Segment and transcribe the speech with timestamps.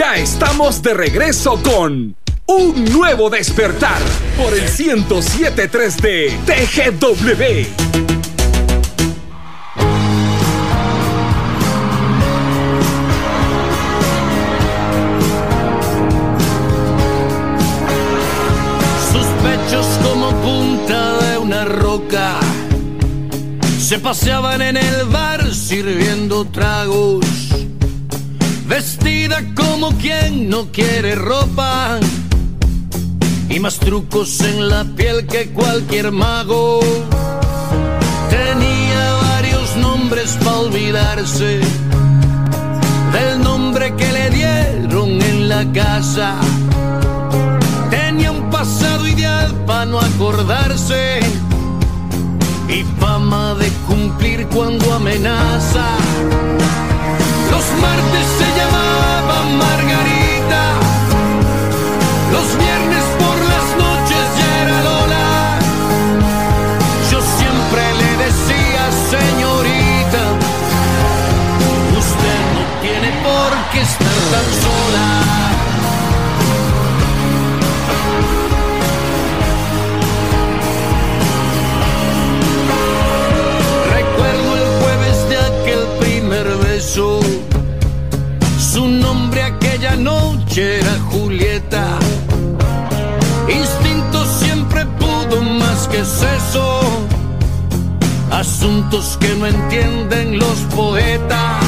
[0.00, 4.00] Ya estamos de regreso con Un Nuevo Despertar
[4.38, 7.90] por el 1073 de TGW.
[23.90, 27.26] Se paseaban en el bar sirviendo tragos,
[28.70, 31.98] vestida como quien no quiere ropa
[33.48, 36.78] y más trucos en la piel que cualquier mago.
[38.30, 41.60] Tenía varios nombres para olvidarse
[43.12, 46.36] del nombre que le dieron en la casa.
[47.90, 51.18] Tenía un pasado ideal para no acordarse
[52.68, 55.86] y fama de cumplir cuando amenaza.
[57.70, 60.62] Los martes se llamaba Margarita,
[62.32, 65.58] los viernes por las noches ya era Lola.
[67.12, 70.22] Yo siempre le decía, señorita,
[71.96, 75.29] usted no tiene por qué estar tan sola.
[90.60, 91.98] Noche era Julieta.
[93.48, 96.80] Instinto siempre pudo más que eso.
[98.30, 101.64] Asuntos que no entienden los poetas.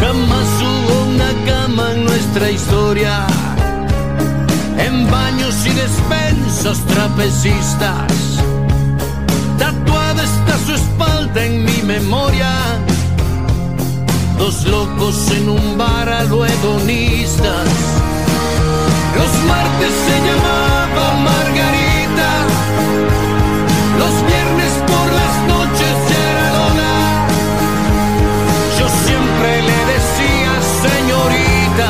[0.00, 3.26] Jamás hubo una cama en nuestra historia.
[4.78, 8.12] En baños y despensas trapecistas.
[9.58, 12.50] Tatuada está su espalda en mi memoria
[14.38, 16.24] dos locos en un bar a
[19.18, 22.30] Los martes se llamaba Margarita,
[23.98, 25.96] los viernes por las noches
[26.30, 26.50] era
[28.78, 30.52] Yo siempre le decía,
[30.86, 31.88] señorita,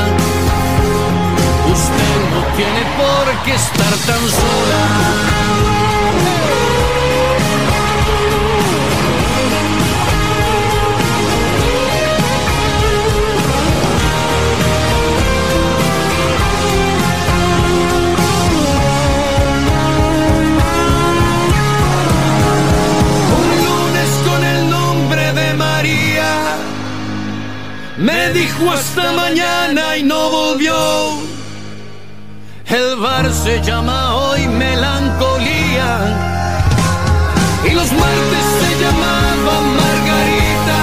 [1.77, 5.88] usted no tiene por qué estar tan sola.
[28.09, 30.75] Me dijo hasta mañana y no volvió.
[32.65, 35.91] El bar se llama hoy melancolía.
[37.69, 40.81] Y los martes se llamaba Margarita.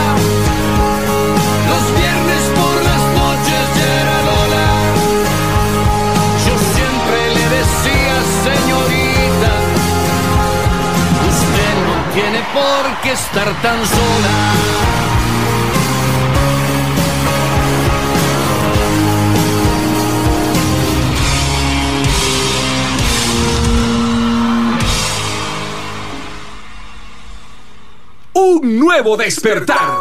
[1.72, 3.66] Los viernes por las noches
[3.98, 4.70] era Lola.
[6.46, 8.16] Yo siempre le decía,
[8.48, 9.52] señorita,
[11.34, 15.05] usted no tiene por qué estar tan sola.
[28.96, 29.92] Nuevo despertar.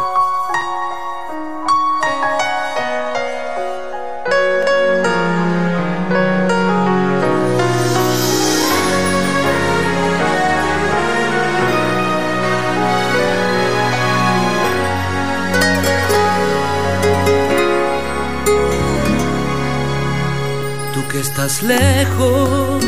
[20.93, 22.85] Tú que estás lejos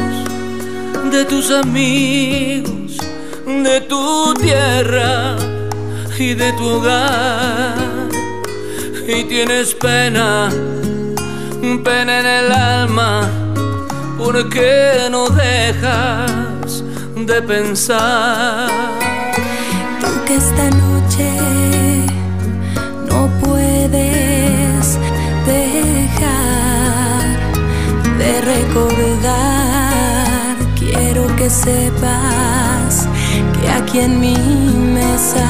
[1.11, 2.97] de tus amigos,
[3.45, 5.26] de tu tierra
[6.19, 7.75] y de tu hogar
[9.07, 10.49] y tienes pena,
[11.83, 13.29] pena en el alma,
[14.17, 16.83] porque no dejas
[17.15, 18.67] de pensar.
[20.01, 21.31] Tú que esta noche
[23.07, 24.97] no puedes
[25.45, 26.17] dejar
[28.17, 29.77] de recordar,
[30.79, 33.07] quiero que sepas
[33.61, 35.45] que aquí en mi mesa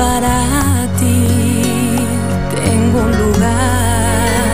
[0.00, 1.26] para ti
[2.54, 4.44] tengo un lugar.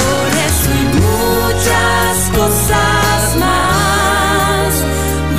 [0.00, 4.70] Por eso y muchas cosas más,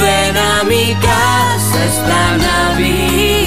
[0.01, 3.40] ven a mi casa esta Navidad.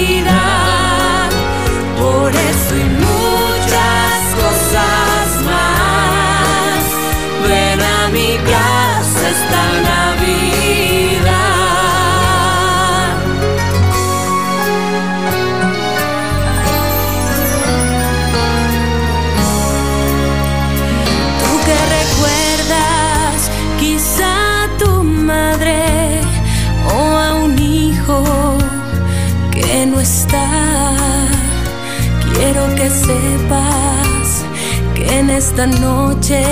[35.24, 36.42] En esta noche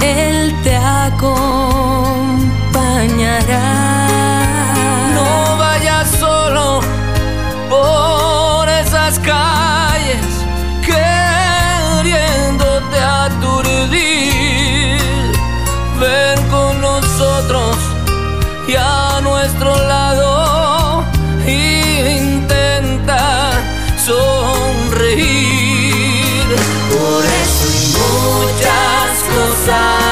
[0.00, 1.68] Él te acompañará.
[5.14, 6.80] No vayas solo
[7.68, 9.43] por esas calles
[29.64, 30.03] cosas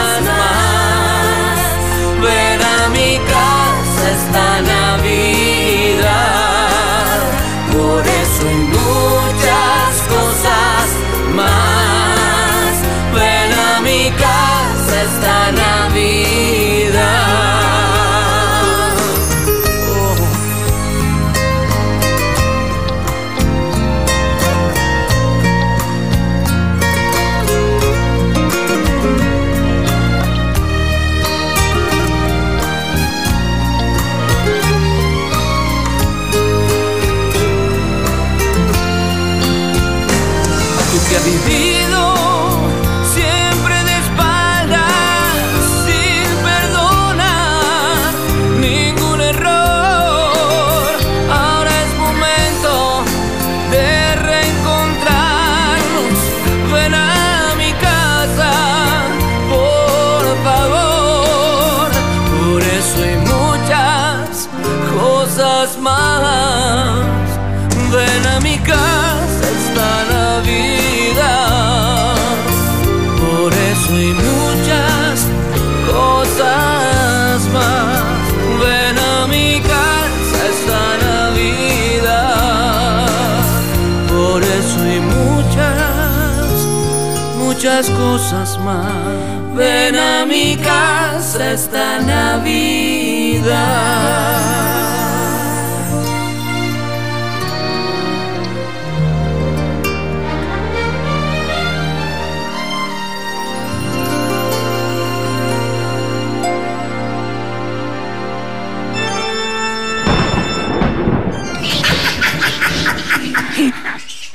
[87.73, 89.57] muchas cosas más.
[89.57, 93.53] Ven a mi casa esta Navidad.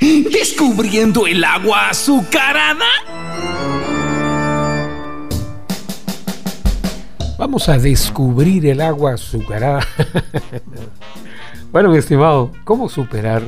[0.00, 3.07] ¿Descubriendo el agua azucarada?
[7.48, 9.80] Vamos a descubrir el agua azucarada.
[11.72, 13.42] bueno, mi estimado, ¿cómo superar,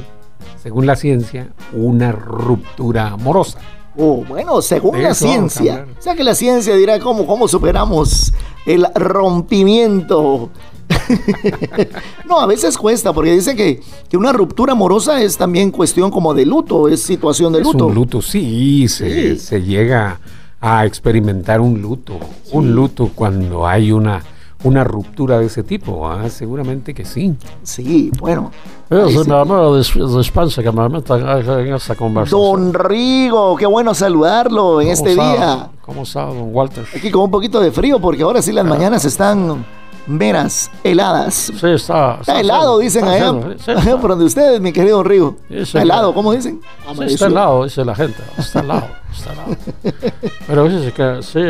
[0.62, 3.58] según la ciencia, una ruptura amorosa?
[3.98, 5.84] Oh, bueno, según la ciencia.
[5.98, 8.32] O sea que la ciencia dirá cómo, cómo superamos
[8.64, 10.48] el rompimiento.
[12.26, 16.32] no, a veces cuesta, porque dicen que, que una ruptura amorosa es también cuestión como
[16.32, 17.84] de luto, es situación de Es luto.
[17.88, 19.38] un luto, sí, se, Sí.
[19.44, 20.18] se llega
[20.60, 22.18] a experimentar un luto.
[22.52, 24.22] Un luto cuando hay una,
[24.64, 26.06] una ruptura de ese tipo.
[26.08, 27.34] ah, Seguramente que sí.
[27.62, 28.50] Sí, bueno.
[28.90, 29.44] Es una
[30.18, 32.40] dispensa que me metan en esta conversación.
[32.40, 35.70] Don Rigo, qué bueno saludarlo en ¿Cómo este día.
[35.80, 36.84] ¿Cómo está, don Walter?
[36.94, 39.64] Aquí con un poquito de frío, porque ahora sí las mañanas están
[40.10, 41.34] meras, heladas.
[41.34, 42.18] Sí, está.
[42.20, 45.36] Está helado, dicen está allá, haciendo, sí, allá está- por donde ustedes, mi querido Rigo.
[45.48, 46.12] Sí, Está sí, helado.
[46.14, 46.60] ¿cómo dicen?
[46.96, 48.22] sí, está helado, dice la gente.
[48.36, 48.86] Está helado,
[49.16, 49.56] está helado.
[50.46, 51.40] Pero dice que sí,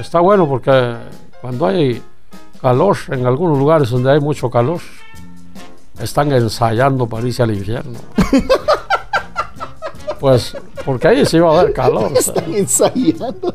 [0.00, 0.94] está bueno porque
[1.40, 2.02] cuando hay
[2.60, 4.80] calor, en algunos lugares donde hay mucho calor,
[6.00, 7.98] están ensayando para irse al infierno.
[10.20, 12.10] Pues, porque ahí se iba a dar calor.
[12.16, 13.54] Están ensayando.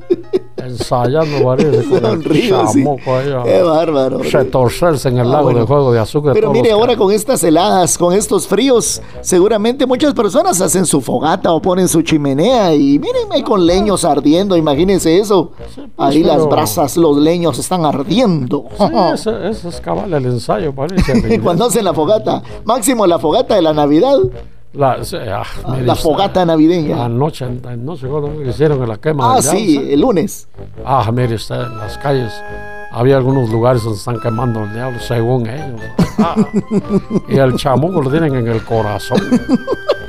[0.57, 2.87] ensayando para irse con sí.
[3.05, 4.19] ahí Qué bárbaro.
[4.19, 5.59] retorcerse en el Ah, lago bueno.
[5.61, 6.33] de juego de azúcar.
[6.33, 11.51] Pero mire, ahora con estas heladas, con estos fríos, seguramente muchas personas hacen su fogata
[11.51, 15.51] o ponen su chimenea y miren ahí con leños ardiendo, imagínense eso.
[15.57, 18.65] pues, Ahí las brasas, los leños están ardiendo.
[18.77, 21.23] Sí, ese, ese es cabal el ensayo infierno.
[21.43, 24.17] Cuando hacen la fogata, máximo la fogata de la Navidad,
[24.73, 27.05] La, ah, la fogata navideña.
[27.05, 30.47] Anoche, anoche cuando hicieron en la quema Ah, sí, el lunes.
[30.83, 32.33] Ah, mire usted, en las calles
[32.91, 35.81] había algunos lugares donde están quemando el diablo, según ellos.
[36.17, 36.35] Ah,
[37.27, 39.19] y el chamuco lo tienen en el corazón.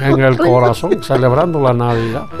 [0.00, 2.26] En el corazón, celebrando la Navidad.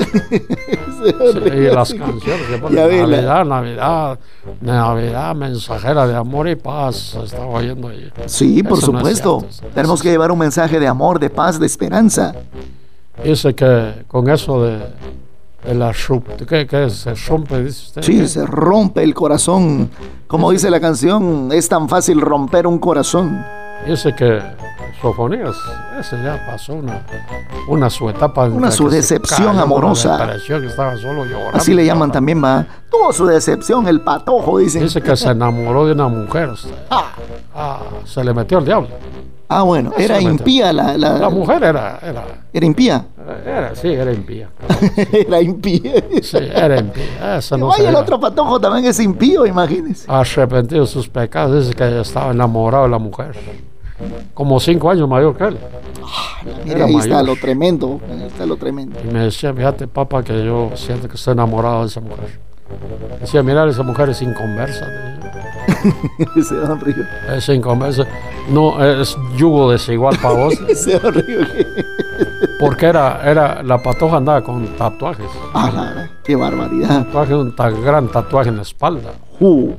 [1.06, 1.12] Sí,
[1.54, 4.18] y las canciones que ponen Navidad, Navidad,
[4.60, 7.16] Navidad, mensajera de amor y paz.
[7.22, 8.10] Estaba oyendo ahí.
[8.26, 9.46] Sí, por Eso no es supuesto.
[9.48, 12.34] eso- Tenemos que llevar un mensaje de amor, de paz, de esperanza.
[13.22, 14.78] Dice que con eso de,
[15.64, 15.92] de la
[16.48, 16.94] ¿qué, qué es?
[16.94, 18.02] Se rompe, dice usted.
[18.02, 18.26] Sí, ¿Qué?
[18.28, 19.90] se rompe el corazón.
[20.26, 23.44] Como dice la canción, es tan fácil romper un corazón.
[23.84, 24.40] Dice que
[25.00, 25.56] Sofonías,
[26.00, 27.02] ese ya pasó una,
[27.68, 28.46] una su etapa.
[28.46, 30.34] Una su decepción cayó amorosa.
[30.34, 31.56] estaba solo llorando.
[31.56, 32.64] Así le llaman también, va.
[32.90, 34.82] Tuvo su decepción, el patojo, dicen.
[34.82, 36.56] Dice que se enamoró de una mujer.
[36.56, 36.72] sea,
[37.54, 38.88] ah, se le metió el diablo.
[39.48, 43.04] Ah, bueno, era impía la, la, La mujer era, era, Era impía.
[43.46, 44.48] era sí, era impía.
[45.12, 46.02] era impía.
[46.20, 47.40] Sí, era impía.
[47.56, 50.06] No Vaya, el otro patojo también es impío, imagínese.
[50.10, 51.64] arrepentido de sus pecados.
[51.64, 53.36] Dice que estaba enamorado de la mujer.
[54.34, 55.58] Como cinco años mayor que él.
[56.64, 57.08] Mira, Era ahí mayor.
[57.08, 58.00] está lo tremendo.
[58.10, 58.98] Ahí está lo tremendo.
[59.02, 62.38] Y me decía, fíjate, papá, que yo siento que estoy enamorado de esa mujer.
[63.20, 65.15] Decía, mira, esa mujer es inconversa.
[66.36, 67.04] Ese don Río.
[67.34, 68.04] Es inconversa.
[68.50, 70.54] No, es yugo desigual para vos.
[70.68, 71.40] Ese don Río.
[72.60, 75.26] Porque era, era, la patoja andaba con tatuajes.
[75.52, 77.04] Ah, la verdad, qué barbaridad.
[77.06, 79.12] Tatuaje, un ta- gran tatuaje en la espalda.
[79.40, 79.72] Uh,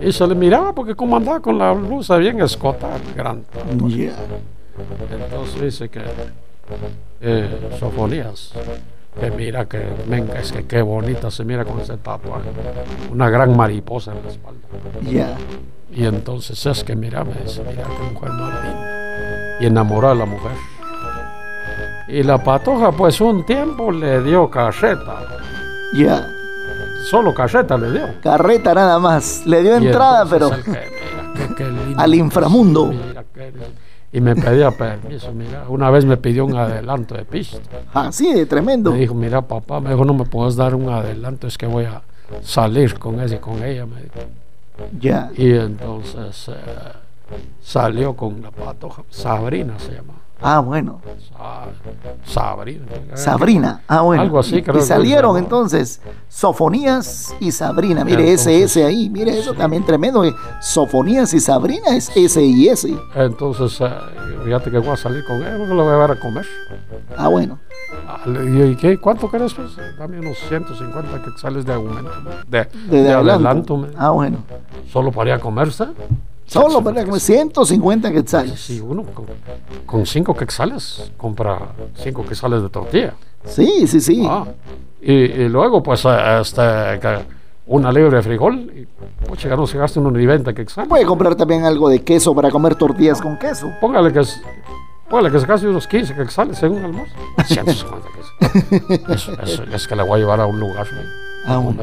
[0.00, 3.94] Y se le miraba porque como andaba con la blusa bien escotada, gran tatuaje.
[3.96, 4.16] yeah.
[5.10, 6.00] Entonces dice que
[7.20, 8.52] eh, Sofonías,
[9.20, 12.50] que mira que, venga, es que qué bonita se mira con ese tatuaje.
[13.12, 14.60] Una gran mariposa en la espalda.
[15.08, 15.36] Yeah.
[15.92, 19.56] Y entonces es que mira, me dice, mira qué mujer más linda.
[19.60, 20.52] Y enamoró a la mujer.
[22.08, 25.20] Y la patoja, pues un tiempo le dio cacheta.
[25.94, 26.28] Yeah.
[27.08, 28.08] Solo cacheta le dio.
[28.22, 29.42] Carreta nada más.
[29.46, 32.00] Le dio Y entrada, pero que, mira, qué lindo.
[32.00, 32.86] al inframundo.
[32.86, 33.66] Mira, qué lindo.
[34.14, 35.64] Y me pedía permiso, mira.
[35.68, 37.58] Una vez me pidió un adelanto de pista.
[37.92, 38.92] Así de tremendo.
[38.92, 41.86] Me dijo, mira papá, me dijo, no me puedes dar un adelanto, es que voy
[41.86, 42.00] a
[42.40, 44.14] salir con ese y con ella, me dijo.
[45.00, 45.32] Ya.
[45.36, 46.52] Y entonces eh,
[47.60, 50.14] salió con la patoja, Sabrina se llama.
[50.42, 51.00] Ah, bueno.
[51.32, 51.66] Sa-
[52.24, 52.84] Sabrina.
[53.14, 53.82] Sabrina.
[53.88, 54.22] Ah, bueno.
[54.22, 55.38] Algo así, creo Y que salieron llamaba.
[55.38, 58.04] entonces Sofonías y Sabrina.
[58.04, 59.08] Mire, ese, Entonces, ese ahí.
[59.08, 60.22] Mire, eso también tremendo.
[60.22, 62.94] que Sofonías y Sabrina es ese y ese.
[63.14, 63.88] Entonces, eh,
[64.44, 66.46] fíjate que voy a salir con ella, porque lo voy a ver a comer.
[67.16, 67.58] Ah, bueno.
[68.06, 68.98] Ah, ¿y qué?
[68.98, 69.54] ¿Cuánto querés?
[69.54, 72.10] Pues dame unos 150 que sales de aumento,
[72.48, 73.32] de, De, de adelanto.
[73.32, 74.38] adelanto, me- Ah, bueno.
[74.92, 75.86] solo para ir a comerse.
[76.62, 78.60] Solo para como 150 quetzales.
[78.60, 79.26] Si uno con,
[79.86, 81.58] con cinco quetzales compra
[81.96, 83.14] cinco quetzales de tortilla.
[83.44, 84.26] Sí, sí, sí.
[84.28, 84.44] Ah,
[85.02, 87.18] y, y luego, pues, que
[87.66, 88.86] una libre de frijol,
[89.26, 90.88] pues, ya no se gasta uno ni 20 quetzales.
[90.88, 93.70] Puede comprar también algo de queso para comer tortillas con queso.
[93.80, 94.40] Póngale que, es-
[95.10, 97.14] póngale que se gaste unos 15 quetzales según el almuerzo.
[97.46, 98.08] 150
[98.88, 99.08] quetzales.
[99.10, 100.86] Eso, eso es que le voy a llevar a un lugar.
[101.46, 101.52] ¿no?
[101.52, 101.82] A bueno.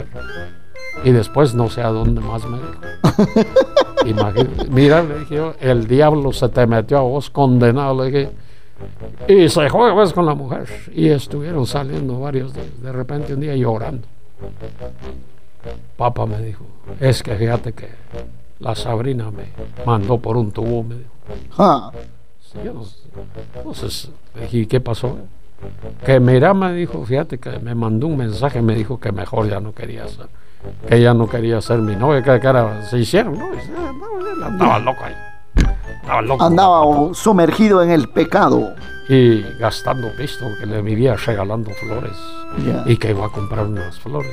[1.03, 2.59] Y después no sé a dónde más me
[4.69, 8.31] mira, le dije yo, el diablo se te metió a vos condenado, le dije.
[9.27, 10.67] Y se juega pues con la mujer.
[10.93, 12.81] Y estuvieron saliendo varios días.
[12.81, 14.07] De repente un día llorando.
[15.97, 16.65] Papá me dijo,
[16.99, 17.89] es que fíjate que
[18.59, 19.45] la Sabrina me
[19.85, 21.11] mandó por un tubo, me dijo.
[21.57, 21.91] Ah,
[22.51, 22.97] Sí, yo no sé.
[23.55, 25.17] Entonces, le dije, ¿y qué pasó?
[26.05, 29.59] Que mira, me dijo, fíjate que me mandó un mensaje, me dijo que mejor ya
[29.59, 30.27] no quería ser,
[30.87, 33.47] que ya no quería ser mi novia, que, era, se hicieron, ¿no?
[33.53, 33.59] Y
[34.43, 35.15] andaba, andaba loco ahí.
[36.03, 36.43] Andaba loco.
[36.43, 38.73] andaba sumergido en el pecado.
[39.09, 42.13] Y gastando pisto, que le vivía regalando flores.
[42.65, 42.83] Ya.
[42.85, 44.31] Y que iba a comprar unas flores.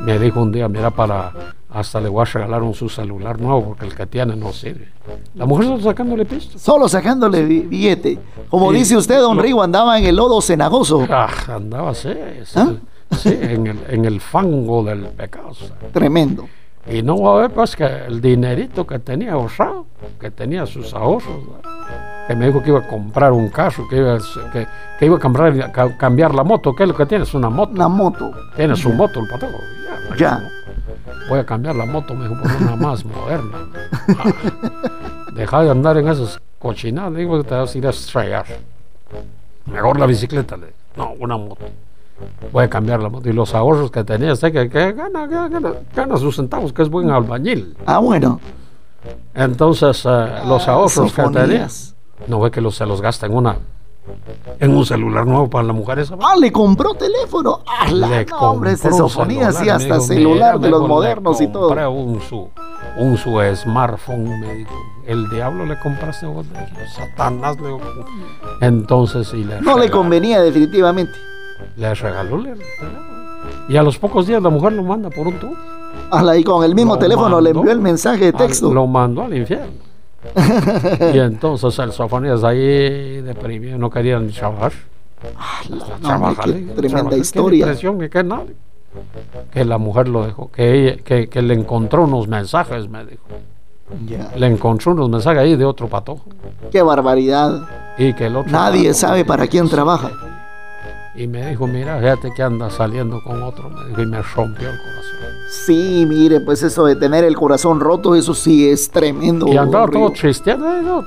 [0.00, 1.32] Me dijo un día, mira, para,
[1.70, 4.88] hasta le voy a regalar un su celular nuevo, porque el que tiene no sirve.
[5.34, 6.58] La mujer está sacándole pisto.
[6.58, 8.18] Solo sacándole bi- billete.
[8.48, 8.78] Como Sí.
[8.78, 11.04] dice usted, don Lo- Rigo, andaba en el lodo cenagoso.
[11.10, 12.10] Ah, andaba así,
[12.44, 12.72] sí, ¿Ah?
[13.16, 15.50] Sí, en, el, en el fango del pecado.
[15.92, 16.48] Tremendo.
[16.90, 19.86] Y no va a ver, pues, que el dinerito que tenía ahorrado,
[20.20, 21.36] que tenía sus ahorros,
[22.26, 24.66] que me dijo que iba a comprar un carro, que iba, a- que,
[24.98, 27.22] que iba a cambiar, ca- cambiar la moto, ¿qué es lo que tiene?
[27.24, 27.72] Es una moto.
[27.72, 28.32] Una moto.
[28.56, 29.46] Tiene su moto el pato.
[29.48, 30.50] Ya, Ya.
[31.28, 33.58] Voy a cambiar la moto, me dijo, por una más moderna.
[34.18, 34.32] Ah,
[35.34, 38.44] deja de andar en esas cochinadas, digo que te vas a ir a estrellar.
[39.66, 40.72] Mejor la bicicleta, le.
[40.96, 41.64] No, una moto.
[42.52, 43.28] Voy a cambiar la moto.
[43.28, 47.10] Y los ahorros que tenía, sé que, que gana, gana, sus centavos, que es buen
[47.10, 47.76] albañil.
[47.86, 48.40] Ah, bueno.
[49.34, 51.68] Entonces, eh, los ahorros que tenía,
[52.28, 53.56] no ve que los, se los gasta en una
[54.58, 56.16] en un celular nuevo para la mujer esa.
[56.20, 57.60] Ah, le compró teléfono.
[57.66, 61.46] Ah, la, Le no, hombre, celular, y me hasta celular "Mira, de los modernos y
[61.48, 61.68] todo.
[61.68, 62.48] compré un su,
[62.98, 64.74] un su smartphone, me dijo.
[65.06, 66.46] El diablo le compraste vos,
[66.96, 67.70] Satanás le
[68.60, 71.12] Entonces, y le No le convenía definitivamente.
[71.76, 72.90] Le regaló el teléfono.
[73.68, 75.56] Y a los pocos días la mujer lo manda por un tubo.
[76.36, 78.72] Y con el mismo Lo teléfono le mandó envió el mensaje de Al- texto.
[78.72, 79.72] lo mandó al infierno.
[81.14, 84.72] y entonces el Sofonías ahí deprimido, no quería ni trabajar.
[86.02, 86.34] No,
[86.76, 87.74] tremenda historia.
[88.10, 88.44] Que nada.
[89.52, 93.22] Que la mujer lo dejó, que, ella, que, que le encontró unos mensajes, me dijo.
[94.36, 96.24] Le encontró unos mensajes ahí de otro patojo.
[96.70, 97.68] Qué barbaridad.
[97.98, 100.10] Y que el otro Nadie sabe para quién trabaja.
[101.14, 103.68] Y me dijo, mira, fíjate que anda saliendo con otro.
[103.68, 105.12] Me dijo, y me rompió el corazón.
[105.50, 109.46] Sí, mire, pues eso de tener el corazón roto, eso sí es tremendo.
[109.46, 110.10] Y andaba todo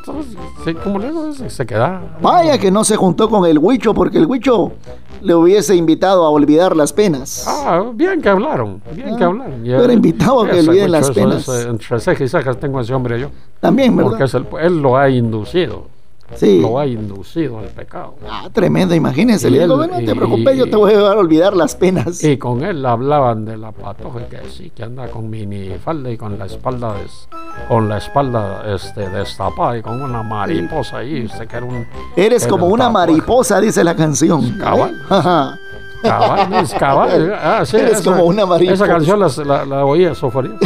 [0.06, 0.18] todo,
[0.64, 2.04] sí, como le digo, se quedaba.
[2.22, 4.74] Vaya que no se juntó con el huicho, porque el huicho
[5.22, 7.44] le hubiese invitado a olvidar las penas.
[7.48, 9.64] Ah, bien que hablaron, bien que Ah, hablaron.
[9.64, 11.48] pero invitado a que olviden las huicho, eso penas.
[11.50, 13.30] es, entre cejas y cejas tengo a ese hombre yo.
[13.60, 14.12] También, ¿verdad?
[14.12, 15.95] Porque es el- él lo ha inducido.
[16.34, 16.60] Sí.
[16.60, 18.16] Lo ha inducido al pecado.
[18.28, 19.48] Ah, tremendo, imagínense.
[19.48, 21.76] Y Le digo, él- "Bueno, no te y- preocupes, yo te voy a olvidar las
[21.76, 22.24] penas.
[22.24, 26.40] Y con él hablaban de la patoja que sí, que anda con minifalda y con
[26.40, 27.28] la espalda des-
[27.68, 31.26] con la espalda este, destapada y con una mariposa ahí.
[31.26, 31.86] Usted que era un.
[32.16, 33.12] Eres era como un una tatuaje.
[33.12, 34.58] mariposa, dice la canción.
[34.58, 35.00] Cabal.
[35.10, 35.60] Ajá.
[36.02, 37.34] Cabal, es cabal.
[37.42, 38.74] Ah, sí, Eres esa- como una mariposa.
[38.86, 40.60] Esa canción la, la, la oía Sofonías.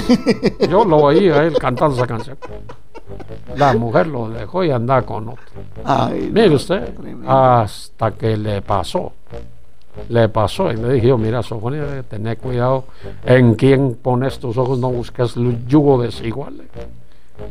[0.69, 2.37] Yo lo oía a él cantando esa canción.
[3.55, 5.45] La mujer lo dejó y andaba con otro.
[5.83, 6.93] Ay, Mire usted,
[7.27, 9.13] hasta que le pasó.
[10.07, 12.85] Le pasó y le dije yo, mira, Sofonía, tener cuidado
[13.25, 15.35] en quién pones tus ojos, no busques
[15.67, 16.61] yugo desigual.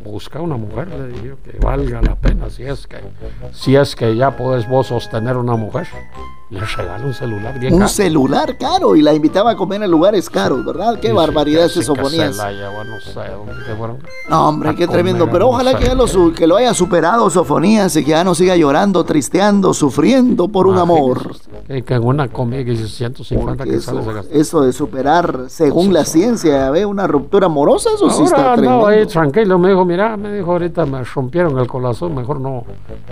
[0.03, 2.97] Busca una mujer, le dije yo, que valga la pena, si es que,
[3.51, 5.87] si es que ya puedes vos sostener una mujer.
[6.49, 7.89] Le regalo un celular bien un caro.
[7.89, 10.99] celular caro y la invitaba a comer en lugares caros, ¿verdad?
[10.99, 12.33] Qué Y sí, barbaridad que sí, que.
[12.33, 13.13] Se la llevó, no sé
[13.67, 13.97] que fueron.
[14.29, 15.25] No, hombre, qué tremendo.
[15.25, 18.23] en Pero un ojalá que, ya lo, que lo haya superado Sofonías y que ya
[18.23, 21.17] no siga llorando, tristeando, sufriendo por un amor.
[21.19, 24.61] Imagínese usted, Que, que en una comida que dice 150 Porque que eso, sale eso
[24.61, 26.85] de superar, según la ciencia, ¿ve?
[26.85, 29.11] una ruptura amorosa, eso sí Ahora está andaba ahí tremendo.
[29.13, 32.63] tranquilo, me dijo, mira, me dijo ahorita me rompieron el corazón, mejor no,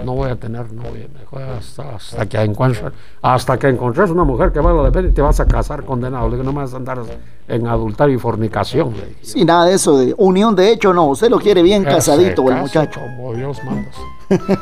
[0.03, 2.91] no voy a tener novia, mejor hasta, hasta que encuentres,
[3.33, 6.29] hasta que encontres una mujer que valga la pena y te vas a casar condenado,
[6.29, 6.99] le digo, no me vas a andar
[7.47, 9.15] en adulterio y fornicación, le.
[9.21, 11.07] Sí, nada de eso de unión de hecho, no.
[11.07, 13.01] Usted lo quiere bien casadito, el muchacho.
[13.01, 13.89] Como Dios manda.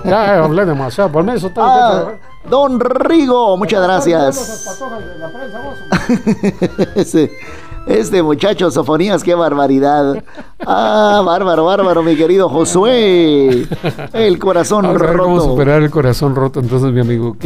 [0.04, 2.50] ya eh, hablé demasiado, por eso tengo Ah, que...
[2.50, 4.68] don Rigo, muchas gracias.
[6.96, 7.32] Ese-
[7.88, 10.24] este muchacho Sofonías, qué barbaridad.
[10.66, 13.68] Ah, bárbaro, bárbaro, mi querido Josué.
[14.14, 15.50] El corazón Vamos a ver cómo roto.
[15.50, 17.38] superar el corazón roto, entonces, mi amigo.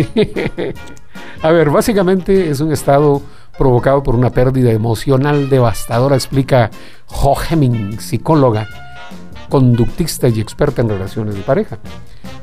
[1.41, 3.21] a ver, básicamente es un estado
[3.58, 6.71] provocado por una pérdida emocional devastadora, explica
[7.08, 8.67] Jo Hemming, psicóloga,
[9.49, 11.80] conductista y experta en relaciones de pareja.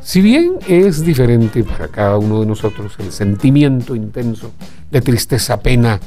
[0.01, 4.53] Si bien es diferente para cada uno de nosotros el sentimiento intenso
[4.91, 5.99] de tristeza, pena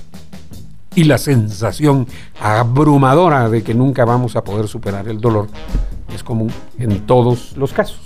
[0.95, 2.07] y la sensación
[2.41, 5.47] abrumadora de que nunca vamos a poder superar el dolor,
[6.13, 7.99] es común en todos los casos.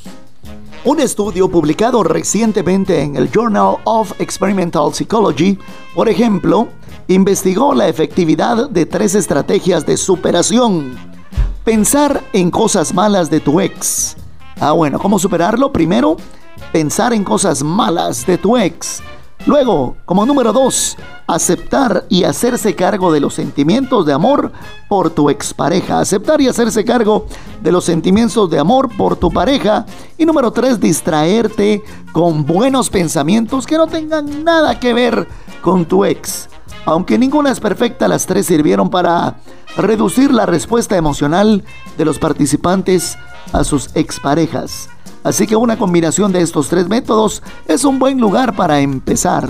[0.86, 5.58] Un estudio publicado recientemente en el Journal of Experimental Psychology,
[5.96, 6.68] por ejemplo,
[7.08, 10.98] investigó la efectividad de tres estrategias de superación.
[11.64, 14.18] Pensar en cosas malas de tu ex.
[14.60, 15.72] Ah, bueno, ¿cómo superarlo?
[15.72, 16.18] Primero,
[16.74, 19.02] pensar en cosas malas de tu ex.
[19.46, 20.96] Luego, como número dos,
[21.28, 24.54] aceptar y hacerse cargo de los sentimientos de amor
[24.88, 26.00] por tu expareja.
[26.00, 27.28] Aceptar y hacerse cargo
[27.62, 29.86] de los sentimientos de amor por tu pareja.
[30.18, 35.28] Y número tres, distraerte con buenos pensamientos que no tengan nada que ver
[35.62, 36.48] con tu ex.
[36.86, 39.36] Aunque ninguna es perfecta, las tres sirvieron para
[39.76, 41.66] reducir la respuesta emocional
[41.98, 43.18] de los participantes
[43.52, 44.90] a sus exparejas.
[45.24, 49.48] Así que una combinación de estos tres métodos es un buen lugar para empezar.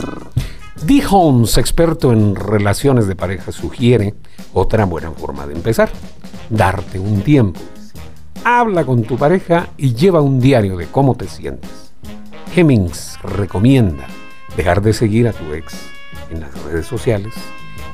[0.85, 4.15] Dee Holmes, experto en relaciones de pareja, sugiere
[4.53, 5.89] otra buena forma de empezar.
[6.49, 7.59] Darte un tiempo.
[8.43, 11.71] Habla con tu pareja y lleva un diario de cómo te sientes.
[12.55, 14.05] Hemmings recomienda
[14.55, 15.73] dejar de seguir a tu ex
[16.29, 17.33] en las redes sociales,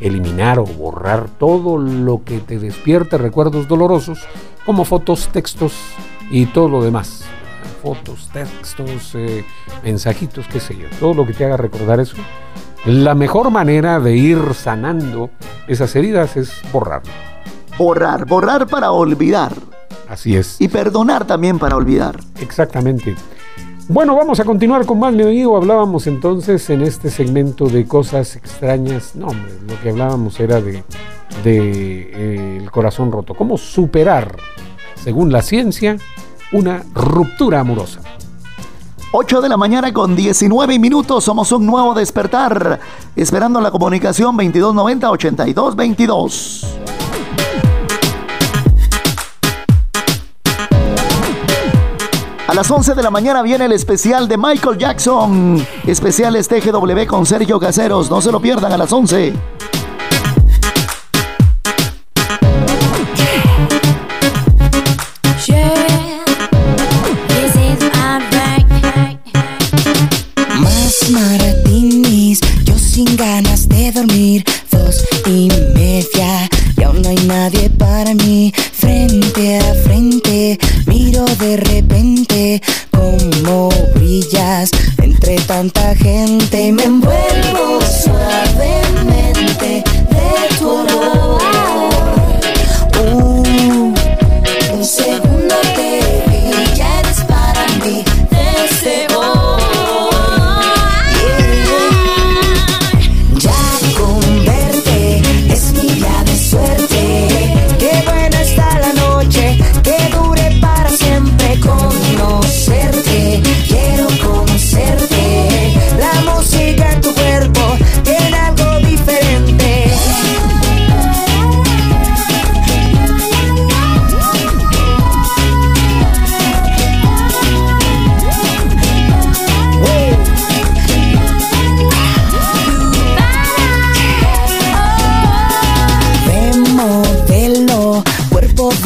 [0.01, 4.19] eliminar o borrar todo lo que te despierte recuerdos dolorosos,
[4.65, 5.73] como fotos, textos
[6.29, 7.23] y todo lo demás.
[7.81, 9.45] Fotos, textos, eh,
[9.83, 12.17] mensajitos, qué sé yo, todo lo que te haga recordar eso.
[12.85, 15.29] La mejor manera de ir sanando
[15.67, 17.11] esas heridas es borrarlo.
[17.77, 19.53] Borrar, borrar para olvidar.
[20.09, 20.59] Así es.
[20.59, 22.19] Y perdonar también para olvidar.
[22.41, 23.15] Exactamente.
[23.87, 25.57] Bueno, vamos a continuar con más, mi amigo.
[25.57, 29.15] Hablábamos entonces en este segmento de cosas extrañas.
[29.15, 30.83] No, hombre, lo que hablábamos era de,
[31.43, 33.33] de eh, el corazón roto.
[33.33, 34.35] ¿Cómo superar,
[34.95, 35.97] según la ciencia,
[36.51, 38.01] una ruptura amorosa?
[39.11, 41.23] 8 de la mañana con 19 minutos.
[41.23, 42.79] Somos un nuevo despertar.
[43.15, 46.67] Esperando la comunicación 2290-8222.
[52.47, 55.65] A las 11 de la mañana viene el especial de Michael Jackson.
[55.85, 58.11] Especiales TGW con Sergio Caseros.
[58.11, 59.33] No se lo pierdan a las 11.
[74.19, 78.53] Dos y media y aún no hay nadie para mí.
[78.73, 87.28] Frente a frente, miro de repente cómo brillas entre tanta gente y me envuelvo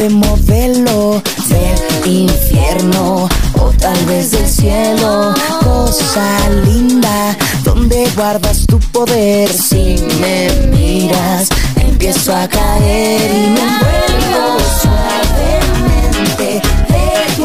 [0.04, 5.34] de modelo del infierno o tal vez del cielo.
[5.64, 9.48] Cosa linda, donde guardas tu poder.
[9.50, 17.36] Si me miras, empiezo a caer y me envuelvo suavemente de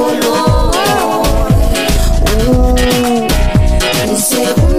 [4.66, 4.77] tu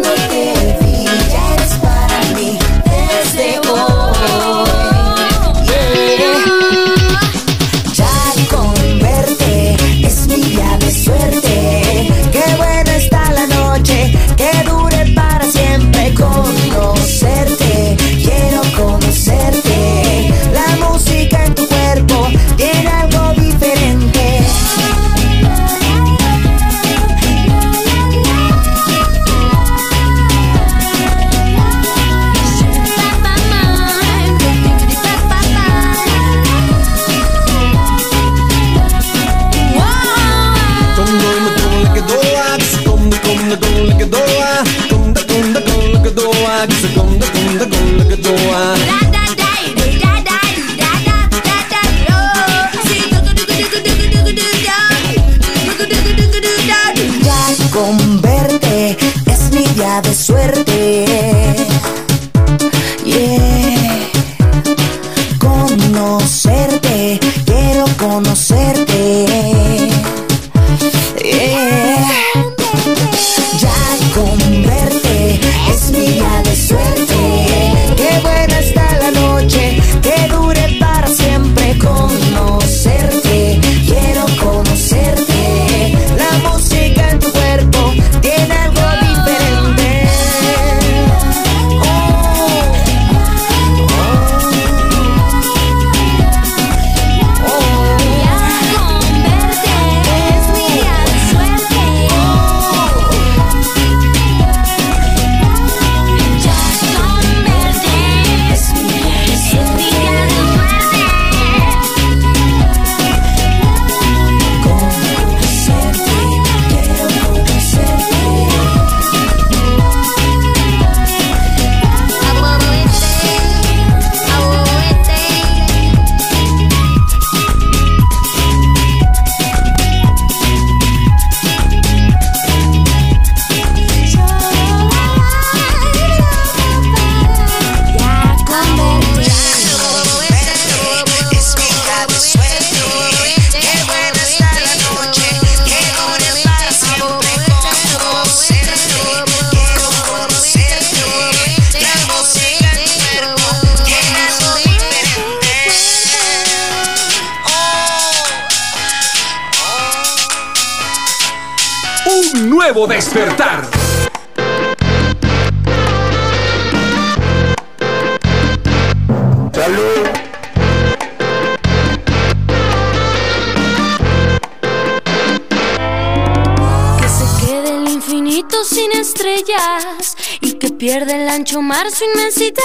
[180.42, 182.64] y que pierda el ancho mar su inmensidad.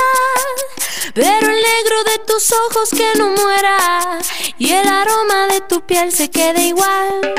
[1.14, 4.18] Pero el negro de tus ojos que no muera
[4.58, 7.34] y el aroma de tu piel se quede igual.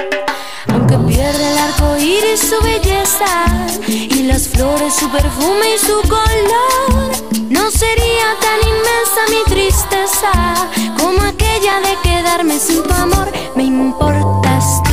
[0.67, 3.45] Aunque pierda el arco iris su belleza
[3.87, 7.11] y las flores su perfume y su color,
[7.49, 13.31] no sería tan inmensa mi tristeza como aquella de quedarme sin tu amor.
[13.55, 14.84] Me importas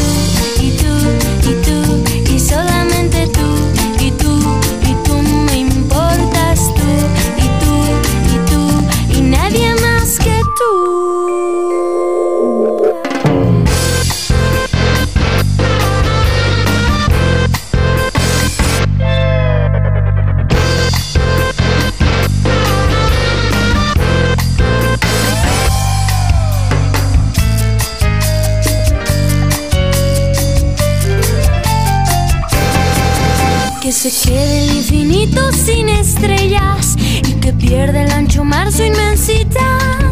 [34.02, 40.10] se quede el infinito sin estrellas y que pierda el ancho mar su inmensidad.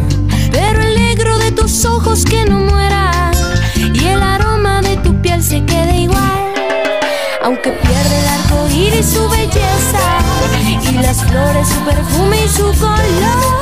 [0.49, 3.31] Pero el negro de tus ojos que no muera
[3.75, 6.53] y el aroma de tu piel se quede igual.
[7.43, 10.19] Aunque pierda el arco iris su belleza
[10.89, 13.60] y las flores su perfume y su color.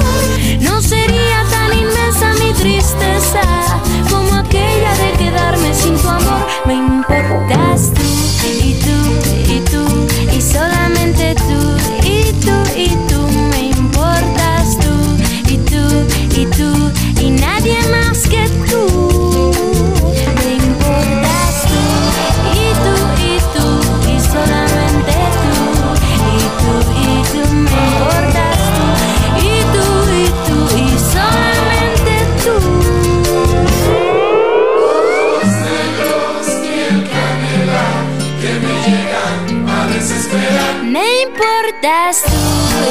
[42.09, 42.41] restu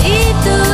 [0.06, 0.67] itu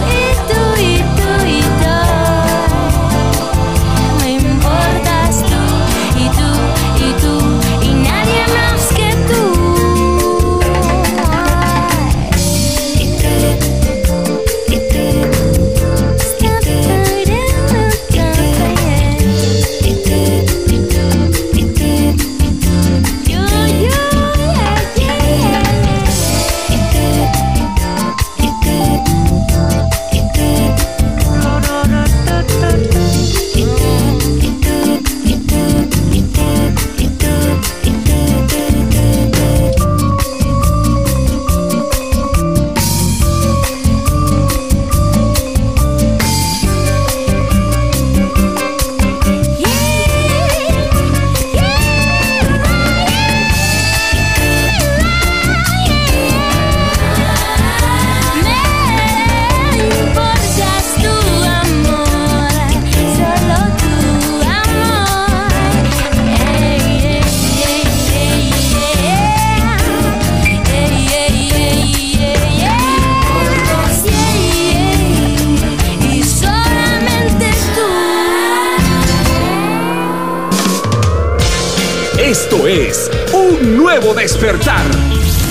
[82.55, 84.87] Esto es un nuevo despertar.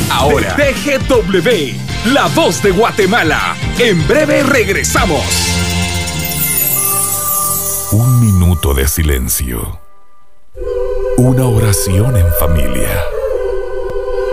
[0.10, 3.58] Ahora, TGW, la voz de Guatemala.
[3.78, 5.22] En breve regresamos.
[7.92, 9.82] Un minuto de silencio.
[11.18, 13.04] Una oración en familia.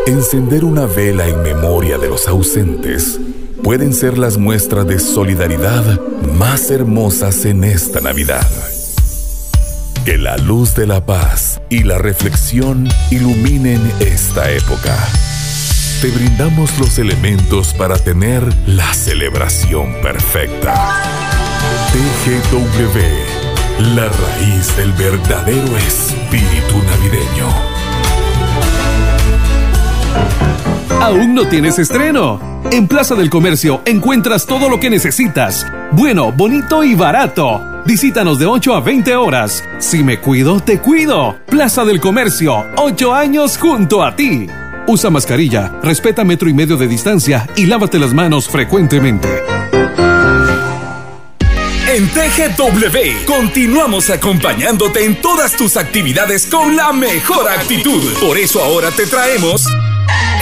[0.07, 3.19] Encender una vela en memoria de los ausentes
[3.65, 6.01] pueden ser las muestras de solidaridad
[6.39, 8.47] más hermosas en esta Navidad.
[10.05, 14.97] Que la luz de la paz y la reflexión iluminen esta época.
[16.01, 21.03] Te brindamos los elementos para tener la celebración perfecta.
[21.93, 27.80] TGW, la raíz del verdadero espíritu navideño.
[31.01, 32.39] ¿Aún no tienes estreno?
[32.71, 35.67] En Plaza del Comercio encuentras todo lo que necesitas.
[35.93, 37.83] Bueno, bonito y barato.
[37.87, 39.65] Visítanos de 8 a 20 horas.
[39.79, 41.39] Si me cuido, te cuido.
[41.47, 44.47] Plaza del Comercio, 8 años junto a ti.
[44.87, 49.29] Usa mascarilla, respeta metro y medio de distancia y lávate las manos frecuentemente.
[51.89, 58.03] En TGW continuamos acompañándote en todas tus actividades con la mejor actitud.
[58.21, 59.67] Por eso ahora te traemos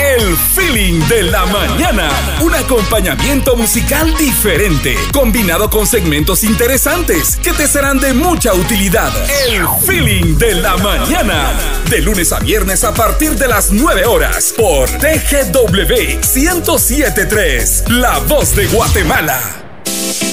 [0.08, 2.08] el feeling de la mañana.
[2.40, 9.12] Un acompañamiento musical diferente, combinado con segmentos interesantes que te serán de mucha utilidad.
[9.48, 11.52] El feeling de la mañana.
[11.90, 17.84] De lunes a viernes a partir de las 9 horas por TGW 1073.
[17.88, 19.67] La voz de Guatemala.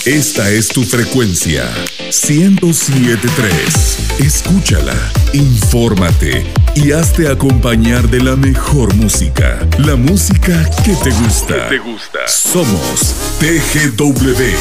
[0.06, 1.70] Esta es tu frecuencia.
[2.00, 4.20] 1073.
[4.20, 4.96] Escúchala,
[5.34, 9.68] infórmate y hazte acompañar de la mejor música.
[9.80, 11.68] La música que te gusta.
[11.68, 12.20] te gusta.
[12.28, 14.56] Somos TGW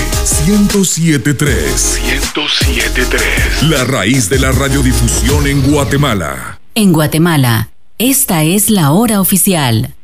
[0.46, 2.00] 1073.
[2.03, 3.62] 1073.
[3.70, 6.59] La raíz de la radiodifusión en Guatemala.
[6.74, 9.94] En Guatemala, esta es la hora oficial.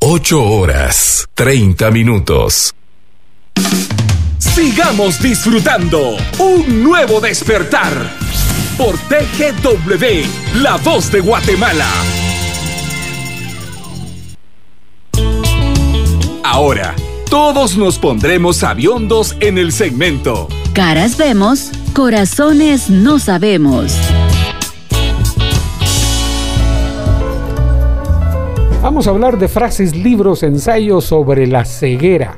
[0.00, 2.74] 8 horas, 30 minutos.
[4.54, 7.92] Sigamos disfrutando un nuevo despertar
[8.76, 11.86] por TGW, la voz de Guatemala.
[16.42, 16.96] Ahora,
[17.30, 20.48] todos nos pondremos aviondos en el segmento.
[20.74, 23.96] Caras vemos, corazones no sabemos.
[28.82, 32.36] Vamos a hablar de frases, libros, ensayos sobre la ceguera.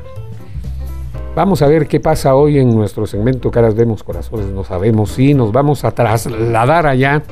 [1.34, 5.12] Vamos a ver qué pasa hoy en nuestro segmento Caras vemos, corazones no sabemos.
[5.12, 7.22] Sí, nos vamos a trasladar allá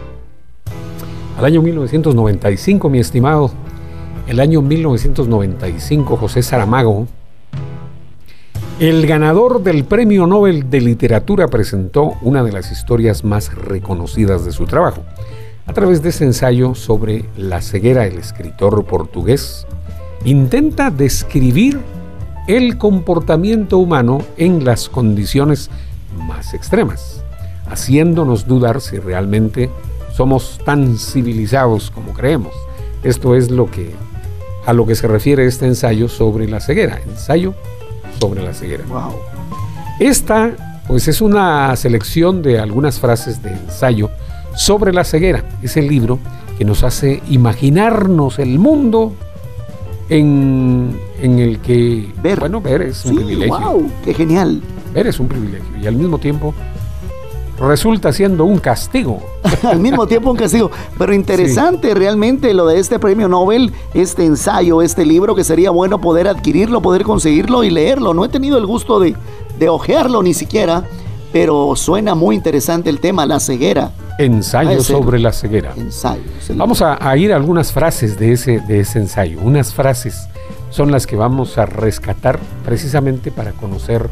[1.36, 3.50] al año 1995, mi estimado.
[4.26, 7.08] El año 1995, José Saramago
[8.78, 14.52] El ganador del Premio Nobel de Literatura presentó una de las historias más reconocidas de
[14.52, 15.02] su trabajo.
[15.66, 19.66] A través de ese ensayo sobre la ceguera, el escritor portugués
[20.24, 21.80] intenta describir
[22.56, 25.70] el comportamiento humano en las condiciones
[26.16, 27.22] más extremas,
[27.68, 29.70] haciéndonos dudar si realmente
[30.12, 32.52] somos tan civilizados como creemos.
[33.04, 33.94] Esto es lo que
[34.66, 37.54] a lo que se refiere este ensayo sobre la ceguera, ensayo
[38.18, 38.84] sobre la ceguera.
[40.00, 44.10] Esta, pues, es una selección de algunas frases de ensayo
[44.56, 45.44] sobre la ceguera.
[45.62, 46.18] Es el libro
[46.58, 49.14] que nos hace imaginarnos el mundo
[50.10, 52.40] en, en el que Ver.
[52.40, 53.58] bueno ver es un Sí, privilegio.
[53.58, 54.60] wow, qué genial.
[54.92, 56.52] Ver es un privilegio y al mismo tiempo
[57.58, 59.20] resulta siendo un castigo.
[59.62, 60.70] Al mismo tiempo un castigo.
[60.98, 66.00] Pero interesante realmente lo de este premio Nobel, este ensayo, este libro, que sería bueno
[66.00, 68.14] poder adquirirlo, poder conseguirlo y leerlo.
[68.14, 69.14] No he tenido el gusto de,
[69.58, 70.84] de ojearlo ni siquiera,
[71.34, 73.92] pero suena muy interesante el tema, la ceguera.
[74.24, 75.72] Ensayo Ah, sobre la ceguera.
[75.76, 76.22] Ensayo.
[76.54, 79.38] Vamos a, a ir a algunas frases de ese, de ese ensayo.
[79.42, 80.26] Unas frases
[80.70, 84.08] son las que vamos a rescatar precisamente para conocer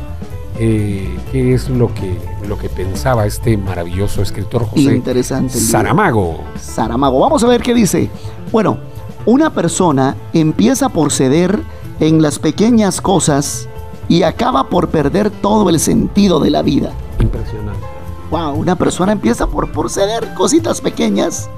[0.59, 2.18] eh, qué es lo que,
[2.49, 5.57] lo que pensaba este maravilloso escritor José Interesante.
[5.59, 6.40] Saramago.
[6.61, 7.21] Saramago.
[7.21, 8.11] Vamos a ver qué dice.
[8.51, 8.79] Bueno,
[9.25, 11.61] una persona empieza por ceder
[12.01, 13.68] en las pequeñas cosas
[14.09, 16.92] y acaba por perder todo el sentido de la vida.
[17.21, 17.87] Impresionante.
[18.31, 21.49] Wow, una persona empieza por, por ceder cositas pequeñas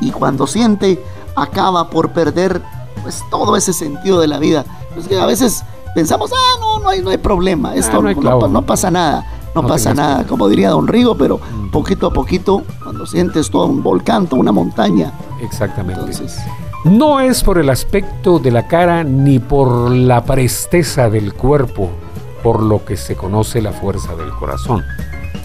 [0.00, 1.02] y cuando siente
[1.36, 2.62] acaba por perder
[3.02, 4.64] pues todo ese sentido de la vida.
[4.96, 5.62] Es que a veces
[5.94, 9.26] pensamos, ah, no, no hay, no hay problema, esto Ah, no hay no, pasa nada,
[9.54, 11.38] no, No pasa nada, que- como diría don Rigo, pero
[11.70, 16.00] poquito a poquito, cuando sientes todo un volcán, toda una montaña, Exactamente.
[16.00, 16.38] entonces,
[16.84, 21.90] No es por el aspecto de la cara ni por la presteza del cuerpo,
[22.42, 24.82] por lo que se conoce la fuerza del corazón.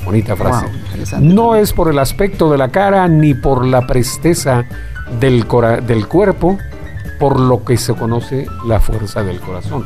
[0.06, 0.66] Bonita frase.
[0.66, 1.20] wow.
[1.22, 4.66] No es por el aspecto de la cara ni por la presteza
[5.20, 6.58] del, cora- del cuerpo,
[7.20, 9.86] por lo que se conoce la fuerza del corazón.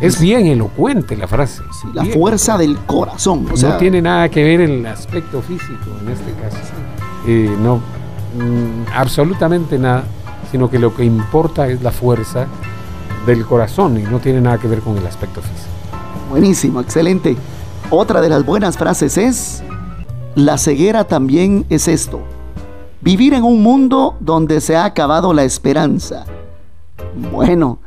[0.00, 1.62] Es bien elocuente la frase.
[1.82, 2.14] Sí, la Bien.
[2.14, 6.32] fuerza del corazón, o sea, no tiene nada que ver el aspecto físico en este
[6.40, 6.56] caso.
[7.26, 10.04] Eh, no, mm, absolutamente nada,
[10.52, 12.46] sino que lo que importa es la fuerza
[13.26, 15.68] del corazón y no tiene nada que ver con el aspecto físico.
[16.30, 17.36] Buenísimo, excelente.
[17.90, 19.62] Otra de las buenas frases es,
[20.34, 22.20] la ceguera también es esto,
[23.00, 26.26] vivir en un mundo donde se ha acabado la esperanza.
[27.32, 27.78] Bueno,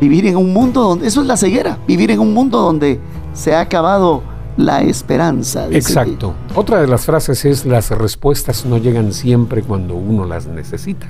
[0.00, 3.00] vivir en un mundo donde, eso es la ceguera, vivir en un mundo donde
[3.32, 4.22] se ha acabado
[4.56, 5.66] la esperanza.
[5.72, 6.34] Exacto.
[6.54, 11.08] Otra de las frases es las respuestas no llegan siempre cuando uno las necesita.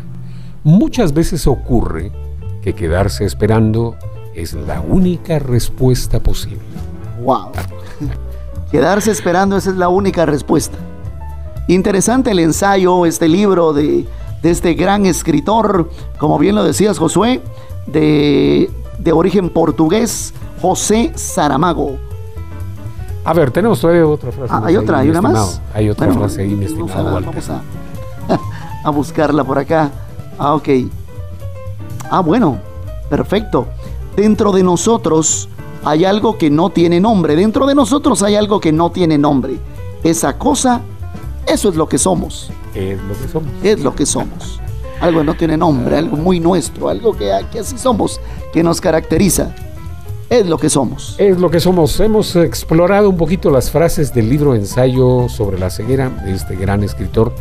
[0.65, 2.13] Muchas veces ocurre
[2.63, 3.95] que quedarse esperando
[4.35, 6.63] es la única respuesta posible.
[7.23, 7.53] Wow.
[8.71, 10.77] Quedarse esperando, esa es la única respuesta.
[11.69, 14.07] Interesante el ensayo, este libro de,
[14.43, 17.43] de este gran escritor, como bien lo decías Josué,
[17.87, 21.97] de, de origen portugués, José Saramago.
[23.25, 24.53] A ver, tenemos todavía otra frase.
[24.55, 25.61] Ah, hay otra, hay una más.
[25.75, 27.31] Hay otra Bueno, frase ahí, mi vamos a- estimado Walter.
[27.35, 29.91] Vamos a, a buscarla por acá.
[30.39, 30.69] Ah, ok.
[32.11, 32.59] Ah, bueno,
[33.11, 33.67] perfecto.
[34.17, 35.49] Dentro de nosotros
[35.85, 37.37] hay algo que no tiene nombre.
[37.37, 39.59] Dentro de nosotros hay algo que no tiene nombre.
[40.03, 40.81] Esa cosa,
[41.47, 42.51] eso es lo que somos.
[42.75, 43.51] Es lo que somos.
[43.63, 44.61] Es lo que somos.
[45.01, 48.21] Algo que no tiene nombre, algo muy nuestro, algo que, que así somos,
[48.53, 49.55] que nos caracteriza.
[50.29, 51.15] Es lo que somos.
[51.19, 51.99] Es lo que somos.
[52.01, 56.83] Hemos explorado un poquito las frases del libro Ensayo sobre la ceguera de este gran
[56.83, 57.33] escritor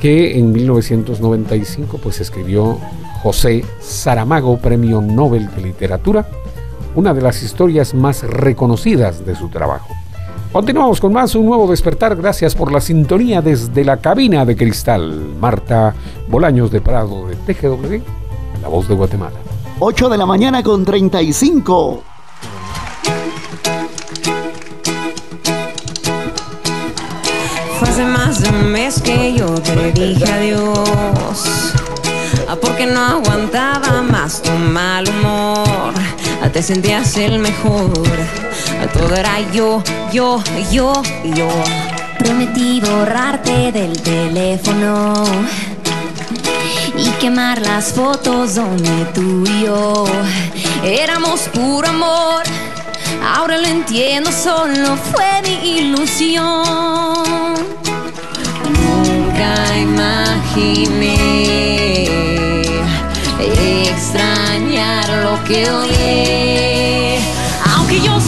[0.00, 2.78] que en 1995 pues escribió
[3.22, 6.26] José Saramago, Premio Nobel de Literatura,
[6.94, 9.88] una de las historias más reconocidas de su trabajo.
[10.52, 12.16] Continuamos con más, un nuevo despertar.
[12.16, 15.34] Gracias por la sintonía desde la cabina de cristal.
[15.40, 15.94] Marta
[16.28, 18.02] Bolaños de Prado de TGW,
[18.60, 19.36] la voz de Guatemala.
[19.78, 22.02] 8 de la mañana con 35.
[27.78, 31.72] Fue hace más de un mes que yo te dije adiós.
[32.48, 35.94] Ah, Porque no aguantaba más tu mal humor.
[36.42, 37.92] Ah, Te sentías el mejor.
[38.80, 39.82] Ah, Todo era yo,
[40.12, 41.02] yo, yo,
[41.34, 41.48] yo.
[42.18, 45.24] Prometí borrarte del teléfono
[46.96, 50.04] y quemar las fotos donde tú y yo
[50.84, 52.42] Éramos puro amor.
[53.24, 57.54] Ahora lo entiendo, solo fue mi ilusión.
[58.64, 61.20] Nunca imaginé
[63.40, 67.18] extrañar lo que odié.
[67.74, 68.20] Aunque yo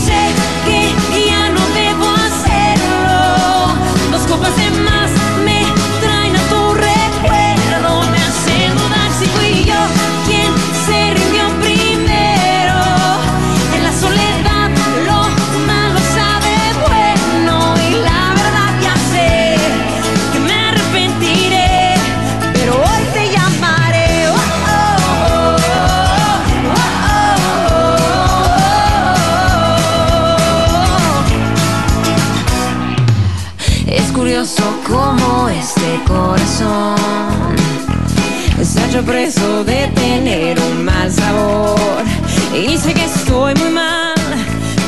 [36.62, 37.56] corazón.
[38.92, 42.04] Hecho preso de tener un mal sabor.
[42.54, 44.14] Y sé que estoy muy mal,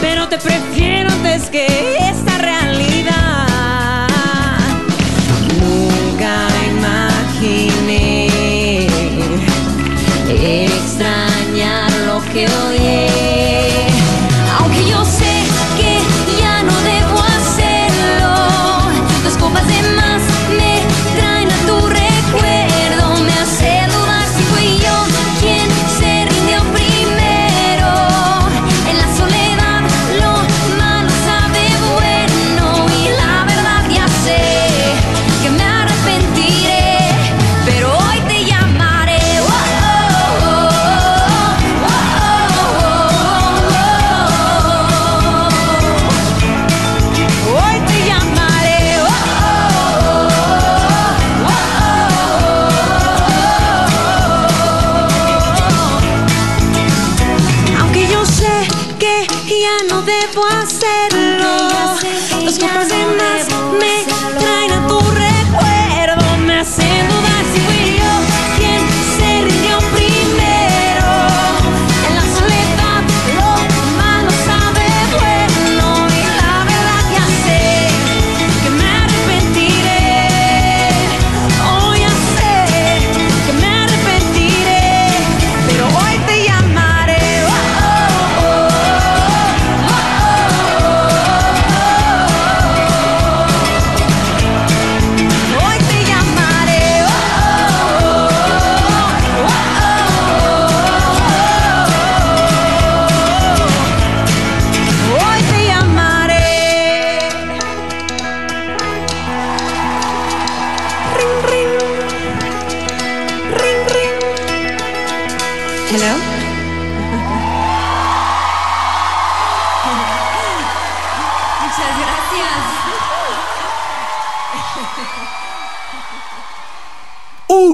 [0.03, 1.67] pero te prefiero antes que
[1.99, 2.34] esta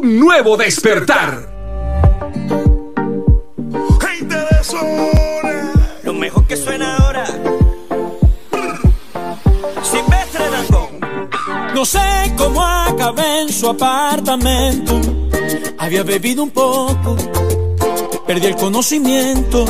[0.03, 1.47] Un nuevo despertar.
[6.03, 7.27] Lo mejor que suena ahora.
[9.83, 11.01] Silvestre Dangón.
[11.75, 14.99] No sé cómo acabé en su apartamento.
[15.77, 17.17] Había bebido un poco,
[18.27, 19.67] perdí el conocimiento.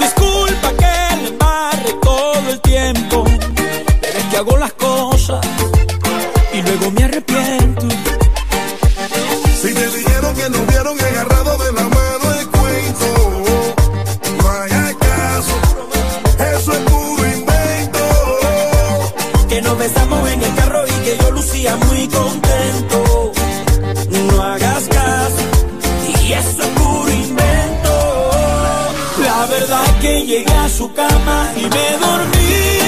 [0.00, 3.24] Disculpa que le embarre todo el tiempo,
[4.00, 5.46] pero es que hago las cosas
[6.52, 7.86] y luego me arrepiento.
[10.44, 13.42] Que nos vieron agarrados de la mano el cuento,
[14.36, 15.54] no hagas caso,
[16.54, 18.04] eso es puro invento.
[19.48, 23.32] Que nos besamos en el carro y que yo lucía muy contento.
[24.10, 25.42] No hagas caso,
[26.08, 28.30] y eso es puro invento.
[29.22, 32.83] La verdad que llegué a su cama y me dormí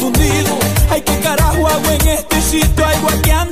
[0.00, 0.58] confundido,
[0.90, 3.49] ay qué carajo hago en este sitio, algo aquí anda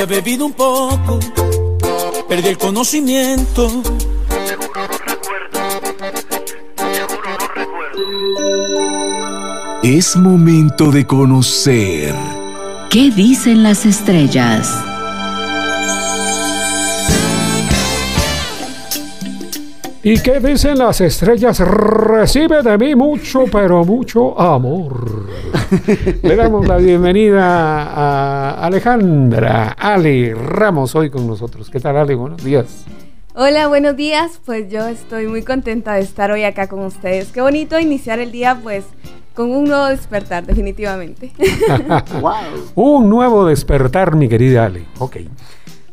[0.00, 1.18] Había bebido un poco,
[2.28, 3.82] perdí el conocimiento.
[9.82, 12.14] Es momento de conocer.
[12.90, 14.72] ¿Qué dicen las estrellas?
[20.04, 21.58] ¿Y qué dicen las estrellas?
[21.58, 25.26] Recibe de mí mucho, pero mucho amor.
[26.22, 31.70] Le damos la bienvenida a Alejandra, Ale Ramos, hoy con nosotros.
[31.70, 32.14] ¿Qué tal, Ale?
[32.16, 32.84] Buenos días.
[33.34, 34.40] Hola, buenos días.
[34.44, 37.28] Pues yo estoy muy contenta de estar hoy acá con ustedes.
[37.28, 38.84] Qué bonito iniciar el día, pues,
[39.34, 41.32] con un nuevo despertar, definitivamente.
[42.74, 44.86] Un nuevo despertar, mi querida Ale.
[44.98, 45.18] Ok.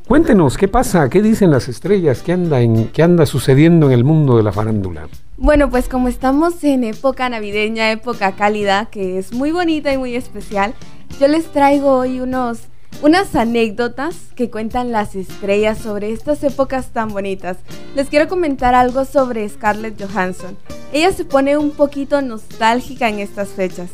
[0.07, 1.09] Cuéntenos, ¿qué pasa?
[1.09, 2.23] ¿Qué dicen las estrellas?
[2.23, 5.07] ¿Qué anda, en, qué anda sucediendo en el mundo de la farándula?
[5.37, 10.15] Bueno, pues como estamos en época navideña, época cálida, que es muy bonita y muy
[10.15, 10.73] especial,
[11.19, 12.59] yo les traigo hoy unos,
[13.01, 17.57] unas anécdotas que cuentan las estrellas sobre estas épocas tan bonitas.
[17.95, 20.57] Les quiero comentar algo sobre Scarlett Johansson.
[20.93, 23.89] Ella se pone un poquito nostálgica en estas fechas.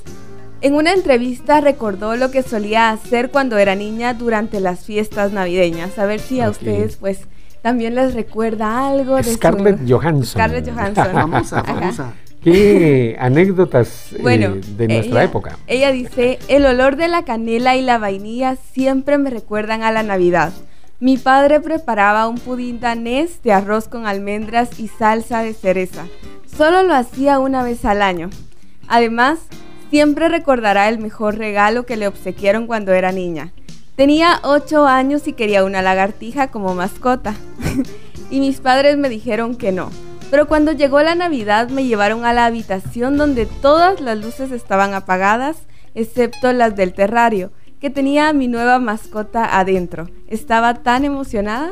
[0.61, 5.97] En una entrevista recordó lo que solía hacer cuando era niña durante las fiestas navideñas.
[5.97, 7.21] A ver si a ustedes pues
[7.63, 10.25] también les recuerda algo de su- Scarlett Johansson.
[10.41, 11.07] Scarlett Johansson.
[11.13, 11.73] Famosa, Ajá.
[11.73, 12.13] famosa.
[12.43, 15.57] ¿Qué anécdotas eh, de nuestra ella- época?
[15.67, 20.01] Ella dice, el olor de la canela y la vainilla siempre me recuerdan a la
[20.01, 20.51] Navidad.
[20.99, 26.05] Mi padre preparaba un pudín danés de arroz con almendras y salsa de cereza.
[26.45, 28.29] Solo lo hacía una vez al año.
[28.87, 29.39] Además,
[29.89, 33.51] siempre recordará el mejor regalo que le obsequiaron cuando era niña.
[33.95, 37.35] Tenía 8 años y quería una lagartija como mascota.
[38.31, 39.91] y mis padres me dijeron que no.
[40.31, 44.93] Pero cuando llegó la Navidad me llevaron a la habitación donde todas las luces estaban
[44.93, 45.57] apagadas,
[45.93, 47.51] excepto las del terrario,
[47.81, 50.09] que tenía a mi nueva mascota adentro.
[50.27, 51.71] Estaba tan emocionada.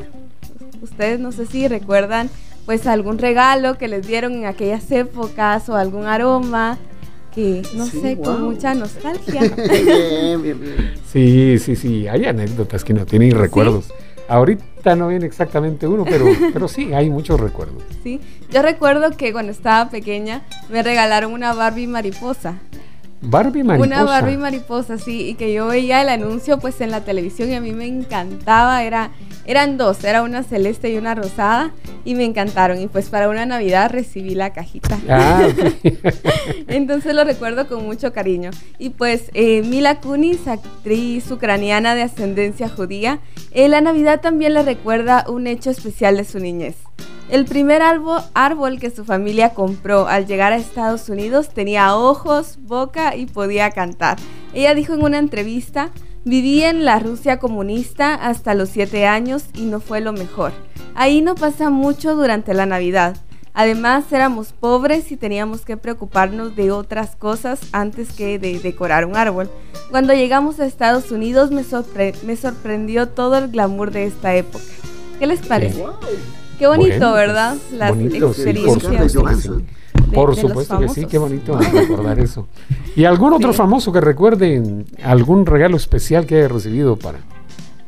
[0.81, 2.29] Ustedes no sé si recuerdan
[2.65, 6.77] pues algún regalo que les dieron en aquellas épocas o algún aroma
[7.33, 9.41] que no Sí, sé, con mucha nostalgia.
[9.55, 10.93] bien, bien, bien.
[11.11, 13.85] Sí, sí, sí, hay anécdotas que no tienen recuerdos.
[14.29, 17.83] Ahorita no viene exactamente uno, pero, pero sí, hay muchos recuerdos.
[18.03, 18.21] Sí,
[18.51, 22.59] yo recuerdo que cuando estaba pequeña me regalaron una Barbie mariposa.
[23.21, 23.87] Barbie mariposa.
[23.87, 27.55] Una Barbie mariposa, sí, y que yo veía el anuncio pues en la televisión y
[27.55, 29.11] a mí me encantaba, era,
[29.45, 31.71] eran dos, era una celeste y una rosada
[32.05, 34.97] y me encantaron y pues para una Navidad recibí la cajita.
[35.09, 35.47] Ah.
[36.67, 38.51] Entonces lo recuerdo con mucho cariño.
[38.77, 43.19] Y pues eh, Mila Kunis, actriz ucraniana de ascendencia judía,
[43.51, 46.75] en la Navidad también le recuerda un hecho especial de su niñez.
[47.29, 52.57] El primer árbol, árbol que su familia compró al llegar a Estados Unidos tenía ojos,
[52.61, 54.17] boca y podía cantar.
[54.53, 55.91] Ella dijo en una entrevista,
[56.25, 60.53] viví en la Rusia comunista hasta los 7 años y no fue lo mejor.
[60.95, 63.15] Ahí no pasa mucho durante la Navidad.
[63.53, 69.15] Además, éramos pobres y teníamos que preocuparnos de otras cosas antes que de decorar un
[69.15, 69.51] árbol.
[69.91, 74.63] Cuando llegamos a Estados Unidos me, sorpre- me sorprendió todo el glamour de esta época.
[75.19, 75.83] ¿Qué les parece?
[76.59, 77.55] Qué bonito, Bueno, ¿verdad?
[77.69, 78.83] pues, Las bonito, sí, por experiencias.
[78.83, 79.49] supuesto que sí.
[79.49, 82.47] de- Por de supuesto que sí, qué bonito recordar eso.
[82.95, 83.57] ¿Y algún otro Sí.
[83.57, 87.19] famoso que recuerde algún regalo especial que haya recibido para,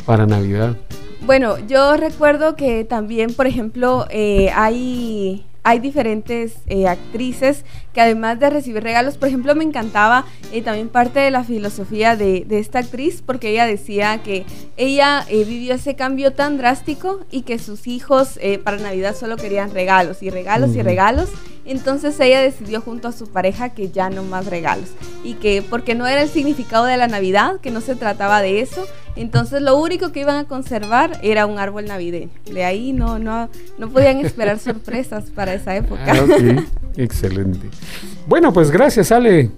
[0.05, 0.78] para Navidad?
[1.26, 8.39] Bueno, yo recuerdo que también, por ejemplo, eh, hay, hay diferentes eh, actrices que además
[8.39, 12.59] de recibir regalos, por ejemplo, me encantaba eh, también parte de la filosofía de, de
[12.59, 14.45] esta actriz, porque ella decía que
[14.78, 19.72] ella eh, vivió ese cambio tan drástico y que sus hijos para Navidad solo querían
[19.72, 21.30] regalos y regalos y regalos.
[21.66, 24.89] Entonces ella decidió junto a su pareja que ya no más regalos
[25.24, 28.62] y que porque no era el significado de la Navidad, que no se trataba de
[28.62, 28.86] eso,
[29.16, 32.30] entonces lo único que iban a conservar era un árbol navideño.
[32.51, 36.05] De ahí no no no podían esperar sorpresas para esa época.
[36.07, 36.64] Ah,
[36.97, 37.68] excelente.
[38.28, 39.51] Bueno, pues gracias Ale.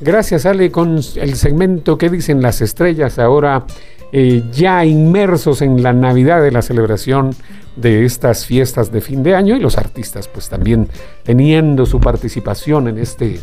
[0.00, 3.64] Gracias Ale con el segmento que dicen las estrellas ahora
[4.12, 7.34] eh, ya inmersos en la Navidad de la celebración
[7.76, 10.88] de estas fiestas de fin de año y los artistas pues también
[11.22, 13.40] teniendo su participación en este,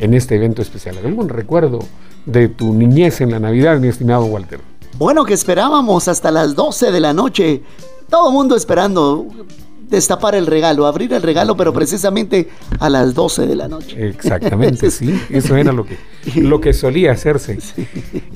[0.00, 0.96] en este evento especial.
[1.04, 1.78] ¿Algún recuerdo
[2.26, 4.60] de tu niñez en la Navidad, mi estimado Walter?
[4.98, 7.62] Bueno, que esperábamos hasta las 12 de la noche.
[8.10, 9.26] Todo mundo esperando
[9.88, 14.08] destapar el regalo, abrir el regalo, pero precisamente a las 12 de la noche.
[14.08, 15.18] Exactamente, sí.
[15.30, 15.98] Eso era lo que,
[16.36, 17.58] lo que solía hacerse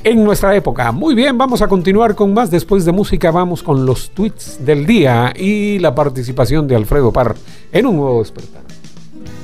[0.05, 0.93] en nuestra época.
[0.93, 2.51] Muy bien, vamos a continuar con más.
[2.51, 7.37] Después de música, vamos con los tweets del día y la participación de Alfredo Parr
[7.73, 8.72] en un nuevo despertar.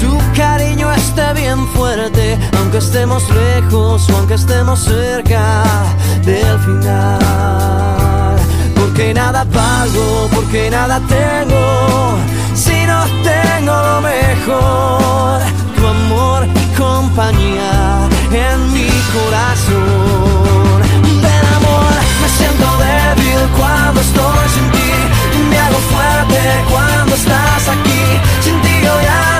[0.00, 5.62] tu cariño esté bien fuerte, aunque estemos lejos o aunque estemos cerca
[6.24, 8.36] del final.
[8.74, 12.18] Porque nada valgo, porque nada tengo,
[12.54, 15.40] si no tengo lo mejor,
[15.76, 20.80] tu amor y compañía en mi corazón.
[21.24, 21.92] Ven amor,
[22.22, 24.92] me siento débil cuando estoy sin ti,
[25.50, 26.40] me hago fuerte
[26.70, 28.02] cuando estás aquí,
[28.42, 29.39] sin ti yo ya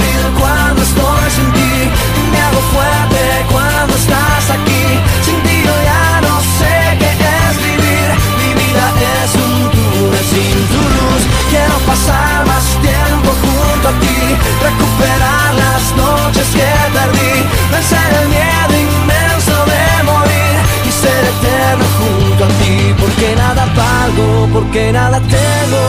[2.73, 4.85] fuerte cuando estás aquí,
[5.25, 8.07] sin ti yo ya no sé qué es vivir,
[8.39, 8.85] mi vida
[9.23, 14.19] es un túnel sin tu luz, quiero pasar más tiempo junto a ti,
[14.67, 17.33] recuperar las noches que perdí,
[17.71, 20.55] vencer el miedo inmenso de morir.
[20.87, 25.83] Y ser eterno junto a ti, porque nada valgo, porque nada tengo,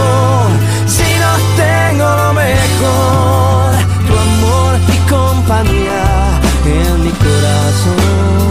[0.86, 3.72] si no tengo lo mejor,
[4.06, 6.21] tu amor y compañía
[6.66, 8.42] en mi corazón.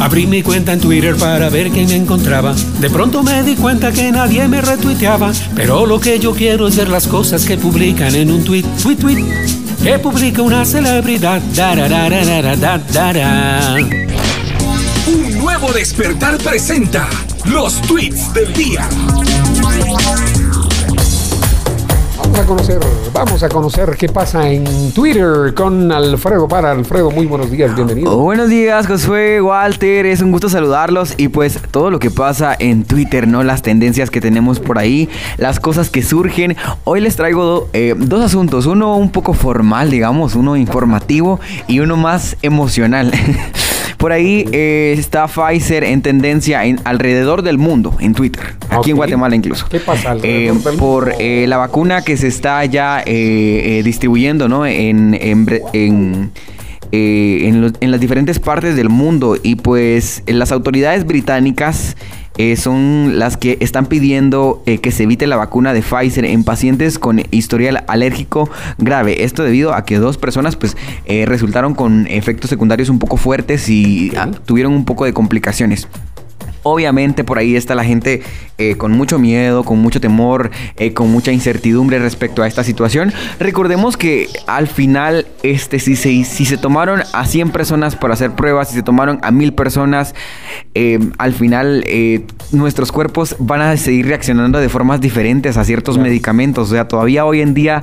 [0.00, 2.54] Abrí mi cuenta en Twitter para ver quién me encontraba.
[2.80, 5.32] De pronto me di cuenta que nadie me retuiteaba.
[5.56, 8.96] Pero lo que yo quiero es ver las cosas que publican en un tweet, tweet,
[8.96, 9.24] tweet.
[9.82, 11.42] Que publica una celebridad.
[15.06, 17.08] Un nuevo despertar presenta
[17.50, 18.88] los tweets del día.
[22.18, 22.80] Vamos a conocer,
[23.12, 26.70] vamos a conocer qué pasa en Twitter con Alfredo para.
[26.72, 28.12] Alfredo, muy buenos días, bienvenido.
[28.16, 32.54] Oh, buenos días, Josué, Walter, es un gusto saludarlos y pues todo lo que pasa
[32.58, 33.42] en Twitter, ¿no?
[33.42, 36.56] Las tendencias que tenemos por ahí, las cosas que surgen.
[36.84, 41.80] Hoy les traigo do- eh, dos asuntos, uno un poco formal, digamos, uno informativo y
[41.80, 43.12] uno más emocional.
[43.98, 48.96] Por ahí eh, está Pfizer en tendencia en, alrededor del mundo, en Twitter, aquí en.
[48.96, 49.66] Guatemala incluso.
[49.68, 53.04] ¿Qué pasa Eh, por eh, la vacuna que se está ya eh,
[53.78, 54.64] eh, distribuyendo ¿no?
[54.66, 56.30] en, en, en,
[56.92, 61.96] eh, en los- en las diferentes partes del mundo y pues las autoridades británicas
[62.38, 66.44] eh, son las que están pidiendo eh, que se evite la vacuna de Pfizer en
[66.44, 69.24] pacientes con historial alérgico grave.
[69.24, 73.68] Esto debido a que dos personas pues eh, resultaron con efectos secundarios un poco fuertes
[73.68, 75.88] y ah, tuvieron un poco de complicaciones.
[76.68, 78.22] Obviamente por ahí está la gente
[78.58, 83.12] eh, con mucho miedo, con mucho temor, eh, con mucha incertidumbre respecto a esta situación.
[83.38, 88.32] Recordemos que al final, este, si, se, si se tomaron a 100 personas para hacer
[88.32, 90.14] pruebas, si se tomaron a 1000 personas,
[90.74, 91.84] eh, al final
[92.52, 96.68] nuestros cuerpos van a seguir reaccionando de formas diferentes a ciertos medicamentos.
[96.68, 97.82] O sea, todavía hoy en día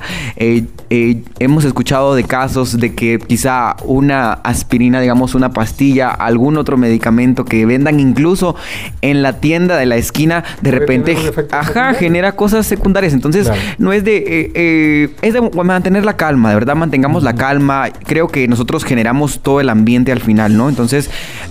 [1.40, 7.46] hemos escuchado de casos de que quizá una aspirina, digamos una pastilla, algún otro medicamento
[7.46, 8.56] que vendan incluso
[9.02, 11.16] en la tienda de la esquina, de repente,
[11.52, 13.14] ajá, genera cosas secundarias.
[13.14, 17.34] Entonces, no es de, eh, eh, es de mantener la calma, de verdad, mantengamos la
[17.34, 17.90] calma.
[18.06, 20.70] Creo que nosotros generamos todo el ambiente al final, ¿no?
[20.70, 21.10] Entonces,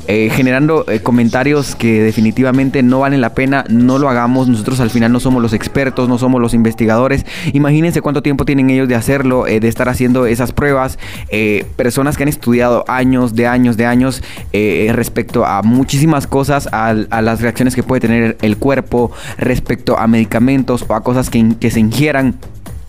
[0.08, 4.48] eh, generando comentarios que definitivamente no valen la pena, no lo hagamos.
[4.48, 7.24] Nosotros al final no somos los expertos, no somos los investigadores.
[7.52, 10.98] Imagínense cuánto tiempo tienen ellos de hacerlo, de estar haciendo esas pruebas.
[11.76, 14.22] personas que han estudiado años, de años, de años
[14.52, 20.06] respecto a muchísimas cosas, al a las reacciones que puede tener el cuerpo respecto a
[20.06, 22.36] medicamentos o a cosas que, que se ingieran.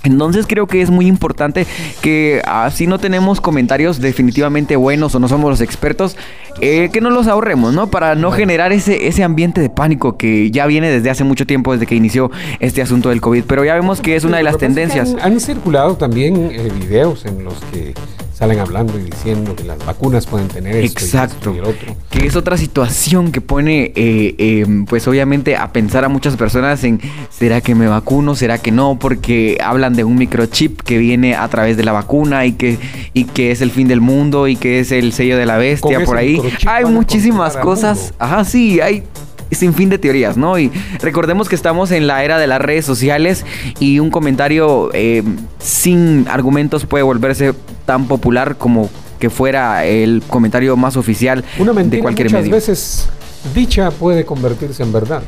[0.06, 1.66] Entonces creo que es muy importante
[2.02, 6.16] que así no tenemos comentarios definitivamente buenos o no somos los expertos,
[6.62, 7.88] eh, que no los ahorremos, ¿no?
[7.88, 11.74] Para no generar ese, ese ambiente de pánico que ya viene desde hace mucho tiempo,
[11.74, 13.44] desde que inició este asunto del COVID.
[13.46, 15.16] Pero ya vemos que es una de las tendencias.
[15.22, 17.94] Han, circulado también eh, videos en los que
[18.36, 21.54] salen hablando y diciendo que las vacunas pueden tener esto Exacto.
[21.54, 21.96] Y, el otro.
[22.10, 26.84] Que es otra situación que pone, eh, em, pues obviamente, a pensar a muchas personas
[26.84, 28.36] en ¿será que me vacuno?
[28.36, 29.00] ¿Será que no?
[29.00, 32.78] Porque hablan de un microchip que viene a través de la vacuna y que,
[33.14, 36.04] y que es el fin del mundo y que es el sello de la bestia
[36.04, 36.42] por ahí.
[36.66, 38.14] Hay muchísimas cosas.
[38.20, 39.04] Ajá, sí, hay
[39.52, 40.58] sin fin de teorías, ¿no?
[40.58, 40.72] Y
[41.02, 43.46] recordemos que estamos en la era de las redes sociales
[43.80, 45.24] y un comentario eh,
[45.60, 47.54] sin argumentos puede volverse
[47.86, 48.90] tan popular como
[49.20, 52.52] que fuera el comentario más oficial de cualquier muchas medio.
[52.56, 53.08] veces
[53.54, 55.24] dicha puede convertirse en verdad.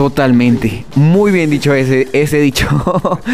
[0.00, 0.86] Totalmente.
[0.94, 2.66] Muy bien dicho ese, ese dicho.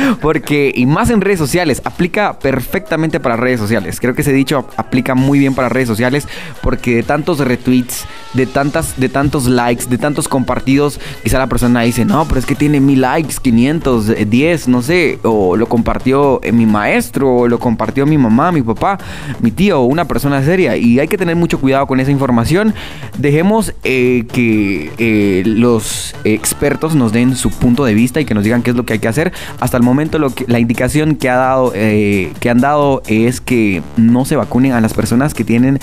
[0.20, 4.00] Porque, y más en redes sociales, aplica perfectamente para redes sociales.
[4.00, 6.26] Creo que ese dicho aplica muy bien para redes sociales.
[6.62, 11.82] Porque de tantos retweets, de tantas, de tantos likes, de tantos compartidos, quizá la persona
[11.82, 15.20] dice, no, pero es que tiene mil likes, 500, 10, no sé.
[15.22, 18.98] O lo compartió mi maestro, o lo compartió mi mamá, mi papá,
[19.40, 20.76] mi tío, una persona seria.
[20.76, 22.74] Y hay que tener mucho cuidado con esa información.
[23.18, 26.16] Dejemos eh, que eh, los
[26.56, 28.94] expertos nos den su punto de vista y que nos digan qué es lo que
[28.94, 29.30] hay que hacer.
[29.60, 33.42] Hasta el momento lo que, la indicación que, ha dado, eh, que han dado es
[33.42, 35.78] que no se vacunen a las personas que tienen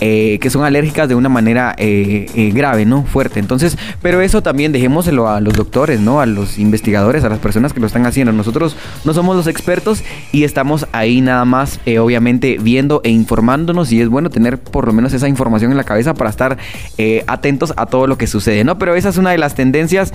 [0.00, 3.04] eh, que son alérgicas de una manera eh, grave, ¿no?
[3.04, 3.38] Fuerte.
[3.38, 6.20] Entonces, pero eso también dejémoselo a los doctores, ¿no?
[6.20, 8.32] A los investigadores, a las personas que lo están haciendo.
[8.32, 10.02] Nosotros no somos los expertos
[10.32, 14.92] y estamos ahí nada más, obviamente, viendo e informándonos y es bueno tener por lo
[14.92, 16.58] menos esa información en la cabeza para estar
[17.26, 18.78] atentos a todo lo que sucede, ¿no?
[18.78, 20.12] Pero esa es una de las tendencias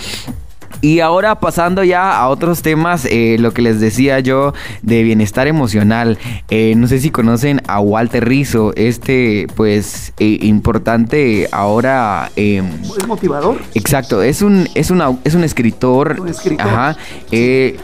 [0.82, 5.48] y ahora pasando ya a otros temas, eh, lo que les decía yo de bienestar
[5.48, 6.18] emocional.
[6.50, 12.32] Eh, no sé si conocen a Walter Rizzo, este pues eh, importante ahora...
[12.36, 12.64] es
[13.08, 13.62] motivador.
[13.76, 16.20] Exacto, es un, es una, es un escritor.
[16.20, 16.68] Un escritor.
[16.68, 16.98] Ajá.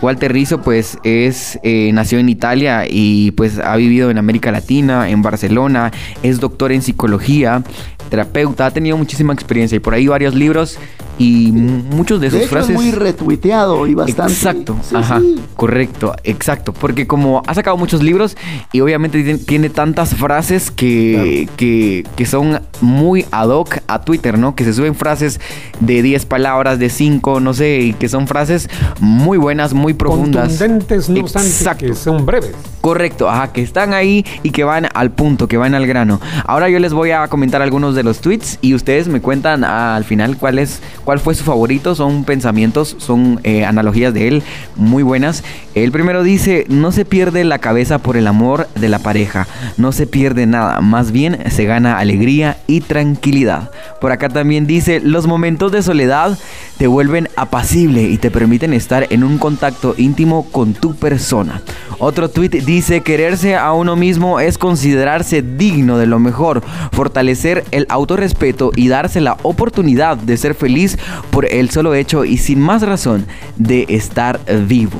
[0.01, 1.59] Walter Rizzo pues es,
[1.93, 5.91] nació en Italia y pues ha vivido en América Latina, en Barcelona,
[6.23, 7.63] es doctor en psicología
[8.07, 10.79] terapeuta, ha tenido muchísima experiencia y por ahí varios libros
[11.19, 12.71] y muchos de sus frases.
[12.71, 14.33] Es muy retuiteado y bastante.
[14.33, 15.21] Exacto, ajá,
[15.55, 16.73] correcto, exacto.
[16.73, 18.37] Porque como ha sacado muchos libros
[18.71, 24.55] y obviamente tiene, tantas frases que, que, que, son muy ad hoc a Twitter, ¿no?
[24.55, 25.41] Que se suben frases
[25.79, 30.49] de 10 palabras, de 5, no sé, y que son frases muy buenas, muy profundas.
[30.49, 31.85] Contundentes, no exacto.
[31.85, 32.51] que son breves.
[32.81, 36.21] Correcto, ajá, que están ahí y que van al punto, que van al grano.
[36.45, 40.05] Ahora yo les voy a comentar algunos de los tweets y ustedes me cuentan al
[40.05, 41.95] final cuál es cuál fue su favorito.
[41.95, 44.43] Son pensamientos, son eh, analogías de él
[44.77, 45.43] muy buenas.
[45.75, 49.91] El primero dice, no se pierde la cabeza por el amor de la pareja, no
[49.91, 53.71] se pierde nada, más bien se gana alegría y tranquilidad.
[53.99, 56.37] Por acá también dice, los momentos de soledad
[56.77, 61.61] te vuelven apacible y te permiten estar en un contacto íntimo con tu persona.
[61.99, 67.87] Otro tweet dice, quererse a uno mismo es considerarse digno de lo mejor, fortalecer el
[67.89, 70.99] autorrespeto y darse la oportunidad de ser feliz
[71.31, 73.25] por el solo hecho y sin más razón
[73.55, 74.99] de estar vivo.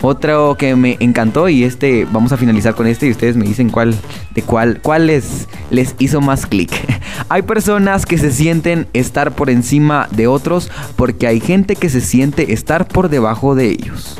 [0.00, 3.68] Otro que me encantó y este vamos a finalizar con este y ustedes me dicen
[3.68, 3.94] cuál
[4.34, 6.70] de cuál cuál les, les hizo más clic.
[7.28, 12.00] hay personas que se sienten estar por encima de otros porque hay gente que se
[12.00, 14.18] siente estar por debajo de ellos.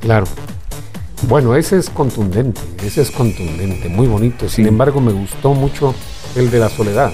[0.00, 0.26] Claro.
[1.22, 4.48] Bueno, ese es contundente, ese es contundente, muy bonito.
[4.48, 5.94] Sin embargo, me gustó mucho
[6.36, 7.12] el de la soledad.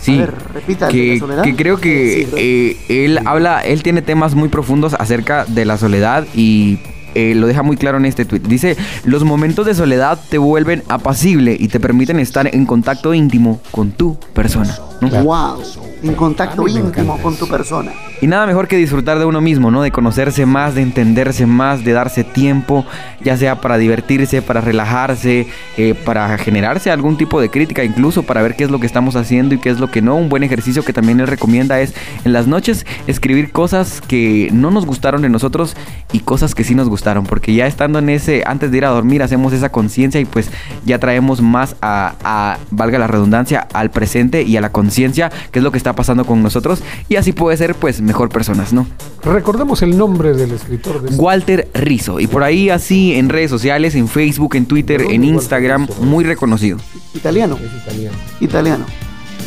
[0.00, 1.42] Sí, ver, repita, ¿el de que, la soledad?
[1.42, 6.26] que creo que eh, él habla, él tiene temas muy profundos acerca de la soledad
[6.34, 6.78] y
[7.14, 8.40] eh, lo deja muy claro en este tweet.
[8.40, 13.60] Dice, los momentos de soledad te vuelven apacible y te permiten estar en contacto íntimo
[13.70, 14.76] con tu persona.
[15.00, 15.08] ¿no?
[15.22, 15.62] Wow,
[16.08, 17.92] en contacto íntimo con tu persona.
[18.20, 19.82] Y nada mejor que disfrutar de uno mismo, ¿no?
[19.82, 22.84] De conocerse más, de entenderse más, de darse tiempo,
[23.22, 25.46] ya sea para divertirse, para relajarse,
[25.76, 29.16] eh, para generarse algún tipo de crítica, incluso para ver qué es lo que estamos
[29.16, 30.16] haciendo y qué es lo que no.
[30.16, 31.94] Un buen ejercicio que también él recomienda es
[32.24, 35.76] en las noches escribir cosas que no nos gustaron de nosotros
[36.12, 38.90] y cosas que sí nos gustaron, porque ya estando en ese, antes de ir a
[38.90, 40.50] dormir, hacemos esa conciencia y pues
[40.84, 45.58] ya traemos más a, a, valga la redundancia, al presente y a la conciencia, qué
[45.58, 48.86] es lo que está pasando con nosotros y así puede ser pues mejor personas, ¿no?
[49.22, 52.20] Recordemos el nombre del escritor de este Walter Rizzo.
[52.20, 55.86] Y por ahí así en redes sociales, en Facebook, en Twitter, ¿De dónde en Instagram,
[55.86, 56.02] Rizzo?
[56.02, 56.78] muy reconocido.
[57.14, 57.58] Italiano.
[57.62, 58.16] Es italiano.
[58.40, 58.84] Italiano.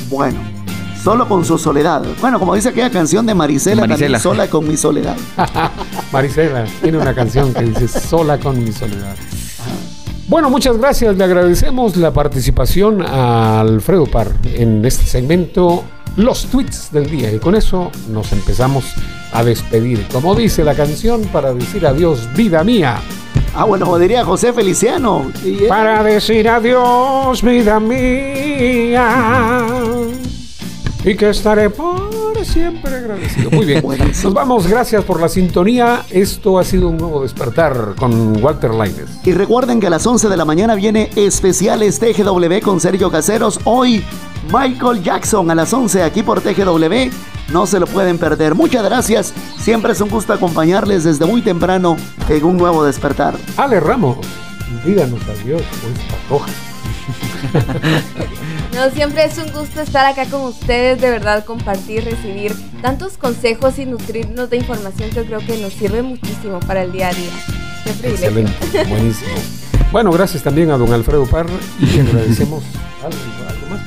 [0.10, 0.40] Bueno,
[1.04, 2.04] solo con su soledad.
[2.22, 4.20] Bueno, como dice aquella canción de Marisela, Marisela.
[4.20, 5.18] sola con mi soledad.
[6.12, 9.16] Marisela tiene una canción que dice Sola con mi soledad.
[10.28, 11.16] Bueno, muchas gracias.
[11.18, 15.84] Le agradecemos la participación a Alfredo Par en este segmento
[16.18, 17.32] Los tweets del día.
[17.32, 18.86] Y con eso nos empezamos
[19.32, 20.06] a despedir.
[20.12, 23.00] Como dice la canción, para decir adiós, vida mía.
[23.54, 25.32] Ah, bueno, diría José Feliciano.
[25.46, 29.16] Y, eh, Para decir adiós, vida mía.
[31.06, 33.52] Y que estaré por siempre agradecido.
[33.52, 33.84] Muy bien.
[34.24, 34.66] Nos vamos.
[34.68, 36.04] Gracias por la sintonía.
[36.10, 39.06] Esto ha sido un nuevo despertar con Walter Laines.
[39.24, 43.60] Y recuerden que a las 11 de la mañana viene especiales TGW con Sergio Caseros.
[43.66, 44.04] Hoy
[44.52, 47.10] Michael Jackson a las 11 aquí por TGW.
[47.52, 48.56] No se lo pueden perder.
[48.56, 49.34] Muchas gracias.
[49.58, 51.96] Siempre es un gusto acompañarles desde muy temprano
[52.30, 53.36] en un nuevo despertar.
[53.56, 54.18] Ale Ramos,
[54.86, 55.62] díganos adiós
[56.30, 56.50] roja.
[58.74, 63.80] No, siempre es un gusto estar acá con ustedes, de verdad, compartir, recibir tantos consejos
[63.80, 67.32] y nutrirnos de información que creo que nos sirve muchísimo para el día a día.
[67.84, 68.40] Qué privilegio.
[68.40, 69.32] Excelente, buenísimo.
[69.92, 72.64] Bueno, gracias también a don Alfredo Parra y agradecemos
[73.04, 73.18] algo,
[73.50, 73.84] algo más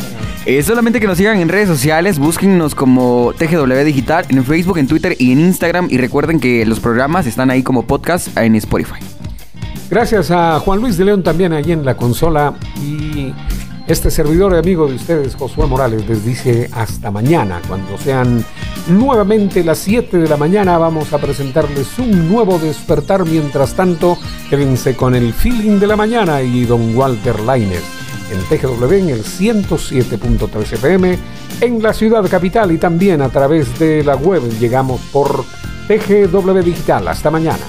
[0.46, 4.86] Eh, solamente que nos sigan en redes sociales, búsquennos como TGW Digital en Facebook, en
[4.86, 5.88] Twitter y en Instagram.
[5.90, 9.00] Y recuerden que los programas están ahí como podcast en Spotify.
[9.90, 13.34] Gracias a Juan Luis de León también allí en la consola y
[13.86, 17.60] este servidor y amigo de ustedes, Josué Morales, les dice hasta mañana.
[17.68, 18.42] Cuando sean
[18.88, 23.26] nuevamente las 7 de la mañana vamos a presentarles un nuevo despertar.
[23.26, 24.16] Mientras tanto,
[24.48, 27.99] quédense con el feeling de la mañana y don Walter Laines
[28.30, 31.18] en TGW en el 107.3 FM
[31.60, 34.42] en la ciudad capital y también a través de la web.
[34.58, 35.44] Llegamos por
[35.88, 37.08] TGW Digital.
[37.08, 37.64] Hasta mañana.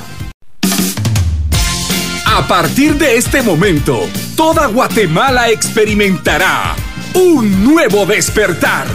[2.26, 4.00] A partir de este momento,
[4.38, 6.76] toda Guatemala experimentará
[7.14, 8.88] un nuevo despertar.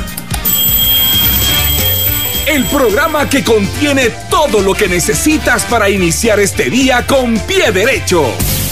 [2.46, 8.24] El programa que contiene todo lo que necesitas para iniciar este día con pie derecho.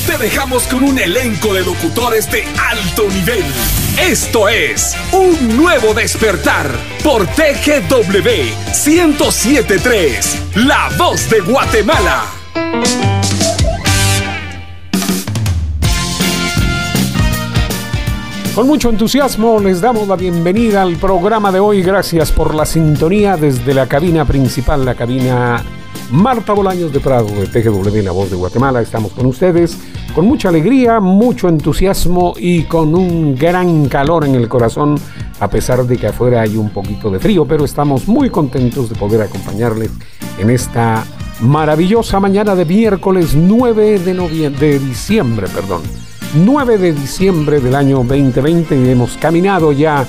[0.07, 3.45] Te dejamos con un elenco de locutores de alto nivel.
[3.99, 6.71] Esto es Un Nuevo Despertar
[7.03, 8.29] por TGW
[8.87, 12.27] 1073, La Voz de Guatemala.
[18.55, 21.83] Con mucho entusiasmo les damos la bienvenida al programa de hoy.
[21.83, 25.65] Gracias por la sintonía desde la cabina principal, la cabina
[26.15, 28.81] Marta Bolaños de Prado de TGW, la voz de Guatemala.
[28.81, 29.77] Estamos con ustedes
[30.15, 34.95] con mucha alegría, mucho entusiasmo y con un gran calor en el corazón,
[35.41, 38.95] a pesar de que afuera hay un poquito de frío, pero estamos muy contentos de
[38.95, 39.91] poder acompañarles
[40.39, 41.05] en esta
[41.41, 45.83] maravillosa mañana de miércoles 9 de, de diciembre, perdón.
[46.37, 50.07] 9 de diciembre del año 2020 y hemos caminado ya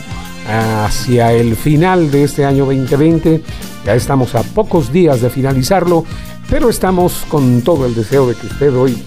[0.47, 3.41] hacia el final de este año 2020.
[3.85, 6.05] Ya estamos a pocos días de finalizarlo,
[6.49, 9.03] pero estamos con todo el deseo de que usted hoy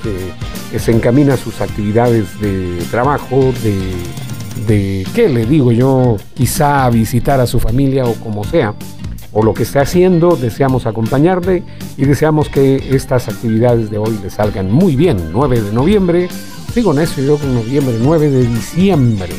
[0.77, 3.53] se encamina a sus actividades de trabajo,
[4.67, 6.17] de, ¿qué le digo yo?
[6.35, 8.75] Quizá visitar a su familia o como sea,
[9.33, 11.63] o lo que esté haciendo, deseamos acompañarle
[11.97, 15.31] y deseamos que estas actividades de hoy le salgan muy bien.
[15.33, 16.29] 9 de noviembre,
[16.73, 19.35] sigo necio yo con noviembre, 9 de diciembre.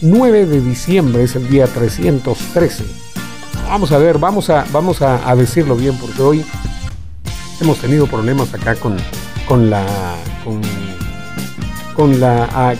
[0.00, 2.84] 9 de diciembre es el día 313.
[3.68, 6.44] Vamos a ver, vamos a, vamos a, a decirlo bien porque hoy
[7.60, 8.96] hemos tenido problemas acá con,
[9.46, 9.84] con la
[10.44, 10.60] con,
[11.94, 12.76] con la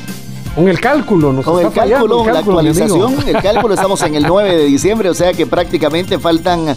[0.55, 2.75] con el cálculo, nos Con el está fallando cálculo, el la cálculo, amigo.
[2.75, 6.77] actualización, el cálculo estamos en el 9 de diciembre, o sea que prácticamente faltan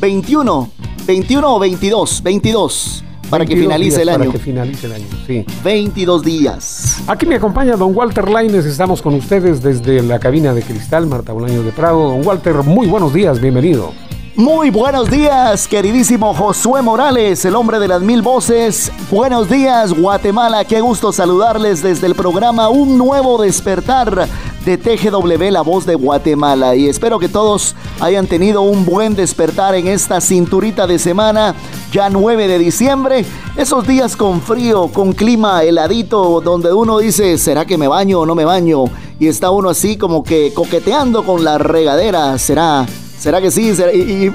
[0.00, 0.70] 21,
[1.06, 3.04] 21 o 22, 22.
[3.32, 4.18] Para que 22 finalice días el año.
[4.18, 5.46] Para que finalice el año, sí.
[5.64, 7.02] 22 días.
[7.06, 11.32] Aquí me acompaña don Walter Laines, estamos con ustedes desde la cabina de cristal, Marta
[11.32, 12.10] Bolaño de Prado.
[12.10, 13.94] Don Walter, muy buenos días, bienvenido.
[14.36, 18.92] Muy buenos días, queridísimo Josué Morales, el hombre de las mil voces.
[19.10, 20.66] Buenos días, Guatemala.
[20.66, 24.28] Qué gusto saludarles desde el programa Un Nuevo Despertar
[24.64, 26.76] de TGW, la voz de Guatemala.
[26.76, 31.54] Y espero que todos hayan tenido un buen despertar en esta cinturita de semana,
[31.92, 33.24] ya 9 de diciembre.
[33.56, 38.26] Esos días con frío, con clima heladito, donde uno dice, ¿será que me baño o
[38.26, 38.84] no me baño?
[39.18, 42.38] Y está uno así como que coqueteando con la regadera.
[42.38, 42.86] ¿Será?
[43.18, 43.72] ¿Será que sí?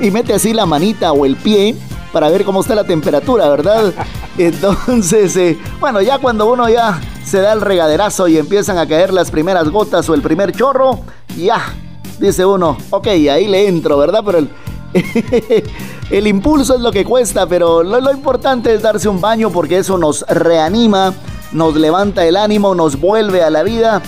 [0.01, 1.75] Y mete así la manita o el pie
[2.11, 3.93] para ver cómo está la temperatura, ¿verdad?
[4.37, 9.13] Entonces, eh, bueno, ya cuando uno ya se da el regaderazo y empiezan a caer
[9.13, 10.99] las primeras gotas o el primer chorro,
[11.37, 11.73] ya,
[12.19, 14.21] dice uno, ok, ahí le entro, ¿verdad?
[14.25, 14.49] Pero el,
[16.09, 19.79] el impulso es lo que cuesta, pero lo, lo importante es darse un baño porque
[19.79, 21.13] eso nos reanima,
[21.51, 24.01] nos levanta el ánimo, nos vuelve a la vida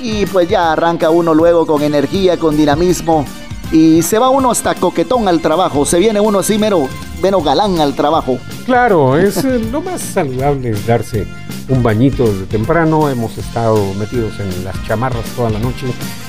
[0.00, 3.24] y pues ya arranca uno luego con energía, con dinamismo
[3.72, 6.88] y se va uno hasta coquetón al trabajo, se viene uno así mero,
[7.22, 8.38] mero galán al trabajo.
[8.66, 11.26] Claro, es eh, lo más saludable es darse
[11.68, 13.08] un bañito desde temprano.
[13.08, 15.86] Hemos estado metidos en las chamarras toda la noche.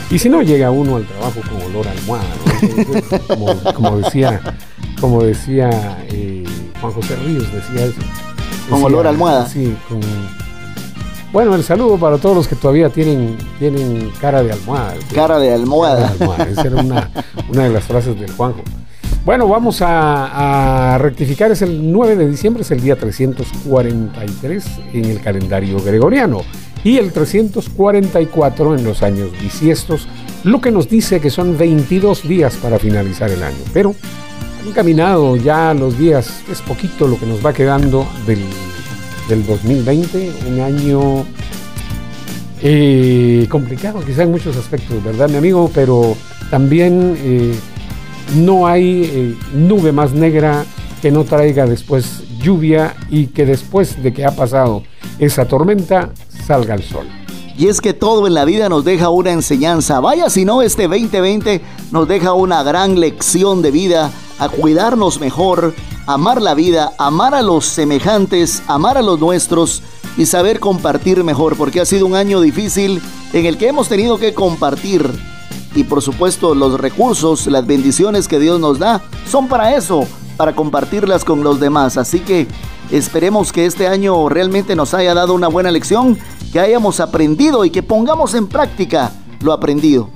[0.10, 2.68] Y si no, llega uno al trabajo con olor a almohada, ¿no?
[2.70, 4.42] Entonces, como, como decía,
[5.02, 6.44] como decía eh,
[6.80, 8.02] Juan José Ríos, decía eso.
[8.70, 9.48] Con olor a almohada.
[9.48, 10.00] Sí, con...
[11.34, 14.94] Bueno, el saludo para todos los que todavía tienen, tienen cara de almohada.
[15.14, 16.02] Cara de almohada.
[16.02, 16.50] Cara de almohada.
[16.50, 17.12] Esa era una,
[17.50, 18.62] una de las frases del Juanjo.
[19.26, 25.20] Bueno, vamos a, rectificar, es el 9 de diciembre, es el día 343 en el
[25.20, 26.44] calendario gregoriano
[26.84, 30.08] y el 344 en los años bisiestos,
[30.44, 33.58] lo que nos dice que son 22 días para finalizar el año.
[33.74, 33.96] Pero
[34.64, 38.42] han caminado ya los días, es poquito lo que nos va quedando del,
[39.28, 41.26] del 2020, un año
[42.62, 45.72] eh, complicado quizá en muchos aspectos, ¿verdad, mi amigo?
[45.74, 46.16] Pero
[46.52, 47.56] también eh,
[48.34, 50.66] no hay eh, nube más negra
[51.02, 54.84] que no traiga después lluvia y que después de que ha pasado
[55.20, 56.10] esa tormenta
[56.46, 57.08] salga el sol.
[57.58, 60.02] Y es que todo en la vida nos deja una enseñanza.
[60.02, 61.62] Vaya si no, este 2020
[61.92, 65.74] nos deja una gran lección de vida a cuidarnos mejor,
[66.06, 69.82] amar la vida, amar a los semejantes, amar a los nuestros
[70.18, 73.02] y saber compartir mejor, porque ha sido un año difícil
[73.32, 75.35] en el que hemos tenido que compartir.
[75.76, 80.08] Y por supuesto los recursos, las bendiciones que Dios nos da son para eso,
[80.38, 81.98] para compartirlas con los demás.
[81.98, 82.48] Así que
[82.92, 86.18] esperemos que este año realmente nos haya dado una buena lección,
[86.54, 89.12] que hayamos aprendido y que pongamos en práctica
[89.42, 90.10] lo aprendido.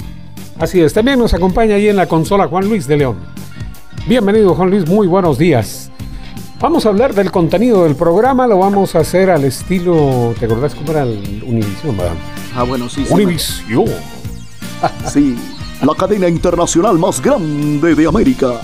[0.57, 3.17] Así es, también nos acompaña ahí en la consola Juan Luis de León.
[4.07, 5.91] Bienvenido Juan Luis, muy buenos días.
[6.61, 10.75] Vamos a hablar del contenido del programa, lo vamos a hacer al estilo, ¿te acordás
[10.75, 12.15] cómo era el Univisión, verdad?
[12.55, 13.05] Ah, bueno, sí.
[13.05, 13.13] sí.
[13.13, 13.85] Univisión.
[13.87, 13.93] Sí,
[15.85, 18.61] la cadena internacional más grande de América.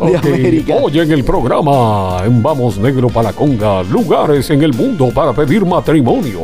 [0.00, 0.74] De América.
[0.74, 5.32] Hoy en el programa en Vamos Negro para la Conga, lugares en el mundo para
[5.32, 6.40] pedir matrimonio.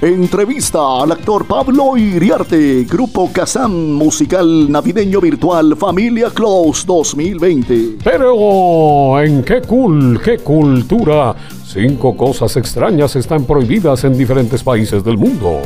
[0.00, 7.98] Entrevista al actor Pablo Iriarte, Grupo Kazam Musical Navideño Virtual Familia Close 2020.
[8.04, 11.34] Pero en qué cool, qué cultura.
[11.66, 15.60] Cinco cosas extrañas están prohibidas en diferentes países del mundo.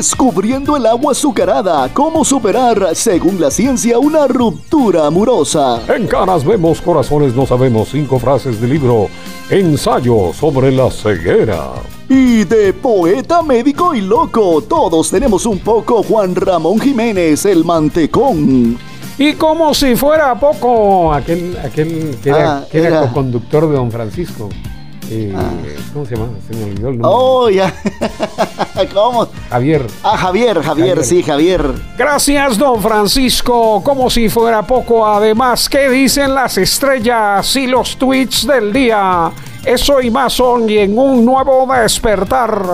[0.00, 5.82] Descubriendo el agua azucarada, cómo superar, según la ciencia, una ruptura amorosa.
[5.92, 7.88] En caras vemos, corazones no sabemos.
[7.88, 9.08] Cinco frases del libro
[9.50, 11.72] Ensayo sobre la ceguera.
[12.08, 18.78] Y de poeta, médico y loco, todos tenemos un poco Juan Ramón Jiménez, el mantecón.
[19.18, 23.74] Y como si fuera poco, aquel, aquel que era, Ah, que era era- co-conductor de
[23.74, 24.48] Don Francisco.
[25.12, 25.34] Eh,
[25.92, 26.28] ¿Cómo se llama?
[26.48, 27.10] Se me olvidó el nombre.
[27.12, 27.74] Oh, ya.
[28.94, 29.26] ¿Cómo?
[29.50, 29.84] Javier.
[30.04, 31.04] Ah, Javier, Javier, Javier.
[31.04, 31.74] sí, Javier.
[31.98, 33.82] Gracias, don Francisco.
[33.82, 39.32] Como si fuera poco, además, ¿qué dicen las estrellas y los tweets del día?
[39.64, 42.64] Eso y más son y en un nuevo despertar.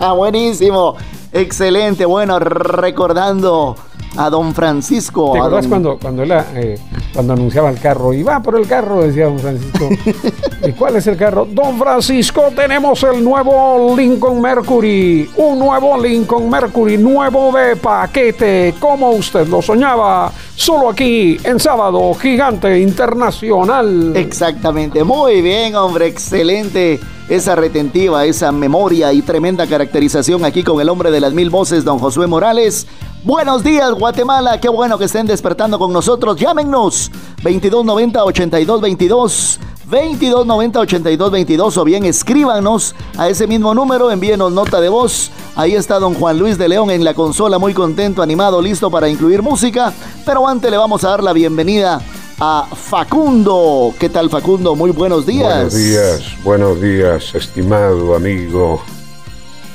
[0.16, 0.94] Buenísimo.
[1.32, 2.04] Excelente.
[2.06, 3.76] Bueno, recordando
[4.16, 5.32] a don Francisco.
[5.32, 6.78] ¿Te a acuerdas don- cuando, cuando, él, eh,
[7.12, 8.12] cuando anunciaba el carro?
[8.12, 9.88] Y va por el carro, decía don Francisco.
[10.66, 11.46] ¿Y cuál es el carro?
[11.50, 15.28] Don Francisco, tenemos el nuevo Lincoln Mercury.
[15.36, 20.32] Un nuevo Lincoln Mercury, nuevo de paquete, como usted lo soñaba.
[20.56, 24.12] Solo aquí, en sábado, gigante internacional.
[24.16, 25.02] Exactamente.
[25.04, 26.06] Muy bien, hombre.
[26.06, 27.00] Excelente.
[27.28, 31.82] Esa retentiva, esa memoria y tremenda caracterización aquí con el hombre de las mil voces,
[31.82, 32.86] don Josué Morales.
[33.24, 34.60] Buenos días, Guatemala.
[34.60, 36.36] Qué bueno que estén despertando con nosotros.
[36.36, 37.10] Llámenos
[37.42, 39.58] 2290-8222.
[39.90, 45.30] 2290-8222 o bien escríbanos a ese mismo número, envíenos nota de voz.
[45.56, 49.08] Ahí está don Juan Luis de León en la consola, muy contento, animado, listo para
[49.08, 49.94] incluir música.
[50.26, 52.02] Pero antes le vamos a dar la bienvenida
[52.38, 53.94] a Facundo.
[53.98, 54.76] ¿Qué tal Facundo?
[54.76, 55.54] Muy buenos días.
[55.54, 58.82] Buenos días, buenos días, estimado amigo.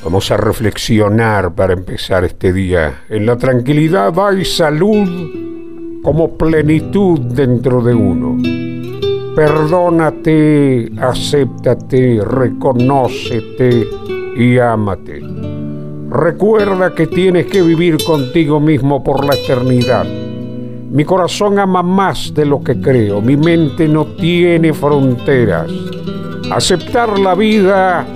[0.01, 3.01] Vamos a reflexionar para empezar este día.
[3.09, 8.37] En la tranquilidad hay salud como plenitud dentro de uno.
[9.35, 13.87] Perdónate, acéptate, reconócete
[14.37, 15.21] y ámate.
[16.09, 20.05] Recuerda que tienes que vivir contigo mismo por la eternidad.
[20.05, 23.21] Mi corazón ama más de lo que creo.
[23.21, 25.69] Mi mente no tiene fronteras.
[26.51, 28.07] Aceptar la vida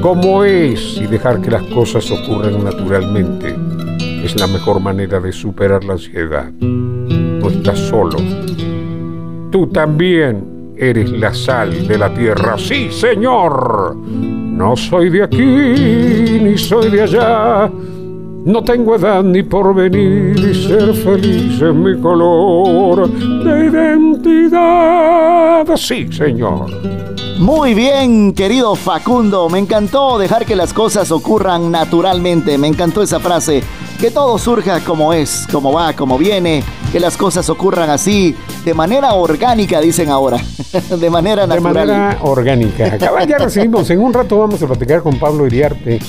[0.00, 3.54] como es y dejar que las cosas ocurran naturalmente
[4.24, 6.50] es la mejor manera de superar la ansiedad.
[6.50, 8.18] No estás solo.
[9.50, 12.56] Tú también eres la sal de la tierra.
[12.58, 13.96] Sí, Señor.
[13.96, 17.70] No soy de aquí ni soy de allá.
[18.44, 25.66] No tengo edad ni porvenir y ser feliz es mi color de identidad.
[25.76, 26.66] Sí, Señor.
[27.38, 29.48] Muy bien, querido Facundo.
[29.48, 32.58] Me encantó dejar que las cosas ocurran naturalmente.
[32.58, 33.62] Me encantó esa frase.
[34.00, 36.64] Que todo surja como es, como va, como viene.
[36.90, 38.34] Que las cosas ocurran así,
[38.64, 40.38] de manera orgánica, dicen ahora.
[41.00, 41.86] de manera natural.
[41.86, 42.86] De manera orgánica.
[42.86, 46.00] Acá ya recibimos, en un rato vamos a platicar con Pablo Iriarte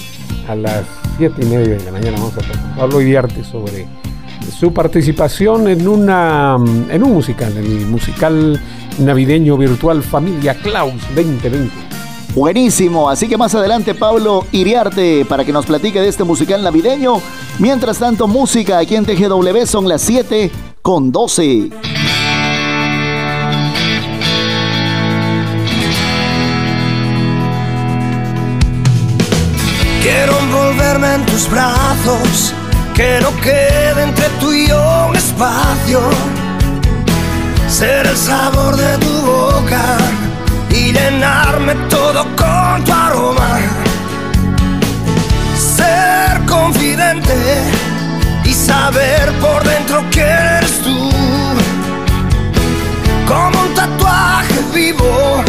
[0.47, 0.83] a las
[1.17, 2.17] siete y media de la mañana.
[2.17, 3.87] Vamos a platicar con Pablo Iriarte sobre
[4.49, 6.57] su participación en una
[6.89, 8.59] en un musical, el musical
[8.99, 11.71] navideño virtual Familia Klaus 2020.
[12.35, 17.21] Buenísimo, así que más adelante Pablo Iriarte para que nos platique de este musical navideño.
[17.57, 21.69] Mientras tanto, música aquí en TGW son las 7 con 12.
[30.01, 32.53] Quiero envolverme en tus brazos,
[32.95, 35.99] que no quede entre tú y yo un espacio.
[37.69, 39.97] Ser el sabor de tu boca
[40.71, 43.59] y llenarme todo con tu aroma.
[45.55, 47.35] Ser confidente
[48.43, 51.11] y saber por dentro que eres tú.
[53.27, 55.43] Como un tatuaje vivo,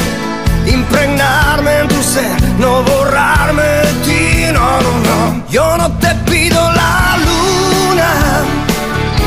[0.66, 5.48] impregnarme en tu ser, no borrarme de ti, no, no, no.
[5.48, 8.12] Yo no te pido la luna,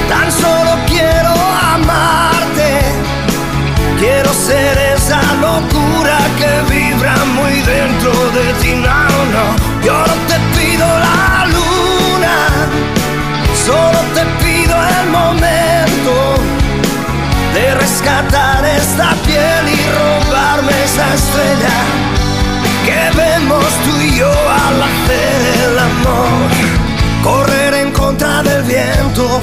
[0.07, 1.33] tan solo quiero
[1.73, 2.32] amarte.
[4.63, 9.45] Esa locura que vibra muy dentro de ti, no, no.
[9.83, 12.35] Yo no te pido la luna,
[13.65, 16.13] solo te pido el momento
[17.53, 21.77] de rescatar esta piel y robarme esa estrella
[22.85, 26.49] que vemos tú y yo al hacer el amor.
[27.23, 29.41] Correr en contra del viento,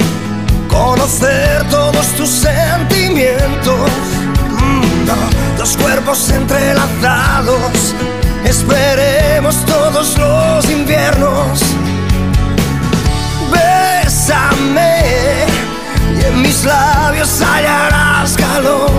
[0.67, 3.91] conocer todos tus sentimientos.
[5.05, 5.15] No,
[5.57, 7.95] dos cuerpos entrelazados,
[8.45, 11.59] esperemos todos los inviernos.
[13.51, 15.45] Bésame
[16.19, 18.91] y en mis labios hallarás calor.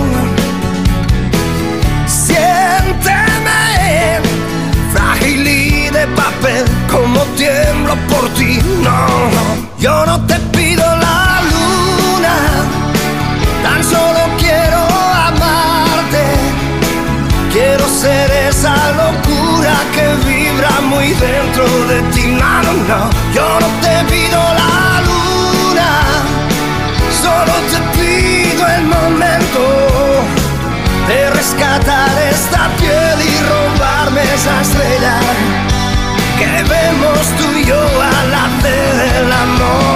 [2.05, 3.61] Siénteme
[4.93, 8.59] frágil y de papel como tiemblo por ti.
[8.83, 12.35] No, no, yo no te pido la luna,
[13.63, 14.42] tan solo
[20.81, 22.23] muy dentro de ti.
[22.27, 25.91] No, no, yo no te pido la luna,
[27.21, 29.61] solo te pido el momento
[31.07, 35.19] de rescatar esta piel y robarme esa estrella
[36.37, 39.92] que vemos tú y yo al hacer amor.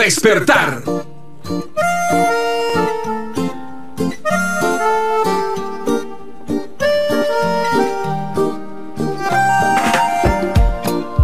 [0.00, 0.82] Despertar.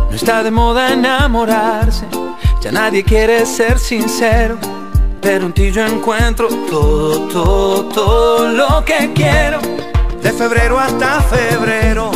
[0.09, 2.07] No está de moda enamorarse,
[2.61, 4.59] ya nadie quiere ser sincero.
[5.23, 9.59] Pero en ti yo encuentro todo, todo, todo lo que quiero.
[10.23, 12.11] De febrero hasta febrero,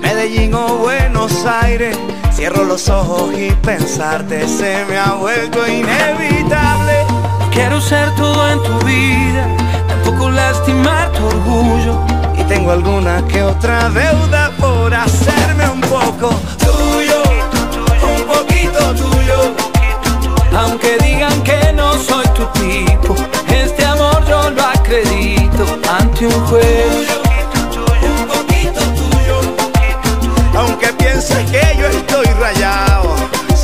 [0.00, 1.98] Medellín o Buenos Aires.
[2.36, 7.06] Cierro los ojos y pensarte se me ha vuelto inevitable.
[7.50, 9.46] Quiero ser todo en tu vida,
[9.88, 11.98] tampoco lastimar tu orgullo.
[12.38, 17.22] Y tengo alguna que otra deuda por hacerme un poco tuyo,
[18.02, 19.54] un poquito tuyo.
[20.54, 23.14] Aunque digan que no soy tu tipo,
[23.48, 27.08] este amor yo lo acredito ante un juez.
[28.02, 29.40] Un poquito tuyo,
[30.54, 32.15] aunque pienses que yo estoy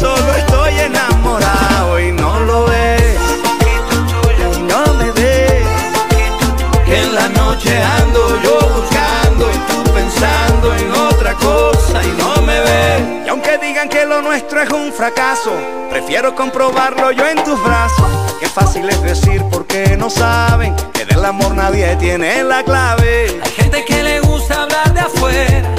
[0.02, 3.16] solo estoy enamorado y no lo ves.
[4.56, 5.66] Y no me ves.
[6.88, 12.60] En la noche ando yo buscando y tú pensando en otra cosa y no me
[12.60, 13.26] ves.
[13.26, 15.52] Y aunque digan que lo nuestro es un fracaso,
[15.88, 18.10] prefiero comprobarlo yo en tus brazos.
[18.40, 23.40] Qué fácil es decir porque no saben que del amor nadie tiene la clave.
[23.42, 25.72] Hay gente que le gusta hablar de afuera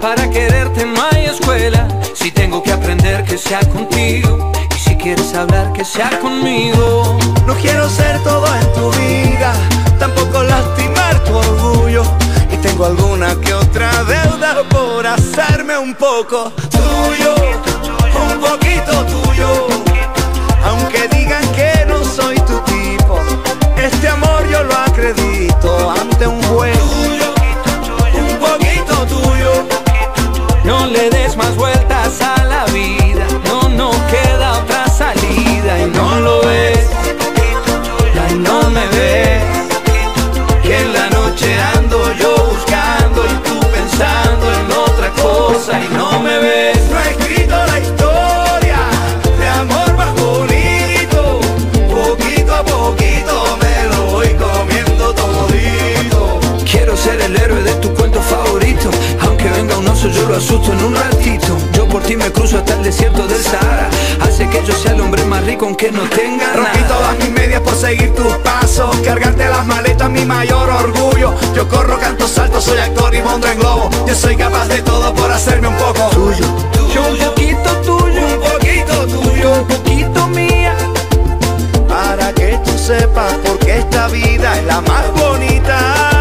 [0.00, 1.88] para quererte no hay escuela.
[2.14, 7.18] Si tengo que aprender que sea contigo y si quieres hablar que sea conmigo.
[7.46, 9.52] No quiero ser todo en tu vida,
[9.98, 12.02] tampoco lastimar tu orgullo.
[12.52, 17.34] Y tengo alguna que otra deuda por hacerme un poco tuyo,
[18.32, 19.66] un poquito tuyo.
[20.64, 23.18] Aunque digan que no soy tu tipo,
[23.76, 27.27] este amor yo lo acredito ante un juez.
[30.68, 35.80] No le des más vueltas a la vida, no, no queda otra salida.
[35.80, 36.90] Y no lo ves,
[38.30, 39.44] y no me ves,
[40.62, 45.80] que en la noche ando yo buscando y tú pensando en otra cosa.
[45.82, 46.67] Y no me ves.
[60.12, 63.42] Yo lo asusto en un ratito Yo por ti me cruzo hasta el desierto del
[63.42, 63.88] Sahara
[64.20, 67.30] Hace que yo sea el hombre más rico aunque no tenga Rompí nada todas mis
[67.30, 68.96] medias por seguir tus pasos.
[69.04, 71.34] Cargarte las maletas, mi mayor orgullo.
[71.54, 73.90] Yo corro, canto, salto, soy actor y monto en globo.
[74.06, 76.46] Yo soy capaz de todo por hacerme un poco tuyo.
[76.94, 79.52] Yo un poquito tuyo, Un poquito tuyo.
[79.52, 80.74] un poquito mía
[81.86, 86.17] Para que tú sepas por qué esta vida es la más bonita.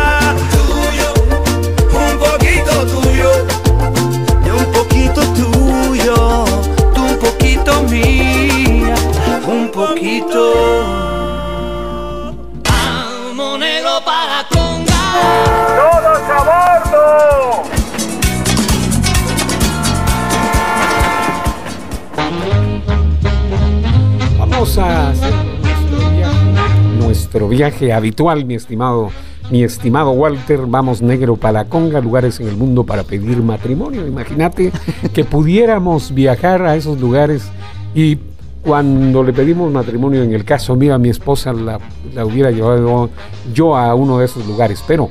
[27.58, 29.10] Viaje habitual, mi estimado,
[29.50, 30.62] mi estimado Walter.
[30.68, 34.06] Vamos negro para conga, lugares en el mundo para pedir matrimonio.
[34.06, 34.72] Imagínate
[35.12, 37.50] que pudiéramos viajar a esos lugares
[37.96, 38.20] y
[38.62, 41.80] cuando le pedimos matrimonio, en el caso mío, a mi esposa la,
[42.14, 43.10] la hubiera llevado
[43.52, 44.84] yo a uno de esos lugares.
[44.88, 45.10] Pero,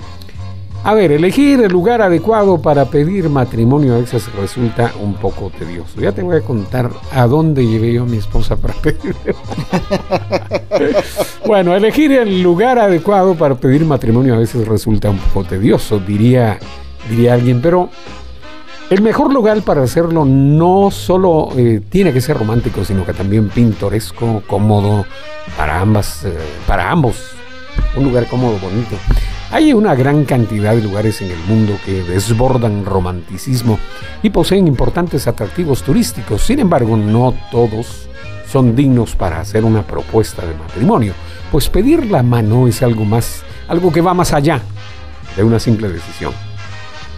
[0.86, 6.00] a ver, elegir el lugar adecuado para pedir matrimonio a veces resulta un poco tedioso.
[6.00, 9.16] Ya te voy a contar a dónde llevé yo a mi esposa para pedir.
[11.44, 16.60] bueno, elegir el lugar adecuado para pedir matrimonio a veces resulta un poco tedioso, diría,
[17.10, 17.90] diría alguien, pero
[18.88, 23.48] el mejor lugar para hacerlo no solo eh, tiene que ser romántico, sino que también
[23.48, 25.04] pintoresco, cómodo
[25.56, 26.32] para ambas, eh,
[26.64, 27.32] para ambos.
[27.96, 28.94] Un lugar cómodo, bonito.
[29.50, 33.78] Hay una gran cantidad de lugares en el mundo que desbordan romanticismo
[34.22, 36.42] y poseen importantes atractivos turísticos.
[36.42, 38.08] Sin embargo, no todos
[38.50, 41.12] son dignos para hacer una propuesta de matrimonio,
[41.52, 44.60] pues pedir la mano es algo más, algo que va más allá
[45.36, 46.32] de una simple decisión.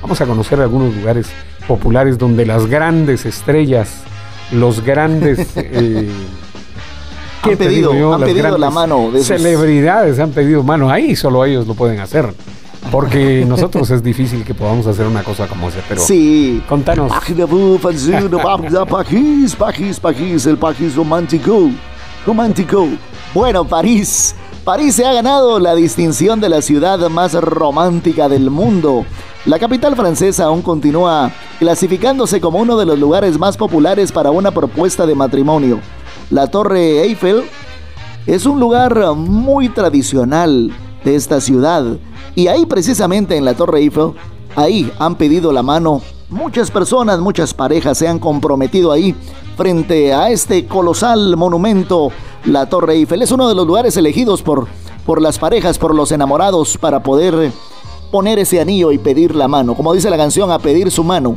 [0.03, 1.29] Vamos a conocer algunos lugares
[1.67, 4.03] populares donde las grandes estrellas,
[4.53, 6.11] los grandes eh,
[6.48, 6.48] ¿qué
[7.43, 8.13] Han pedido- yo?
[8.15, 12.01] han pedido la mano de esos- celebridades han pedido mano ahí solo ellos lo pueden
[12.01, 12.33] hacer
[12.91, 16.63] porque nosotros es difícil que podamos hacer una cosa como esa pero Sí.
[16.69, 17.11] contanos
[19.57, 21.71] Paquis, Paquis, el Paquis romántico.
[22.27, 22.87] Romántico.
[23.35, 24.35] Bueno, París.
[24.65, 29.07] París se ha ganado la distinción de la ciudad más romántica del mundo.
[29.47, 34.51] La capital francesa aún continúa clasificándose como uno de los lugares más populares para una
[34.51, 35.81] propuesta de matrimonio.
[36.31, 37.43] La Torre Eiffel
[38.27, 40.71] es un lugar muy tradicional
[41.05, 41.85] de esta ciudad.
[42.35, 44.13] Y ahí precisamente en la Torre Eiffel,
[44.55, 49.15] ahí han pedido la mano muchas personas, muchas parejas se han comprometido ahí
[49.57, 52.13] frente a este colosal monumento,
[52.45, 53.23] la Torre Eiffel.
[53.23, 54.67] Es uno de los lugares elegidos por,
[55.07, 57.51] por las parejas, por los enamorados, para poder
[58.11, 59.75] poner ese anillo y pedir la mano.
[59.75, 61.37] Como dice la canción, a pedir su mano.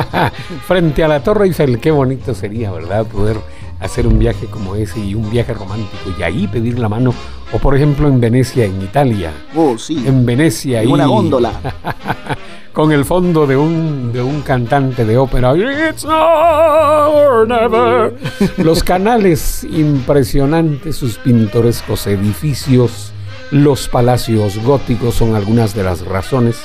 [0.66, 3.06] Frente a la Torre Eiffel, qué bonito sería, ¿verdad?
[3.06, 3.38] Poder
[3.82, 7.12] hacer un viaje como ese y un viaje romántico y ahí pedir la mano.
[7.52, 9.32] O por ejemplo en Venecia, en Italia.
[9.54, 10.02] Oh, sí.
[10.06, 10.82] En Venecia.
[10.82, 11.52] En una góndola.
[12.72, 15.54] con el fondo de un, de un cantante de ópera.
[15.56, 18.16] It's now or never.
[18.56, 23.12] Los canales impresionantes, sus pintorescos edificios,
[23.50, 26.56] los palacios góticos son algunas de las razones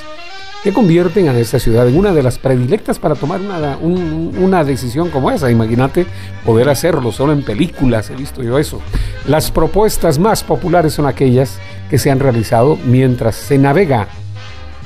[0.62, 4.64] que convierten a esta ciudad en una de las predilectas para tomar una, un- una
[4.64, 5.50] decisión como esa.
[5.50, 6.04] Imagínate
[6.44, 8.80] poder hacerlo solo en películas, he visto yo eso.
[9.26, 11.58] Las propuestas más populares son aquellas
[11.88, 14.08] que se han realizado mientras se navega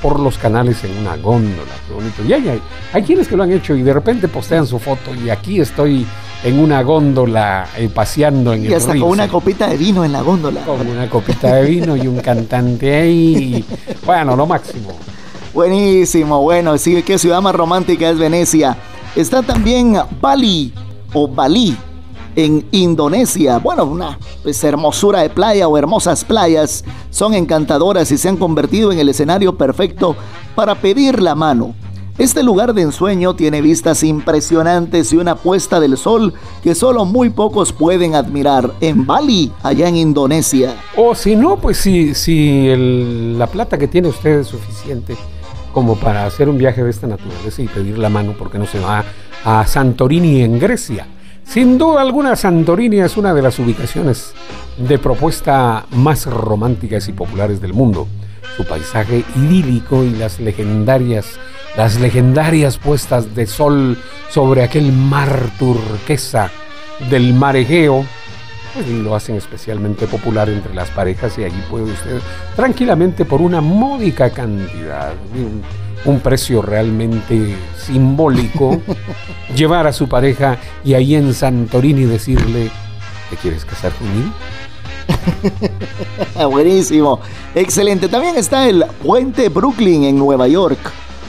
[0.03, 1.73] por los canales en una góndola.
[1.89, 2.23] Qué bonito.
[2.27, 2.61] Y hay,
[2.93, 6.05] hay, quienes que lo han hecho y de repente postean su foto y aquí estoy
[6.45, 9.03] en una góndola eh, paseando en Y el hasta río.
[9.05, 10.61] con una copita de vino en la góndola.
[10.63, 13.65] Con una copita de vino y un cantante ahí.
[14.05, 14.91] bueno, lo máximo.
[15.55, 18.75] Buenísimo, bueno, sí, qué ciudad más romántica es Venecia.
[19.15, 20.73] Está también Bali
[21.13, 21.77] o Bali
[22.35, 23.59] en Indonesia.
[23.59, 28.93] Bueno, una pues, hermosura de playa o hermosas playas son encantadoras y se han convertido
[28.93, 30.17] en el escenario perfecto
[30.55, 31.75] para pedir la mano.
[32.17, 37.29] Este lugar de ensueño tiene vistas impresionantes y una puesta del sol que solo muy
[37.29, 40.75] pocos pueden admirar en Bali, allá en Indonesia.
[40.97, 42.73] O si no, pues si, si
[43.37, 45.15] la plata que tiene usted es suficiente
[45.73, 48.81] como para hacer un viaje de esta naturaleza y pedir la mano, porque no se
[48.81, 49.05] va
[49.45, 51.07] a Santorini en Grecia?
[51.45, 54.33] Sin duda alguna, Santorini es una de las ubicaciones
[54.79, 58.07] de propuesta más románticas y populares del mundo.
[58.57, 61.39] Su paisaje idílico y las legendarias,
[61.77, 63.99] las legendarias puestas de sol
[64.31, 66.51] sobre aquel mar turquesa
[67.11, 68.05] del mar Egeo,
[68.75, 72.21] pues lo hacen especialmente popular entre las parejas y allí puede usted
[72.57, 75.63] tranquilamente por una módica cantidad, un,
[76.05, 78.81] un precio realmente simbólico,
[79.57, 82.71] llevar a su pareja y ahí en Santorini decirle,
[83.31, 84.33] ¿te quieres casar conmigo?
[86.51, 87.21] Buenísimo,
[87.55, 88.09] excelente.
[88.09, 90.79] También está el Puente Brooklyn en Nueva York.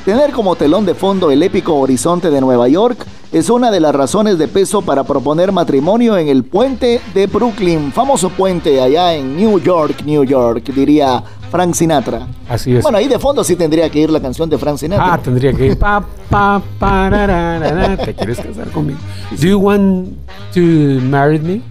[0.06, 3.96] Tener como telón de fondo el épico horizonte de Nueva York es una de las
[3.96, 9.36] razones de peso para proponer matrimonio en el Puente de Brooklyn, famoso puente allá en
[9.36, 12.28] New York, New York, diría Frank Sinatra.
[12.48, 12.84] Así es.
[12.84, 15.14] Bueno, ahí de fondo sí tendría que ir la canción de Frank Sinatra.
[15.16, 15.80] Ah, tendría que ir.
[15.80, 19.00] Pa, pa, parararara, ¿Te quieres casar conmigo?
[19.32, 20.10] Do you want
[20.54, 20.60] to
[21.02, 21.62] marry me?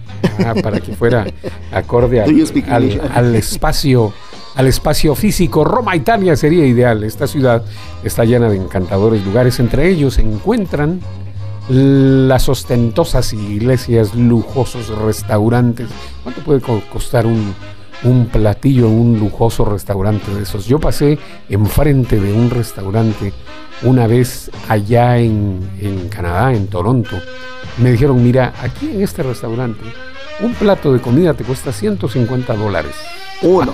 [0.45, 1.25] Ah, para que fuera
[1.71, 4.11] acorde al, al espacio
[4.55, 5.63] al espacio físico.
[5.63, 7.03] Roma, Italia sería ideal.
[7.03, 7.63] Esta ciudad
[8.03, 9.59] está llena de encantadores lugares.
[9.59, 10.99] Entre ellos se encuentran
[11.69, 15.87] las ostentosas iglesias, lujosos restaurantes.
[16.23, 17.53] ¿Cuánto puede co- costar un,
[18.03, 20.65] un platillo en un lujoso restaurante de esos?
[20.65, 21.17] Yo pasé
[21.49, 23.33] enfrente de un restaurante
[23.83, 27.17] una vez allá en, en Canadá, en Toronto.
[27.77, 29.81] Me dijeron, mira, aquí en este restaurante
[30.41, 32.93] un plato de comida te cuesta 150 dólares.
[33.41, 33.73] Uno.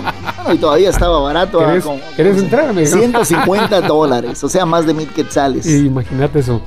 [0.52, 1.60] Y todavía estaba barato.
[1.60, 2.72] ah, ¿Querés- con- querés entrar?
[2.72, 2.98] Me dijo.
[2.98, 5.66] 150 dólares, o sea, más de mil quetzales.
[5.66, 6.60] Imagínate eso.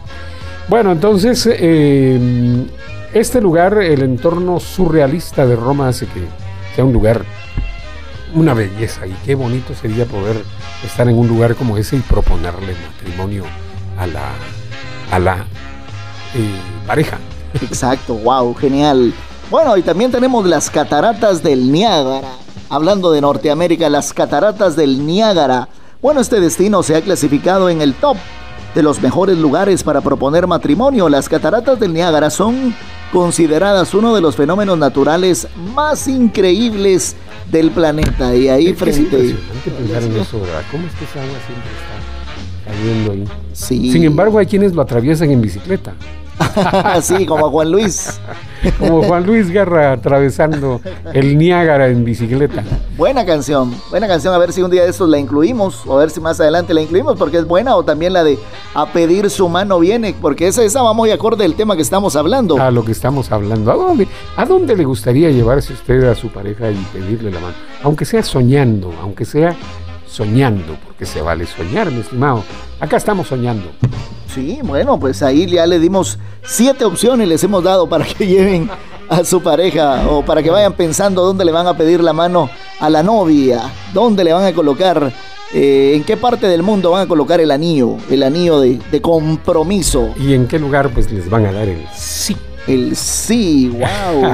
[0.69, 2.65] Bueno, entonces, eh,
[3.13, 6.21] este lugar, el entorno surrealista de Roma hace que
[6.75, 7.25] sea un lugar,
[8.33, 9.05] una belleza.
[9.05, 10.41] Y qué bonito sería poder
[10.83, 13.43] estar en un lugar como ese y proponerle matrimonio
[13.97, 14.31] a la,
[15.11, 15.37] a la
[16.33, 17.19] eh, pareja.
[17.61, 19.13] Exacto, wow, genial.
[19.51, 22.29] Bueno, y también tenemos las cataratas del Niágara.
[22.69, 25.67] Hablando de Norteamérica, las cataratas del Niágara.
[26.01, 28.17] Bueno, este destino se ha clasificado en el top
[28.75, 31.09] de los mejores lugares para proponer matrimonio.
[31.09, 32.73] Las cataratas del Niágara son
[33.11, 37.15] consideradas uno de los fenómenos naturales más increíbles
[37.51, 38.35] del planeta.
[38.35, 39.01] Y ahí Es frente...
[39.01, 40.61] impresionante pensar en eso, ¿verdad?
[40.71, 43.23] ¿Cómo es que esa agua siempre está cayendo ahí?
[43.53, 43.91] Sí.
[43.91, 45.93] Sin embargo, hay quienes lo atraviesan en bicicleta.
[47.01, 48.19] sí, como Juan Luis.
[48.79, 50.79] Como Juan Luis Guerra atravesando
[51.13, 52.63] el Niágara en bicicleta.
[52.97, 54.33] Buena canción, buena canción.
[54.33, 56.73] A ver si un día de estos la incluimos, o a ver si más adelante
[56.73, 58.37] la incluimos, porque es buena, o también la de
[58.73, 62.15] A pedir su mano viene, porque esa, esa va muy acorde del tema que estamos
[62.15, 62.61] hablando.
[62.61, 63.71] A lo que estamos hablando.
[63.71, 64.07] ¿A dónde,
[64.37, 67.55] ¿A dónde le gustaría llevarse usted a su pareja y pedirle la mano?
[67.83, 69.55] Aunque sea soñando, aunque sea
[70.07, 72.43] soñando, porque se vale soñar, mi estimado.
[72.79, 73.69] Acá estamos soñando.
[74.33, 78.69] Sí, bueno, pues ahí ya le dimos siete opciones, les hemos dado para que lleven
[79.09, 82.49] a su pareja o para que vayan pensando dónde le van a pedir la mano
[82.79, 83.61] a la novia,
[83.93, 85.13] dónde le van a colocar,
[85.53, 89.01] eh, en qué parte del mundo van a colocar el anillo, el anillo de, de
[89.01, 90.13] compromiso.
[90.19, 92.35] ¿Y en qué lugar pues les van a dar el sí?
[92.67, 94.33] El sí, wow.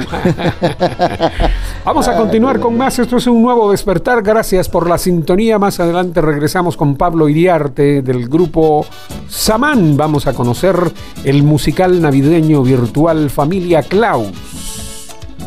[1.84, 2.98] Vamos a continuar con más.
[2.98, 4.22] Esto es un nuevo despertar.
[4.22, 5.58] Gracias por la sintonía.
[5.58, 8.86] Más adelante regresamos con Pablo Iriarte del grupo
[9.28, 9.96] Samán.
[9.96, 10.76] Vamos a conocer
[11.24, 14.28] el musical navideño virtual Familia Klaus.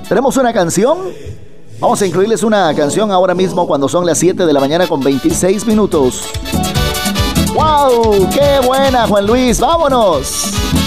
[0.09, 0.97] Tenemos una canción.
[1.79, 5.01] Vamos a incluirles una canción ahora mismo cuando son las 7 de la mañana con
[5.01, 6.29] 26 minutos.
[7.53, 8.29] ¡Wow!
[8.29, 9.59] ¡Qué buena, Juan Luis!
[9.59, 10.82] ¡Vámonos!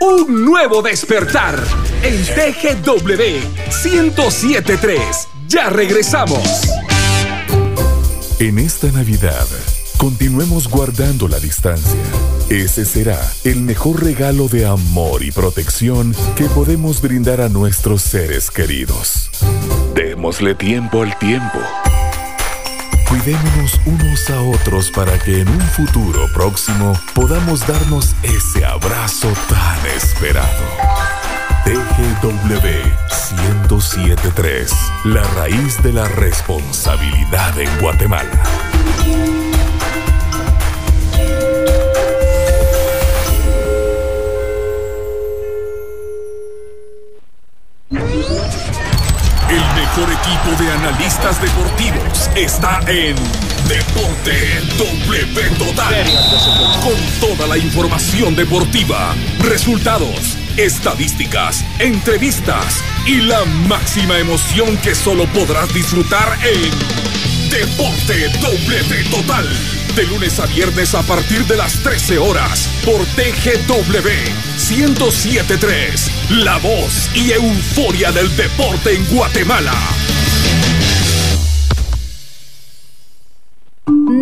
[0.00, 1.62] Un nuevo despertar
[2.02, 3.20] en TGW
[3.84, 5.00] 1073.
[5.46, 6.62] Ya regresamos.
[8.38, 9.46] En esta Navidad,
[9.98, 12.00] continuemos guardando la distancia.
[12.48, 18.50] Ese será el mejor regalo de amor y protección que podemos brindar a nuestros seres
[18.50, 19.28] queridos.
[19.94, 21.58] Démosle tiempo al tiempo.
[23.26, 29.86] Cuidémonos unos a otros para que en un futuro próximo podamos darnos ese abrazo tan
[29.96, 30.62] esperado.
[31.64, 32.68] TGW
[33.68, 34.72] 1073,
[35.06, 38.44] la raíz de la responsabilidad en Guatemala.
[50.26, 53.14] Equipo de analistas deportivos está en
[53.68, 56.04] Deporte W Total.
[56.82, 65.72] Con toda la información deportiva, resultados, estadísticas, entrevistas y la máxima emoción que solo podrás
[65.72, 66.70] disfrutar en
[67.50, 69.48] Deporte W Total.
[69.94, 74.08] De lunes a viernes a partir de las 13 horas por TGW
[74.70, 76.10] 1073.
[76.30, 79.72] La voz y euforia del deporte en Guatemala.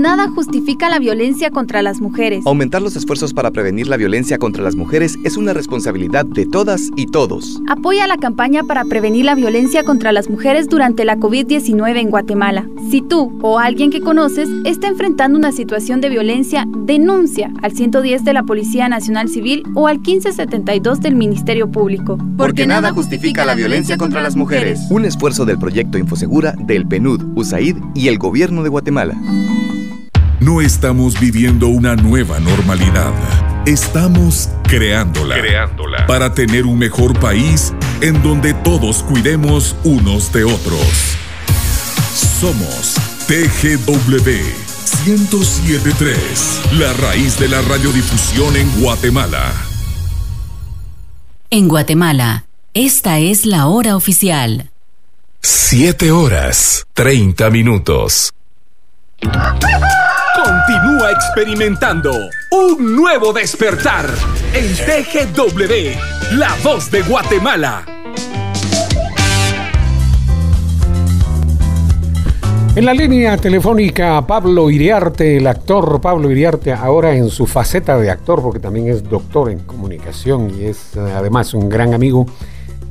[0.05, 2.44] Nada justifica la violencia contra las mujeres.
[2.47, 6.90] Aumentar los esfuerzos para prevenir la violencia contra las mujeres es una responsabilidad de todas
[6.94, 7.62] y todos.
[7.70, 12.68] Apoya la campaña para prevenir la violencia contra las mujeres durante la COVID-19 en Guatemala.
[12.90, 18.24] Si tú o alguien que conoces está enfrentando una situación de violencia, denuncia al 110
[18.24, 22.18] de la Policía Nacional Civil o al 1572 del Ministerio Público.
[22.36, 24.81] Porque nada justifica la violencia contra las mujeres.
[24.90, 29.16] Un esfuerzo del proyecto Infosegura, del PNUD, USAID y el Gobierno de Guatemala.
[30.45, 33.15] No estamos viviendo una nueva normalidad.
[33.65, 35.41] Estamos creándola.
[35.41, 36.07] Creándola.
[36.07, 37.73] Para tener un mejor país
[38.03, 41.16] en donde todos cuidemos unos de otros.
[42.12, 42.97] Somos
[43.27, 44.21] TGW
[45.07, 49.51] 1073, la raíz de la radiodifusión en Guatemala.
[51.49, 52.45] En Guatemala,
[52.75, 54.71] esta es la hora oficial.
[55.41, 58.35] 7 horas 30 minutos.
[60.45, 62.12] Continúa experimentando
[62.51, 64.05] un nuevo despertar
[64.53, 67.87] en TGW, la voz de Guatemala.
[72.77, 78.11] En la línea telefónica, Pablo Iriarte, el actor Pablo Iriarte, ahora en su faceta de
[78.11, 82.27] actor, porque también es doctor en comunicación y es eh, además un gran amigo.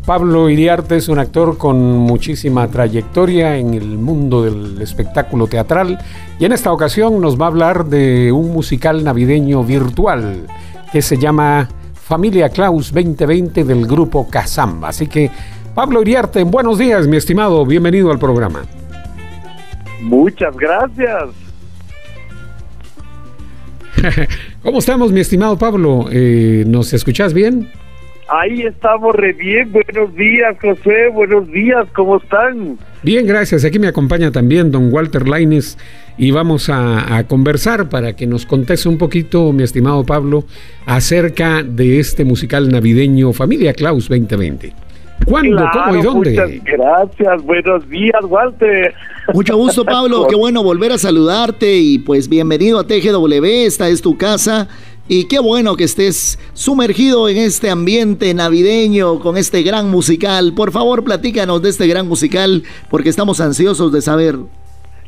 [0.05, 5.97] Pablo Iriarte es un actor con muchísima trayectoria en el mundo del espectáculo teatral
[6.37, 10.45] y en esta ocasión nos va a hablar de un musical navideño virtual
[10.91, 14.89] que se llama Familia Klaus 2020 del grupo Casamba.
[14.89, 15.31] Así que,
[15.73, 18.63] Pablo Iriarte, buenos días, mi estimado, bienvenido al programa.
[20.01, 21.29] Muchas gracias.
[24.63, 26.07] ¿Cómo estamos, mi estimado Pablo?
[26.11, 27.71] Eh, ¿Nos escuchas bien?
[28.41, 29.71] Ahí estamos re bien.
[29.71, 31.09] Buenos días, José.
[31.13, 31.85] Buenos días.
[31.95, 32.79] ¿Cómo están?
[33.03, 33.63] Bien, gracias.
[33.63, 35.77] Aquí me acompaña también don Walter Laines
[36.17, 40.45] y vamos a, a conversar para que nos conteste un poquito, mi estimado Pablo,
[40.87, 44.73] acerca de este musical navideño Familia Klaus 2020.
[45.25, 46.29] ¿Cuándo, Claro, cómo y dónde?
[46.31, 47.43] Muchas gracias.
[47.43, 48.93] Buenos días, Walter.
[49.33, 50.27] Mucho gusto, Pablo.
[50.29, 53.45] Qué bueno volver a saludarte y pues bienvenido a TGW.
[53.45, 54.67] Esta es tu casa.
[55.07, 60.53] Y qué bueno que estés sumergido en este ambiente navideño con este gran musical.
[60.53, 64.39] Por favor, platícanos de este gran musical porque estamos ansiosos de saber.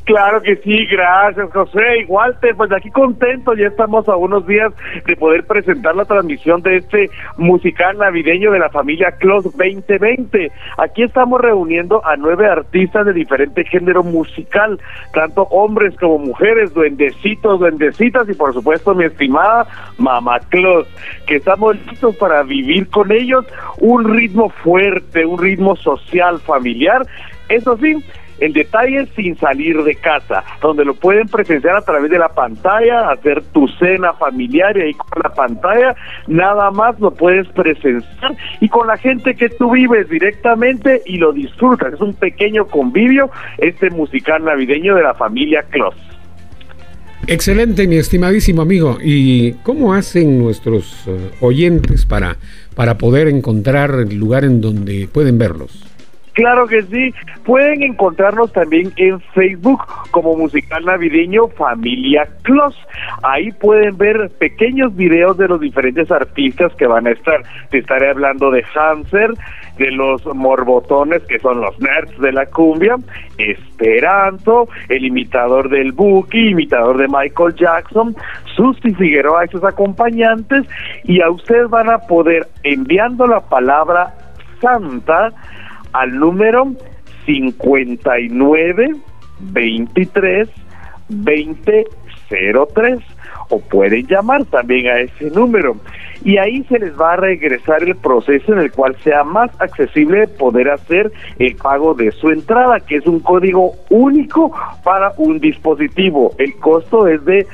[0.06, 2.02] Claro que sí, gracias José.
[2.02, 4.72] Y Walter, pues aquí contento, ya estamos a unos días
[5.04, 10.52] de poder presentar la transmisión de este musical navideño de la familia Clos 2020.
[10.78, 14.78] Aquí estamos reuniendo a nueve artistas de diferente género musical,
[15.12, 19.66] tanto hombres como mujeres, duendecitos, duendecitas y por supuesto mi estimada
[19.98, 20.86] Mamá Clos,
[21.26, 23.44] que estamos listos para vivir con ellos
[23.80, 27.04] un ritmo fuerte, un ritmo social, familiar.
[27.48, 27.96] Eso sí,
[28.40, 33.10] el detalle sin salir de casa, donde lo pueden presenciar a través de la pantalla,
[33.10, 35.94] hacer tu cena familiar y ahí con la pantalla,
[36.26, 41.32] nada más lo puedes presenciar y con la gente que tú vives directamente y lo
[41.32, 41.94] disfrutas.
[41.94, 45.94] Es un pequeño convivio, este musical navideño de la familia Clos.
[47.28, 48.98] Excelente, mi estimadísimo amigo.
[49.02, 52.36] ¿Y cómo hacen nuestros eh, oyentes para,
[52.76, 55.85] para poder encontrar el lugar en donde pueden verlos?
[56.36, 57.14] Claro que sí.
[57.44, 62.76] Pueden encontrarnos también en Facebook como musical navideño Familia Clos.
[63.22, 67.42] Ahí pueden ver pequeños videos de los diferentes artistas que van a estar.
[67.70, 69.30] Te estaré hablando de Hanser,
[69.78, 72.96] de los morbotones que son los nerds de la cumbia,
[73.38, 78.14] Esperanto, el imitador del Buki, imitador de Michael Jackson,
[78.54, 80.66] Susi Figueroa y sus acompañantes.
[81.04, 84.12] Y a ustedes van a poder enviando la palabra
[84.60, 85.32] Santa
[85.92, 86.72] al número
[87.24, 88.90] 59
[89.40, 90.48] 23
[91.08, 91.86] 20
[92.28, 92.98] 03
[93.48, 95.76] o pueden llamar también a ese número
[96.24, 100.26] y ahí se les va a regresar el proceso en el cual sea más accesible
[100.26, 104.52] poder hacer el pago de su entrada, que es un código único
[104.82, 106.32] para un dispositivo.
[106.38, 107.46] El costo es de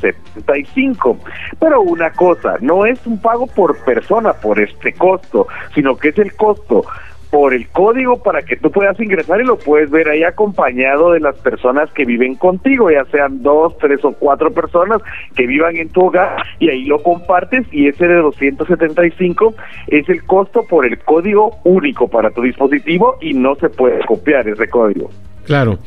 [0.00, 1.18] 275.
[1.58, 6.18] Pero una cosa, no es un pago por persona por este costo, sino que es
[6.18, 6.84] el costo
[7.30, 11.20] por el código para que tú puedas ingresar y lo puedes ver ahí acompañado de
[11.20, 15.02] las personas que viven contigo, ya sean dos, tres o cuatro personas
[15.34, 19.54] que vivan en tu hogar y ahí lo compartes y ese de 275
[19.88, 24.48] es el costo por el código único para tu dispositivo y no se puede copiar
[24.48, 25.10] ese código.
[25.44, 25.78] Claro.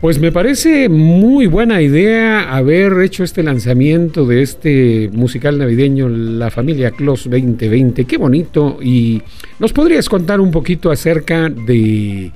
[0.00, 6.50] Pues me parece muy buena idea haber hecho este lanzamiento de este musical navideño La
[6.50, 8.06] Familia Clos 2020.
[8.06, 8.78] Qué bonito.
[8.80, 9.20] Y
[9.58, 12.32] nos podrías contar un poquito acerca de,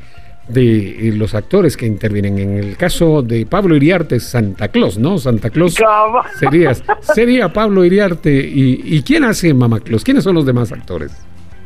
[0.47, 2.39] de eh, los actores que intervienen.
[2.39, 5.17] En el caso de Pablo Iriarte, Santa Claus, ¿no?
[5.17, 5.75] Santa Claus
[6.39, 6.75] sería,
[7.15, 8.47] sería Pablo Iriarte.
[8.47, 10.05] ¿Y, ¿Y quién hace Mamá Claus?
[10.05, 11.13] ¿Quiénes son los demás actores?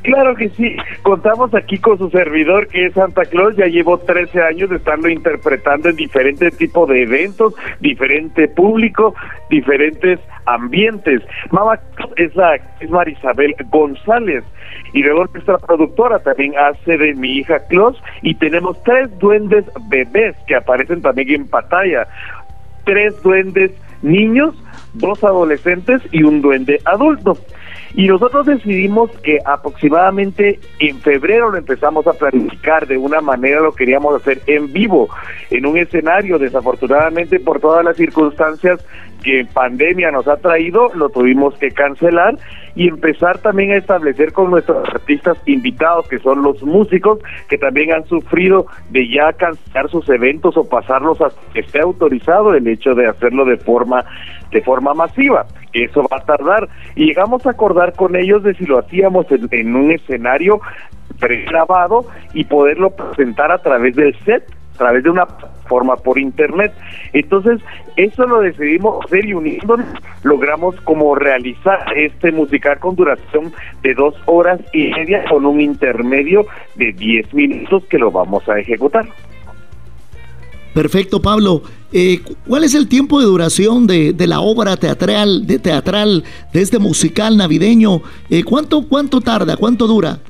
[0.09, 4.40] Claro que sí, contamos aquí con su servidor que es Santa Claus, ya llevo 13
[4.40, 9.14] años de estarlo interpretando en diferentes tipos de eventos, diferente público,
[9.51, 11.20] diferentes ambientes.
[11.51, 11.78] Mamá
[12.16, 14.44] es la actriz Marisabel González.
[14.94, 18.02] Y luego nuestra productora también hace de mi hija Claus.
[18.22, 22.09] Y tenemos tres duendes bebés que aparecen también en pantalla,
[22.86, 24.55] tres duendes niños,
[24.94, 27.36] dos adolescentes y un duende adulto.
[27.94, 33.73] Y nosotros decidimos que aproximadamente en febrero lo empezamos a planificar de una manera, lo
[33.73, 35.09] queríamos hacer en vivo,
[35.51, 38.85] en un escenario, desafortunadamente por todas las circunstancias
[39.23, 42.39] que pandemia nos ha traído, lo tuvimos que cancelar
[42.74, 47.93] y empezar también a establecer con nuestros artistas invitados, que son los músicos, que también
[47.93, 52.94] han sufrido de ya cancelar sus eventos o pasarlos hasta que esté autorizado el hecho
[52.94, 54.05] de hacerlo de forma
[54.52, 55.47] de forma masiva.
[55.84, 56.68] Eso va a tardar.
[56.94, 60.60] Y llegamos a acordar con ellos de si lo hacíamos en, en un escenario
[61.18, 64.44] pregrabado y poderlo presentar a través del set
[64.74, 66.72] a través de una plataforma por internet.
[67.12, 67.60] Entonces,
[67.96, 69.86] eso lo decidimos hacer y uniéndonos
[70.22, 73.52] logramos como realizar este musical con duración
[73.82, 76.46] de dos horas y media con un intermedio
[76.76, 79.05] de 10 minutos que lo vamos a ejecutar.
[80.78, 81.62] Perfecto, Pablo.
[81.92, 86.22] Eh, ¿Cuál es el tiempo de duración de, de la obra teatral, de teatral,
[86.52, 88.00] de este musical navideño?
[88.30, 89.56] Eh, ¿cuánto, ¿Cuánto tarda?
[89.56, 90.20] ¿Cuánto dura?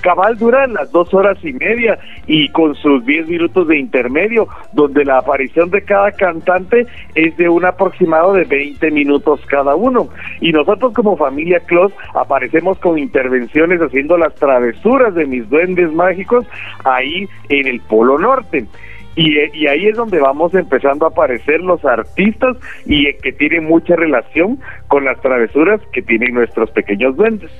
[0.00, 5.04] Cabal dura las dos horas y media y con sus 10 minutos de intermedio, donde
[5.04, 10.08] la aparición de cada cantante es de un aproximado de 20 minutos cada uno.
[10.40, 16.46] Y nosotros como familia Clos aparecemos con intervenciones haciendo las travesuras de mis duendes mágicos
[16.84, 18.64] ahí en el Polo Norte.
[19.16, 24.60] Y, ahí es donde vamos empezando a aparecer los artistas y que tienen mucha relación
[24.88, 27.50] con las travesuras que tienen nuestros pequeños duendes.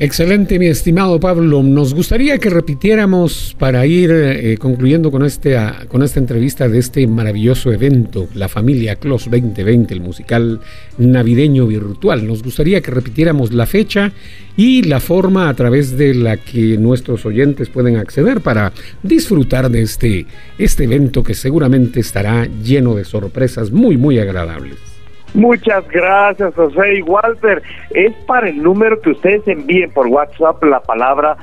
[0.00, 1.62] Excelente, mi estimado Pablo.
[1.62, 6.80] Nos gustaría que repitiéramos para ir eh, concluyendo con, este, a, con esta entrevista de
[6.80, 10.60] este maravilloso evento, la familia Clos 2020, el musical
[10.98, 12.26] navideño virtual.
[12.26, 14.10] Nos gustaría que repitiéramos la fecha
[14.56, 18.72] y la forma a través de la que nuestros oyentes pueden acceder para
[19.04, 20.26] disfrutar de este,
[20.58, 24.93] este evento que seguramente estará lleno de sorpresas muy, muy agradables.
[25.34, 27.60] Muchas gracias, José y Walter.
[27.90, 31.36] Es para el número que ustedes envíen por WhatsApp la palabra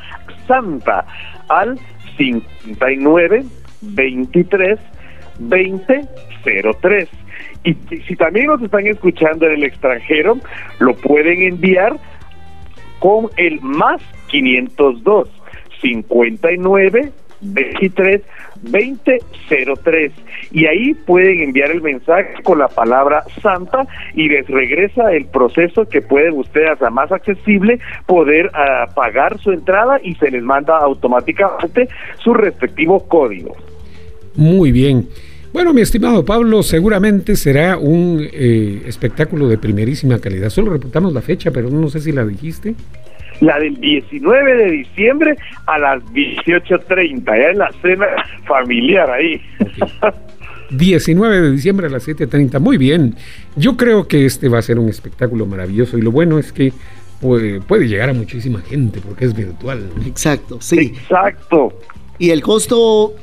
[0.47, 1.05] Santa
[1.49, 1.77] al
[2.17, 3.43] 59
[3.81, 4.79] 23
[5.39, 6.07] 20
[6.81, 7.09] 03.
[7.63, 7.73] Y
[8.07, 10.37] si también nos están escuchando en el extranjero,
[10.79, 11.97] lo pueden enviar
[12.99, 15.29] con el más 502
[15.81, 17.11] 59
[17.41, 18.21] 23
[18.63, 20.11] 2003
[20.51, 25.85] y ahí pueden enviar el mensaje con la palabra santa y les regresa el proceso
[25.85, 30.77] que pueden ustedes a más accesible poder uh, pagar su entrada y se les manda
[30.77, 31.87] automáticamente
[32.23, 33.55] su respectivo código.
[34.35, 35.07] Muy bien.
[35.53, 40.49] Bueno, mi estimado Pablo, seguramente será un eh, espectáculo de primerísima calidad.
[40.49, 42.73] Solo reputamos la fecha, pero no sé si la dijiste
[43.41, 45.35] la del 19 de diciembre
[45.67, 48.07] a las 18.30, ya en la cena
[48.47, 49.41] familiar ahí.
[49.59, 50.31] Okay.
[50.71, 53.15] 19 de diciembre a las 7.30, muy bien.
[53.55, 56.71] Yo creo que este va a ser un espectáculo maravilloso y lo bueno es que
[57.19, 59.89] puede, puede llegar a muchísima gente porque es virtual.
[59.95, 60.05] ¿no?
[60.05, 60.93] Exacto, sí.
[60.95, 61.73] Exacto.
[62.17, 63.15] ¿Y el costo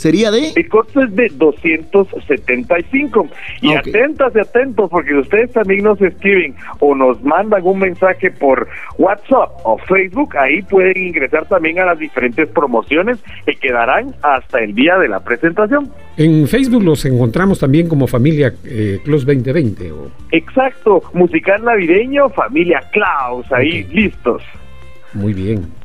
[0.00, 0.52] sería de?
[0.56, 3.28] El costo es de 275.
[3.60, 3.92] Y okay.
[3.92, 8.68] atentas y atentos, porque ustedes también nos escriben o nos mandan un mensaje por
[8.98, 14.74] WhatsApp o Facebook, ahí pueden ingresar también a las diferentes promociones que quedarán hasta el
[14.74, 15.90] día de la presentación.
[16.16, 19.92] En Facebook los encontramos también como familia eh, Klaus 2020.
[19.92, 20.10] ¿o?
[20.32, 23.94] Exacto, musical navideño, familia Klaus, ahí okay.
[23.94, 24.42] listos.
[25.12, 25.79] Muy bien.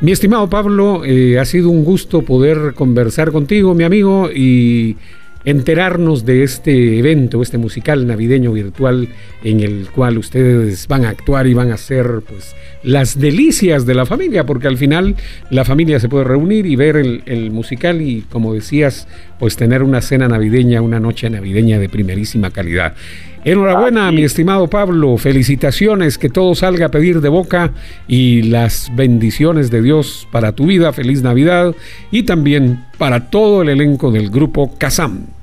[0.00, 4.96] Mi estimado Pablo, eh, ha sido un gusto poder conversar contigo, mi amigo, y
[5.44, 9.08] enterarnos de este evento, este musical navideño virtual
[9.42, 12.54] en el cual ustedes van a actuar y van a hacer pues
[12.84, 15.16] las delicias de la familia, porque al final
[15.50, 19.08] la familia se puede reunir y ver el, el musical y como decías,
[19.40, 22.94] pues tener una cena navideña, una noche navideña de primerísima calidad.
[23.48, 25.16] Enhorabuena, mi estimado Pablo.
[25.16, 27.72] Felicitaciones, que todo salga a pedir de boca
[28.06, 30.92] y las bendiciones de Dios para tu vida.
[30.92, 31.74] Feliz Navidad
[32.10, 35.37] y también para todo el elenco del grupo Kazam.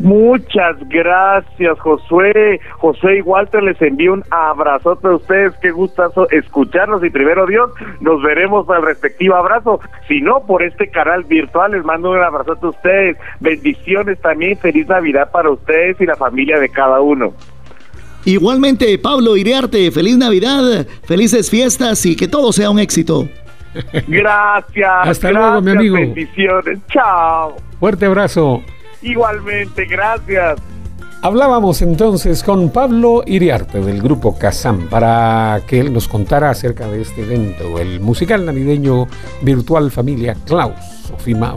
[0.00, 2.58] Muchas gracias, Josué.
[2.78, 5.52] José y Walter les envío un abrazote a ustedes.
[5.60, 7.04] Qué gustazo escucharlos.
[7.04, 7.70] Y primero Dios,
[8.00, 9.78] nos veremos para el respectivo abrazo.
[10.08, 13.16] Si no, por este canal virtual, les mando un abrazote a ustedes.
[13.40, 14.56] Bendiciones también.
[14.56, 17.34] Feliz Navidad para ustedes y la familia de cada uno.
[18.24, 23.28] Igualmente, Pablo Iriarte, feliz Navidad, felices fiestas y que todo sea un éxito.
[24.08, 24.90] Gracias.
[24.90, 25.94] Hasta gracias, luego, mi amigo.
[25.96, 26.78] Bendiciones.
[26.88, 27.56] Chao.
[27.78, 28.62] Fuerte abrazo.
[29.02, 30.60] Igualmente, gracias.
[31.22, 37.02] Hablábamos entonces con Pablo Iriarte del grupo Kazam para que él nos contara acerca de
[37.02, 39.06] este evento, el musical navideño
[39.42, 40.78] virtual Familia Klaus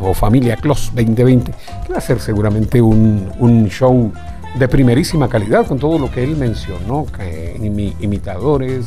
[0.02, 1.53] o, Familia Klaus 2020,
[1.88, 4.11] que va a ser seguramente un, un, show
[4.56, 7.06] de primerísima calidad con todo lo que él mencionó,
[8.02, 8.86] imitadores,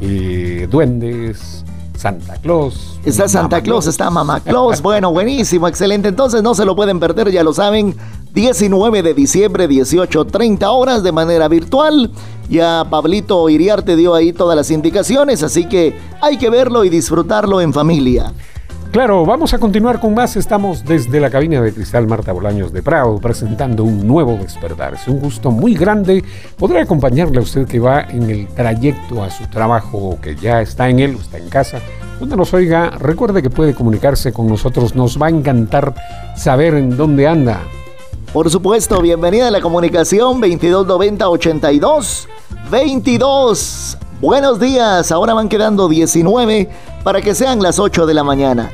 [0.00, 1.64] eh, duendes,
[1.98, 3.00] Santa Claus.
[3.04, 4.80] Está Santa Claus, está Mamá Claus.
[4.80, 6.06] Bueno, buenísimo, excelente.
[6.08, 7.96] Entonces no se lo pueden perder, ya lo saben.
[8.32, 12.12] 19 de diciembre, 18.30 horas de manera virtual.
[12.48, 17.60] Ya Pablito Iriarte dio ahí todas las indicaciones, así que hay que verlo y disfrutarlo
[17.60, 18.32] en familia.
[18.90, 20.34] Claro, vamos a continuar con más.
[20.36, 24.94] Estamos desde la cabina de Cristal Marta Bolaños de Prado presentando un nuevo despertar.
[24.94, 26.24] Es un gusto muy grande
[26.56, 30.62] poder acompañarle a usted que va en el trayecto a su trabajo o que ya
[30.62, 31.80] está en él o está en casa.
[32.18, 34.94] Donde nos oiga, recuerde que puede comunicarse con nosotros.
[34.94, 35.94] Nos va a encantar
[36.34, 37.60] saber en dónde anda.
[38.32, 42.26] Por supuesto, bienvenida a la comunicación 2290-82
[42.70, 43.98] 22.
[44.20, 46.68] Buenos días, ahora van quedando 19
[47.04, 48.68] para que sean las 8 de la mañana.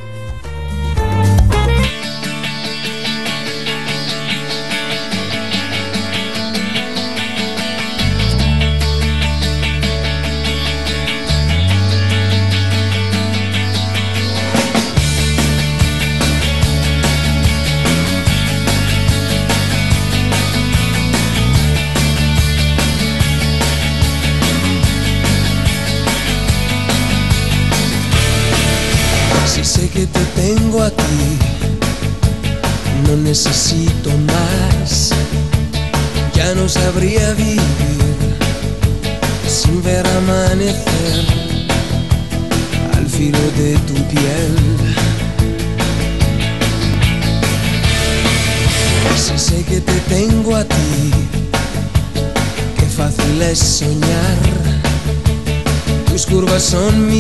[56.75, 57.14] Tus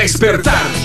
[0.00, 0.79] despertar.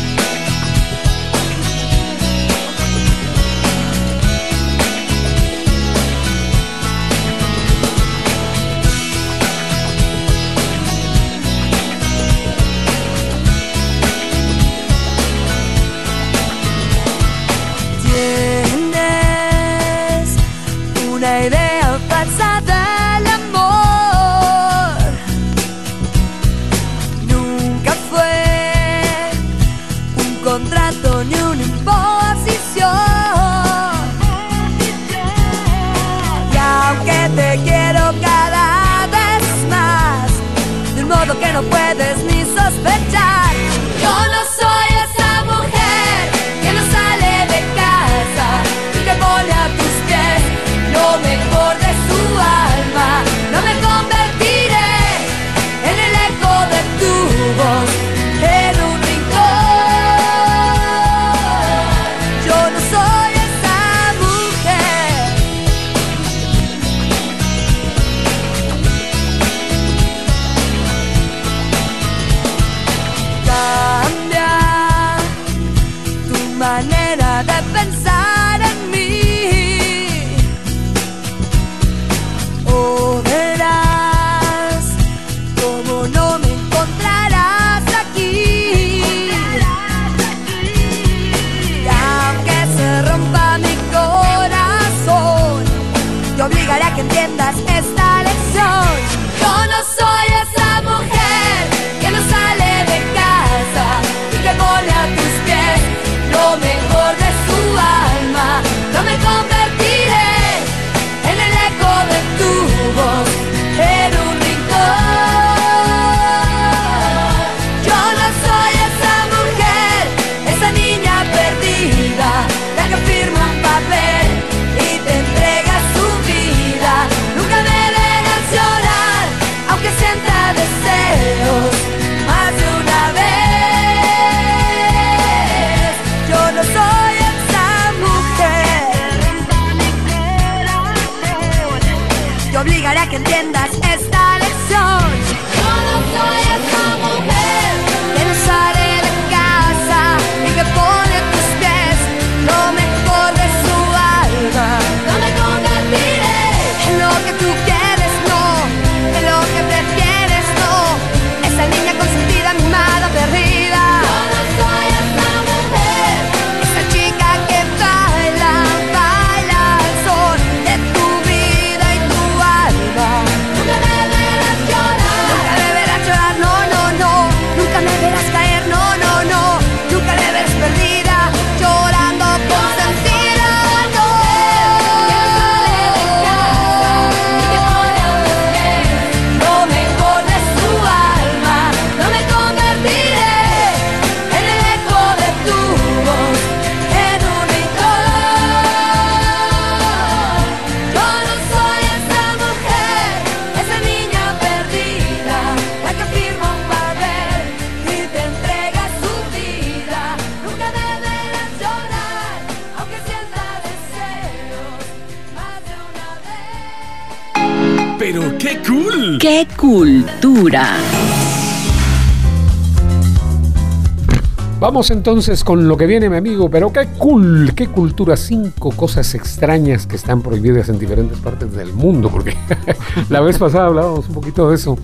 [224.65, 229.13] Vamos entonces con lo que viene, mi amigo, pero qué cool, qué cultura, cinco cosas
[229.13, 232.35] extrañas que están prohibidas en diferentes partes del mundo, porque
[233.09, 234.75] la vez pasada hablábamos un poquito de eso,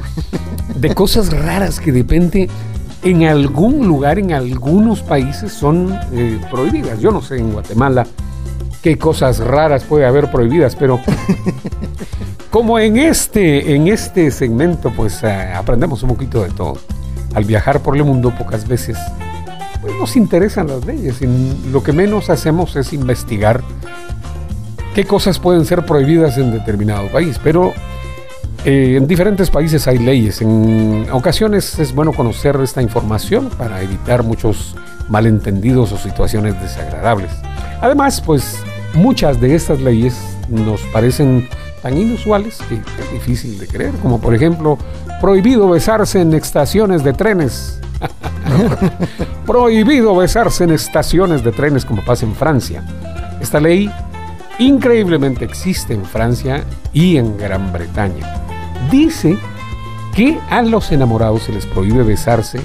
[0.76, 2.48] de cosas raras que de repente
[3.02, 7.00] en algún lugar, en algunos países son eh, prohibidas.
[7.00, 8.06] Yo no sé en Guatemala
[8.84, 11.00] qué cosas raras puede haber prohibidas, pero
[12.52, 16.78] como en este, en este segmento, pues eh, aprendemos un poquito de todo.
[17.34, 19.00] Al viajar por el mundo pocas veces
[20.02, 21.28] nos interesan las leyes y
[21.72, 23.62] lo que menos hacemos es investigar
[24.96, 27.40] qué cosas pueden ser prohibidas en determinado país.
[27.44, 27.72] Pero
[28.66, 30.42] eh, en diferentes países hay leyes.
[30.42, 34.76] En ocasiones es bueno conocer esta información para evitar muchos
[35.08, 37.30] malentendidos o situaciones desagradables.
[37.80, 38.58] Además, pues
[38.96, 40.20] muchas de estas leyes
[40.50, 41.48] nos parecen
[41.84, 44.80] tan inusuales que es difícil de creer, como por ejemplo
[45.22, 47.80] prohibido besarse en estaciones de trenes.
[49.46, 52.84] Prohibido besarse en estaciones de trenes como pasa en Francia.
[53.40, 53.92] Esta ley
[54.60, 56.64] increíblemente existe en Francia
[56.94, 58.36] y en Gran Bretaña.
[58.92, 59.38] Dice
[60.16, 62.60] que a los enamorados se les prohíbe besarse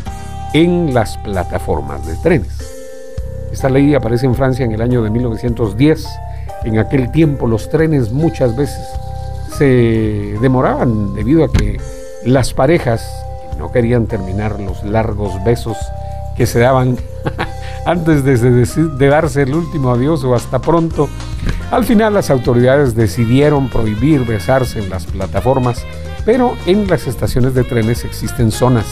[0.52, 2.76] en las plataformas de trenes.
[3.52, 6.06] Esta ley aparece en Francia en el año de 1910.
[6.64, 8.86] En aquel tiempo los trenes muchas veces
[9.56, 11.80] se demoraban debido a que
[12.24, 13.25] las parejas
[13.58, 15.76] no querían terminar los largos besos
[16.36, 16.96] que se daban
[17.86, 21.08] antes de, darse el último adiós o hasta pronto.
[21.70, 25.84] Al final las autoridades decidieron prohibir besarse en las plataformas,
[26.24, 28.86] pero en las estaciones de trenes existen zonas.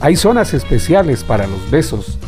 [0.00, 2.18] Hay zonas especiales para los besos,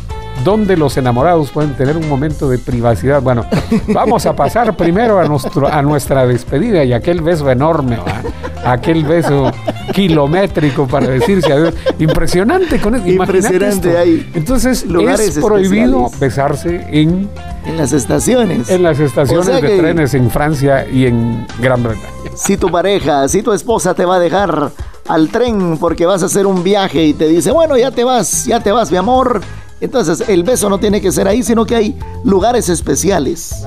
[0.43, 3.21] donde los enamorados pueden tener un momento de privacidad.
[3.21, 3.45] Bueno,
[3.93, 8.71] vamos a pasar primero a, nuestro, a nuestra despedida y aquel beso enorme, ¿va?
[8.71, 9.51] aquel beso
[9.93, 11.73] kilométrico para decirse adiós.
[11.99, 13.99] Impresionante con imagínate Impresionante, esto.
[13.99, 16.19] hay Entonces lugares es prohibido especiales.
[16.19, 17.29] besarse en,
[17.65, 18.69] En las estaciones.
[18.69, 22.07] en las estaciones O sea de trenes en Francia y en Gran Bretaña.
[22.35, 24.71] Si tu pareja, si tu esposa te va a dejar
[25.07, 28.45] al tren porque vas a hacer un viaje y te dice, bueno, ya te vas,
[28.45, 29.41] ya te vas, mi amor.
[29.81, 33.63] Entonces el beso no tiene que ser ahí, sino que hay lugares especiales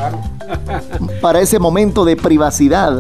[1.21, 2.97] para ese momento de privacidad.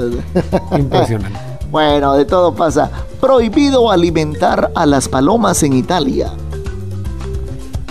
[0.76, 1.38] Impresionante.
[1.70, 2.90] bueno, de todo pasa.
[3.22, 6.32] Prohibido alimentar a las palomas en Italia.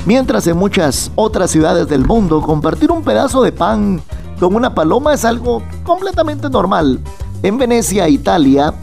[0.05, 4.01] Mientras en muchas otras ciudades del mundo compartir un pedazo de pan
[4.41, 6.99] con una paloma es algo completamente normal.
[7.43, 8.73] En Venecia, Italia,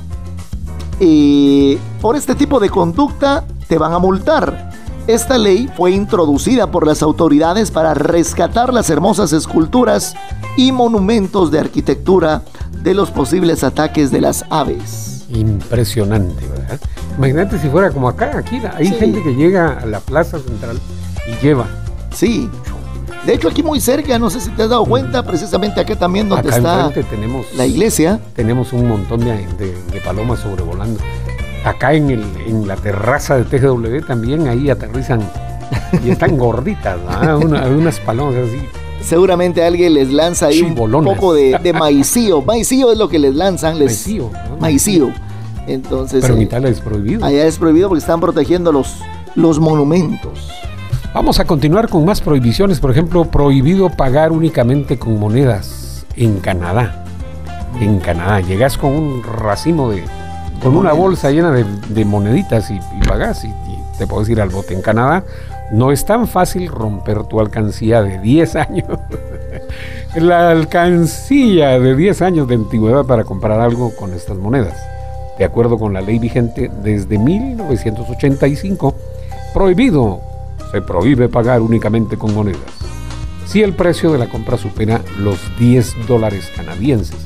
[0.99, 4.71] eh, por este tipo de conducta te van a multar.
[5.07, 10.15] Esta ley fue introducida por las autoridades para rescatar las hermosas esculturas
[10.57, 12.41] y monumentos de arquitectura
[12.83, 15.18] de los posibles ataques de las aves.
[15.31, 16.81] Impresionante, ¿verdad?
[17.17, 18.95] Imagínate si fuera como acá, aquí hay Sí.
[18.95, 20.79] gente que llega a la plaza central
[21.27, 21.67] y lleva.
[22.15, 22.49] Sí.
[23.27, 26.29] De hecho, aquí muy cerca, no sé si te has dado cuenta, precisamente acá también
[26.29, 26.57] donde Acá
[26.91, 28.21] está tenemos la iglesia.
[28.35, 31.01] Tenemos un montón de, de- de palomas sobrevolando.
[31.65, 35.21] Acá en, el, en la terraza de TGW también ahí aterrizan
[36.05, 37.37] y están gorditas, ¿verdad?
[37.39, 38.63] Una- unas palomas así.
[39.01, 42.43] Seguramente alguien les lanza ahí un poco de, de maicillo.
[42.47, 43.79] Maicillo es lo que les lanzan.
[43.79, 44.31] Les, Maicillo,
[44.61, 45.09] Maicillo.
[45.67, 47.25] Entonces, Pero en eh, Italia es prohibido.
[47.25, 48.97] allá es prohibido porque están protegiendo los,
[49.35, 50.49] los monumentos.
[51.15, 52.81] Vamos a continuar con más prohibiciones.
[52.81, 57.05] Por ejemplo, prohibido pagar únicamente con monedas en Canadá.
[57.81, 58.41] En Canadá.
[58.41, 60.03] Llegas con un racimo de.
[60.63, 64.41] con una bolsa llena de, de moneditas y, y pagas y, y te puedes ir
[64.41, 64.75] al bote.
[64.75, 65.25] En Canadá
[65.73, 68.87] no es tan fácil romper tu alcancía de 10 años.
[70.17, 74.75] La alcancía de 10 años de antigüedad para comprar algo con estas monedas.
[75.39, 78.95] De acuerdo con la ley vigente desde 1985,
[79.55, 80.21] prohibido,
[80.73, 82.61] se prohíbe pagar únicamente con monedas.
[83.47, 87.17] Si el precio de la compra supera los 10 dólares canadienses.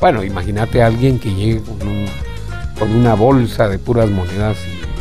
[0.00, 2.06] Bueno, imagínate a alguien que llegue con, un-
[2.78, 4.91] con una bolsa de puras monedas y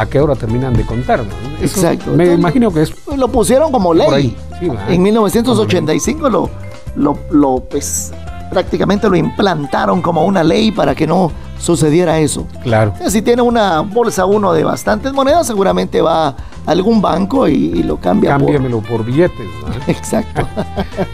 [0.00, 1.20] a qué hora terminan de contar.
[1.20, 1.26] no?
[1.60, 2.06] Eso Exacto.
[2.12, 4.36] Me Entonces, imagino que es Lo pusieron como ley.
[4.58, 4.68] Sí.
[4.88, 6.50] En 1985 lo,
[6.96, 8.12] lo, lo, pues,
[8.50, 12.46] prácticamente lo implantaron como una ley para que no sucediera eso.
[12.62, 12.94] Claro.
[13.08, 16.36] Si tiene una bolsa uno de bastantes monedas, seguramente va a
[16.66, 18.30] algún banco y, y lo cambia.
[18.30, 19.48] Cámbiamelo por billetes.
[19.86, 20.46] Exacto.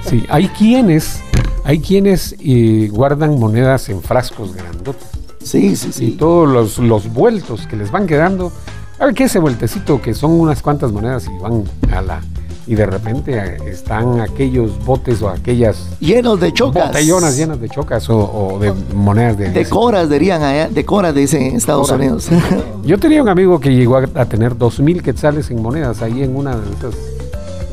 [0.03, 1.21] Sí, hay quienes,
[1.65, 5.09] hay quienes eh, guardan monedas en frascos grandotes.
[5.47, 8.51] Sí, sí, Y todos los, los vueltos que les van quedando.
[8.99, 11.63] A ver, ¿qué ese vueltecito que son unas cuantas monedas y van
[11.93, 12.21] a la,
[12.67, 16.89] y de repente eh, están aquellos botes o aquellas Llenos de chocas.
[16.89, 19.51] botellonas llenas de chocas o, o de monedas de...
[19.51, 20.69] De coras, dirían allá.
[20.69, 21.99] De coras, dicen en Estados Cora.
[22.03, 22.29] Unidos.
[22.85, 26.23] Yo tenía un amigo que llegó a, a tener dos mil quetzales en monedas ahí
[26.25, 26.95] en una de esas,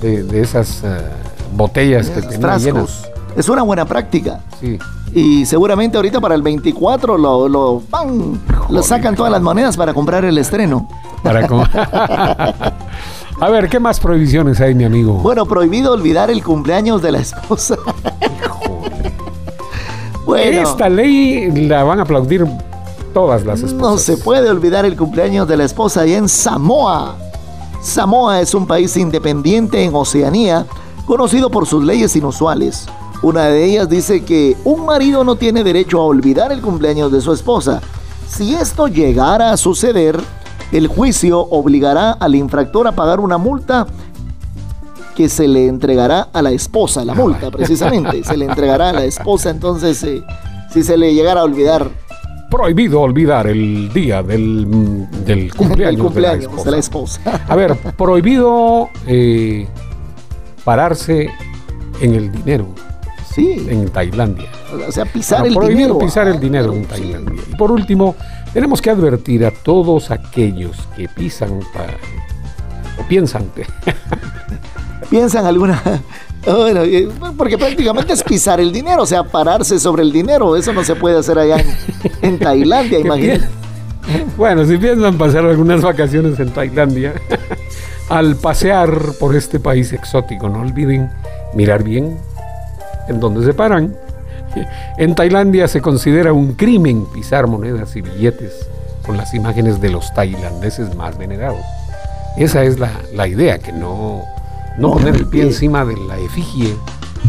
[0.01, 0.87] de, de esas eh,
[1.55, 2.63] botellas que tenía Frascos.
[2.65, 3.09] llenas.
[3.35, 4.41] Es una buena práctica.
[4.60, 4.77] Sí.
[5.14, 8.39] Y seguramente ahorita para el 24 lo, lo, ¡pam!
[8.69, 10.88] lo sacan todas las monedas para comprar el estreno.
[11.22, 11.47] Para
[13.39, 15.14] a ver, ¿qué más prohibiciones hay, mi amigo?
[15.14, 17.77] Bueno, prohibido olvidar el cumpleaños de la esposa.
[20.26, 22.45] bueno, Esta ley la van a aplaudir
[23.14, 23.80] todas las esposas.
[23.81, 27.15] no se puede olvidar el cumpleaños de la esposa allá en Samoa.
[27.81, 30.65] Samoa es un país independiente en Oceanía,
[31.05, 32.88] conocido por sus leyes inusuales.
[33.23, 37.21] Una de ellas dice que un marido no tiene derecho a olvidar el cumpleaños de
[37.21, 37.81] su esposa.
[38.27, 40.19] Si esto llegara a suceder,
[40.73, 43.87] el juicio obligará al infractor a pagar una multa
[45.15, 49.05] que se le entregará a la esposa, la multa precisamente, se le entregará a la
[49.05, 50.21] esposa, entonces eh,
[50.73, 51.89] si se le llegara a olvidar
[52.49, 57.19] Prohibido olvidar el día del, del cumpleaños, el cumpleaños de la esposa.
[57.21, 57.45] de la esposa.
[57.47, 59.67] A ver, prohibido eh,
[60.63, 61.29] pararse
[61.99, 62.67] en el dinero.
[63.35, 63.65] Sí.
[63.69, 64.49] En Tailandia.
[64.88, 66.05] O sea, pisar Bueno, el prohibido dinero.
[66.05, 67.41] pisar el dinero en Tailandia.
[67.51, 68.15] Y por último,
[68.53, 71.88] tenemos que advertir a todos aquellos que pisan pa-
[73.01, 73.45] o piensan
[75.10, 75.81] Piensan alguna.
[76.45, 77.07] Bueno, eh,
[77.38, 80.55] porque prácticamente es pisar el dinero, o sea, pararse sobre el dinero.
[80.55, 81.68] Eso no se puede hacer allá en,
[82.22, 83.47] en Tailandia, imagínate.
[84.38, 87.14] Bueno, si piensan pasar algunas vacaciones en Tailandia,
[88.10, 91.10] al pasear por este país exótico, no olviden
[91.53, 92.18] mirar bien
[93.07, 93.95] en dónde se paran.
[94.97, 98.67] En Tailandia se considera un crimen pisar monedas y billetes
[99.05, 101.61] con las imágenes de los tailandeses más venerados.
[102.38, 104.21] Esa es la, la idea, que no,
[104.77, 106.75] no poner el pie encima de la efigie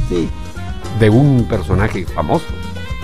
[0.09, 0.29] Sí.
[1.01, 2.45] de un personaje famoso.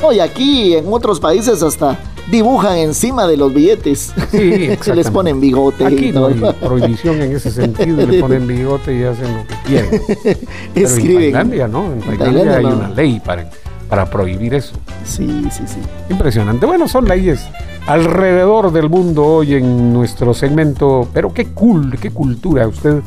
[0.03, 1.99] No, y aquí en otros países hasta
[2.31, 4.13] dibujan encima de los billetes.
[4.31, 5.85] Sí, Se les ponen bigote.
[5.85, 9.55] Aquí y no hay prohibición en ese sentido, le ponen bigote y hacen lo que
[9.67, 10.03] quieren.
[10.23, 10.39] Pero
[10.75, 11.33] en Escriben.
[11.33, 11.93] Tailandia, ¿no?
[11.93, 12.77] En Tailandia, Tailandia hay no.
[12.77, 13.51] una ley para,
[13.89, 14.75] para prohibir eso.
[15.05, 15.81] Sí, sí, sí.
[16.09, 16.65] Impresionante.
[16.67, 17.47] Bueno, son leyes
[17.87, 22.67] alrededor del mundo hoy en nuestro segmento, pero qué cool, qué cultura.
[22.69, 23.01] Usted,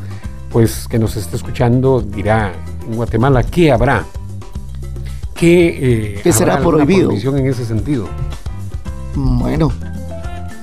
[0.51, 2.51] pues, que nos está escuchando, dirá
[2.87, 4.03] en Guatemala, ¿qué habrá?
[5.35, 7.07] ¿Qué, eh, ¿Qué será prohibido?
[7.07, 8.07] prohibición en ese sentido?
[9.15, 9.71] Bueno.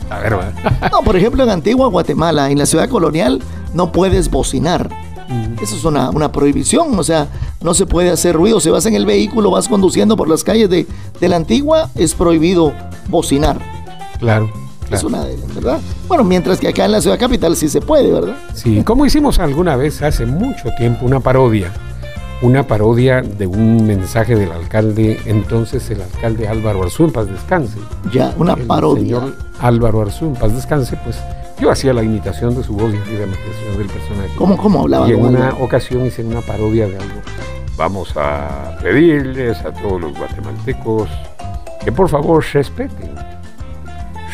[0.09, 0.91] A ver, ¿verdad?
[0.91, 3.41] No, por ejemplo, en Antigua Guatemala, en la ciudad colonial,
[3.75, 4.89] no puedes bocinar.
[5.63, 7.29] Eso es una, una prohibición, o sea,
[7.63, 8.59] no se puede hacer ruido.
[8.59, 10.87] Si vas en el vehículo, vas conduciendo por las calles de,
[11.21, 12.73] de la Antigua, es prohibido
[13.09, 13.61] bocinar.
[14.19, 14.51] Claro.
[14.91, 15.79] Es una de ¿verdad?
[16.09, 18.35] Bueno, mientras que acá en la ciudad capital sí se puede, ¿verdad?
[18.55, 21.73] Sí, como hicimos alguna vez hace mucho tiempo una parodia,
[22.43, 27.79] una parodia de un mensaje del alcalde, entonces el alcalde Álvaro Arzú, en paz descanse.
[28.13, 29.03] Ya, una El parodia.
[29.03, 31.19] señor Álvaro Arzú, en paz descanse, pues
[31.61, 34.31] yo hacía la imitación de su voz y hacía la imitación del personaje.
[34.37, 37.21] ¿Cómo- cómo hablaba Y en una ocasión hice una parodia de algo.
[37.77, 41.09] Vamos a pedirles a todos los guatemaltecos
[41.85, 43.11] que por favor respeten,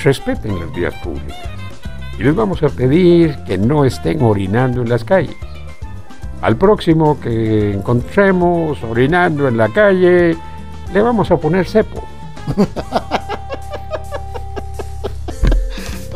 [0.04, 1.36] respeten las vías públicas.
[2.18, 5.34] Y les vamos a pedir que no estén orinando en las calles.
[6.42, 10.36] Al próximo que encontremos orinando en la calle,
[10.92, 12.02] le vamos a poner cepo.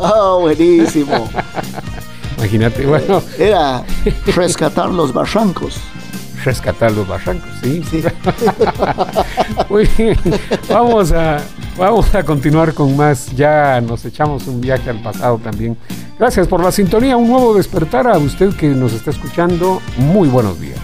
[0.03, 1.29] Ah, buenísimo.
[2.39, 3.83] Imagínate, bueno, Era
[4.35, 5.79] rescatar los barrancos.
[6.43, 7.83] rescatar los barrancos, ¿sí?
[9.69, 10.17] Muy bien,
[10.71, 11.37] vamos a,
[11.81, 13.35] vamos a continuar con más.
[13.35, 15.77] Ya nos echamos un viaje al pasado también.
[16.19, 19.81] Gracias por la sintonía, un nuevo despertar a usted que nos está escuchando.
[19.97, 20.79] Muy buenos días.